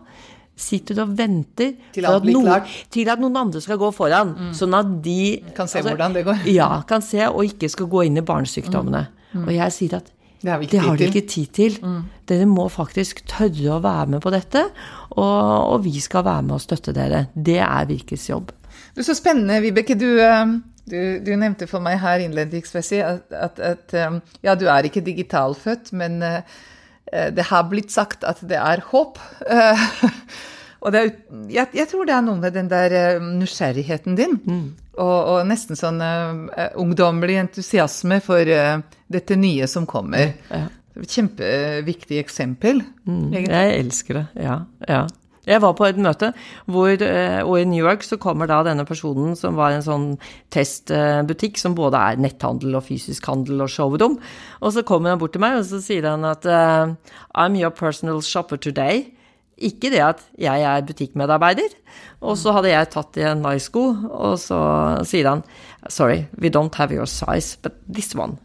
sitter 0.56 1.02
og 1.04 1.12
venter 1.18 1.74
Til 1.92 2.06
at, 2.08 2.24
noen, 2.24 2.72
til 2.92 3.10
at 3.12 3.20
noen 3.20 3.36
andre 3.36 3.60
skal 3.60 3.78
gå 3.80 3.90
foran. 3.94 4.34
Sånn 4.56 4.74
at 4.76 4.90
de 5.04 5.20
Kan 5.56 5.68
se 5.68 5.82
hvordan 5.84 6.16
det 6.16 6.24
går. 6.26 6.46
Ja, 6.50 6.82
kan 6.88 7.04
se, 7.04 7.20
og 7.28 7.44
ikke 7.44 7.68
skal 7.72 7.90
gå 7.92 8.06
inn 8.08 8.16
i 8.16 8.24
barnesykdommene. 8.26 9.06
Og 9.44 9.50
jeg 9.52 9.74
sier 9.76 9.98
at 10.00 10.12
Det 10.40 10.52
har 10.52 10.62
det 10.62 10.80
har 10.80 10.96
tid 10.96 11.00
dere 11.00 11.12
ikke 11.12 11.28
tid 11.28 11.52
til. 11.56 11.76
Dere 12.28 12.46
må 12.48 12.68
faktisk 12.72 13.24
tørre 13.28 13.76
å 13.76 13.82
være 13.84 14.14
med 14.14 14.22
på 14.24 14.32
dette, 14.34 14.62
og, 15.16 15.74
og 15.74 15.84
vi 15.84 16.00
skal 16.00 16.24
være 16.24 16.46
med 16.48 16.56
og 16.58 16.62
støtte 16.64 16.94
dere. 16.96 17.26
Det 17.34 17.58
er 17.60 17.90
Virkes 17.90 18.28
jobb. 18.30 18.52
Du, 18.96 19.02
Så 19.02 19.16
spennende, 19.16 19.60
Vibeke. 19.64 19.96
Du, 19.98 20.08
eh, 20.20 20.46
du, 20.86 20.98
du 21.24 21.32
nevnte 21.36 21.66
for 21.68 21.84
meg 21.84 21.98
her 22.00 22.22
innledningsmessig 22.24 23.02
at, 23.04 23.32
at, 23.32 23.60
at 23.60 23.96
eh, 23.96 24.18
ja, 24.46 24.54
du 24.54 24.66
er 24.70 24.88
ikke 24.88 25.04
digitalfødt, 25.04 25.92
men 25.92 26.22
eh, 26.22 26.56
det 27.06 27.44
har 27.48 27.68
blitt 27.70 27.92
sagt 27.94 28.24
at 28.26 28.40
det 28.50 28.58
er 28.58 28.82
håp. 28.90 29.20
Eh, 29.46 29.84
Og 30.86 30.92
det 30.94 31.00
er, 31.00 31.12
jeg, 31.50 31.70
jeg 31.74 31.88
tror 31.90 32.06
det 32.06 32.14
er 32.14 32.24
noe 32.24 32.38
med 32.38 32.54
den 32.54 32.68
der 32.70 32.94
eh, 32.94 33.22
nysgjerrigheten 33.40 34.16
din, 34.18 34.36
og, 34.96 35.16
og 35.32 35.38
nesten 35.48 35.76
sånn 35.76 35.98
uh, 36.00 36.68
ungdommelig 36.80 37.40
entusiasme 37.42 38.20
for 38.24 38.46
uh, 38.46 38.78
dette 39.12 39.36
nye 39.40 39.66
som 39.68 39.84
kommer. 39.88 40.30
Ja. 40.48 40.68
Kjempeviktig 40.96 42.20
eksempel. 42.22 42.80
Mm. 43.04 43.34
Jeg 43.34 43.74
elsker 43.80 44.20
det. 44.20 44.26
Ja. 44.46 44.60
ja. 44.88 45.02
Jeg 45.46 45.62
var 45.62 45.76
på 45.78 45.86
et 45.86 45.98
møte, 46.02 46.32
hvor, 46.66 46.90
eh, 46.90 47.40
og 47.44 47.60
i 47.60 47.66
New 47.68 47.84
York 47.84 48.02
så 48.02 48.18
kommer 48.18 48.48
da 48.50 48.62
denne 48.66 48.86
personen 48.86 49.36
som 49.38 49.54
var 49.54 49.76
en 49.76 49.84
sånn 49.84 50.06
testbutikk 50.50 51.60
som 51.60 51.76
både 51.78 52.00
er 52.00 52.22
netthandel 52.22 52.74
og 52.74 52.86
fysisk 52.88 53.28
handel 53.30 53.62
og 53.62 53.70
showroom. 53.70 54.18
Og 54.60 54.74
så 54.74 54.82
kommer 54.82 55.14
han 55.14 55.20
bort 55.22 55.36
til 55.36 55.44
meg, 55.44 55.60
og 55.60 55.68
så 55.68 55.78
sier 55.84 56.08
han 56.10 56.26
at 56.26 56.46
eh, 56.46 56.94
I'm 57.38 57.58
your 57.58 57.70
personal 57.70 58.22
shopper 58.22 58.58
today. 58.58 59.12
Ikke 59.56 59.88
det 59.88 60.02
at 60.04 60.24
jeg 60.36 60.66
er 60.66 60.84
butikkmedarbeider. 60.84 61.70
Og 62.20 62.36
så 62.36 62.52
hadde 62.52 62.74
jeg 62.74 62.90
tatt 62.92 63.16
i 63.16 63.24
en 63.24 63.40
Nice-sko, 63.44 63.84
og 64.10 64.34
så 64.42 64.58
sier 65.06 65.30
han 65.30 65.46
Sorry, 65.88 66.26
we 66.36 66.50
don't 66.50 66.74
have 66.74 66.90
your 66.90 67.06
size, 67.06 67.56
but 67.62 67.72
this 67.86 68.14
one 68.14 68.38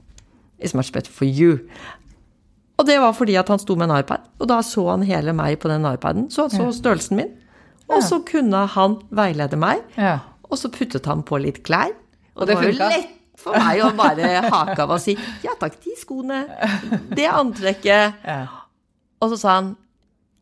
is 0.60 0.76
much 0.76 0.92
better 0.94 1.12
for 1.12 1.26
you. 1.26 1.68
Og 2.82 2.88
det 2.88 2.96
var 3.04 3.14
fordi 3.14 3.36
at 3.38 3.50
han 3.54 3.60
sto 3.62 3.76
med 3.78 3.92
en 3.92 4.00
iPad, 4.02 4.24
og 4.42 4.48
da 4.50 4.58
så 4.66 4.88
han 4.90 5.04
hele 5.06 5.36
meg 5.38 5.60
på 5.62 5.70
den 5.70 5.86
iPaden. 5.86 6.28
Så 6.34 6.48
han 6.48 6.54
så 6.56 6.72
størrelsen 6.80 7.20
min, 7.20 7.30
og 7.92 8.02
så 8.08 8.22
kunne 8.26 8.64
han 8.74 8.96
veilede 9.14 9.60
meg, 9.60 9.84
og 10.50 10.58
så 10.58 10.72
puttet 10.74 11.06
han 11.06 11.22
på 11.28 11.38
litt 11.44 11.62
klær. 11.68 11.94
Og, 12.34 12.42
Og 12.42 12.48
det, 12.48 12.56
det 12.56 12.58
var 12.58 12.66
jo 12.72 12.78
lett 12.80 13.18
for 13.42 13.58
meg 13.58 13.82
å 13.86 13.92
bare 13.98 14.28
hake 14.54 14.80
av 14.82 14.92
og 14.96 15.00
si 15.02 15.16
ja 15.44 15.54
takk, 15.60 15.78
de 15.84 15.94
skoene, 16.00 16.42
det 17.16 17.28
antrekket. 17.30 18.22
Og 19.22 19.34
så 19.34 19.38
sa 19.42 19.56
han 19.60 19.74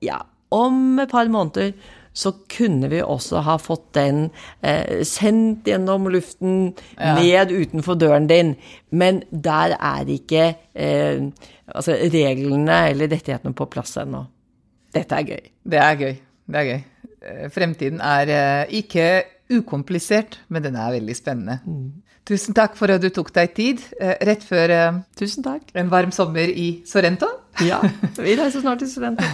ja, 0.05 0.21
om 0.55 0.99
et 1.03 1.11
par 1.11 1.27
måneder 1.27 1.73
så 2.19 2.31
kunne 2.51 2.89
vi 2.91 2.99
også 3.05 3.43
ha 3.45 3.53
fått 3.61 3.93
den 3.95 4.25
eh, 4.65 5.03
sendt 5.07 5.67
gjennom 5.69 6.07
luften 6.11 6.73
ned 6.97 7.51
utenfor 7.53 7.95
døren 8.01 8.25
din, 8.27 8.55
men 8.91 9.21
der 9.31 9.75
er 9.77 10.09
ikke 10.09 10.49
eh, 10.73 11.27
altså 11.75 11.95
reglene 12.13 12.79
eller 12.91 13.09
rettighetene 13.11 13.55
på 13.55 13.67
plass 13.71 13.97
ennå. 14.01 14.23
Dette 14.95 15.17
er 15.19 15.27
gøy. 15.33 15.49
Det 15.69 15.81
er 15.83 15.97
gøy. 15.99 16.15
Det 16.49 16.61
er 16.61 16.69
gøy. 16.69 16.79
Eh, 17.21 17.49
Fremtiden 17.53 17.99
er 18.01 18.31
eh, 18.33 18.77
ikke 18.81 19.09
ukomplisert, 19.53 20.39
men 20.49 20.63
den 20.65 20.77
er 20.77 20.93
veldig 20.97 21.15
spennende. 21.17 21.59
Tusen 22.29 22.53
takk 22.57 22.75
for 22.77 22.93
at 22.93 23.01
du 23.01 23.09
tok 23.13 23.31
deg 23.33 23.53
tid 23.57 23.83
eh, 23.99 24.15
rett 24.29 24.45
før 24.45 24.73
Tusen 25.17 25.45
takk. 25.45 25.71
en 25.73 25.89
varm 25.89 26.13
sommer 26.15 26.49
i 26.49 26.71
Sorrento. 26.89 27.29
Ja, 27.65 27.81
vi 28.15 28.37
reiser 28.39 28.61
snart 28.63 28.79
til 28.79 28.87
Sorrento. 28.87 29.25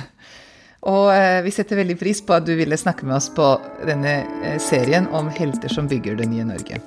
Og 0.89 1.09
vi 1.45 1.51
setter 1.53 1.77
veldig 1.77 1.95
pris 1.97 2.23
på 2.25 2.33
at 2.33 2.45
du 2.45 2.55
ville 2.57 2.77
snakke 2.77 3.05
med 3.05 3.17
oss 3.19 3.27
på 3.33 3.51
denne 3.85 4.57
serien 4.61 5.05
om 5.13 5.29
helter 5.33 5.69
som 5.69 5.89
bygger 5.89 6.17
det 6.17 6.29
nye 6.29 6.45
Norge. 6.45 6.81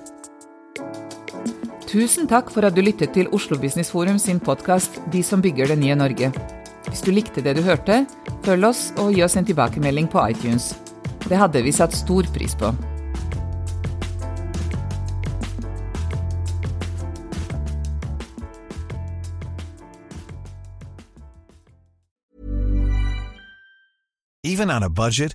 Tusen 1.89 2.27
takk 2.29 2.51
for 2.53 2.67
at 2.69 2.75
du 2.77 2.83
lyttet 2.85 3.15
til 3.17 3.31
Oslo 3.33 3.57
Business 3.57 3.89
Forum 3.89 4.19
sin 4.21 4.43
podkast 4.45 4.99
De 5.09 5.23
som 5.25 5.41
bygger 5.41 5.71
det 5.73 5.79
nye 5.81 5.95
Norge. 5.97 6.29
Hvis 6.85 7.01
du 7.01 7.09
likte 7.17 7.41
det 7.41 7.55
du 7.57 7.63
hørte, 7.65 8.03
følg 8.45 8.69
oss 8.69 8.91
og 9.01 9.15
gi 9.17 9.23
oss 9.25 9.39
en 9.41 9.49
tilbakemelding 9.49 10.05
på 10.13 10.21
iTunes. 10.29 10.75
Det 11.25 11.41
hadde 11.41 11.65
vi 11.65 11.73
satt 11.73 11.97
stor 11.97 12.29
pris 12.37 12.53
på. 12.61 12.75
Even 24.45 24.71
on 24.71 24.83
a 24.83 24.91
budget. 24.91 25.35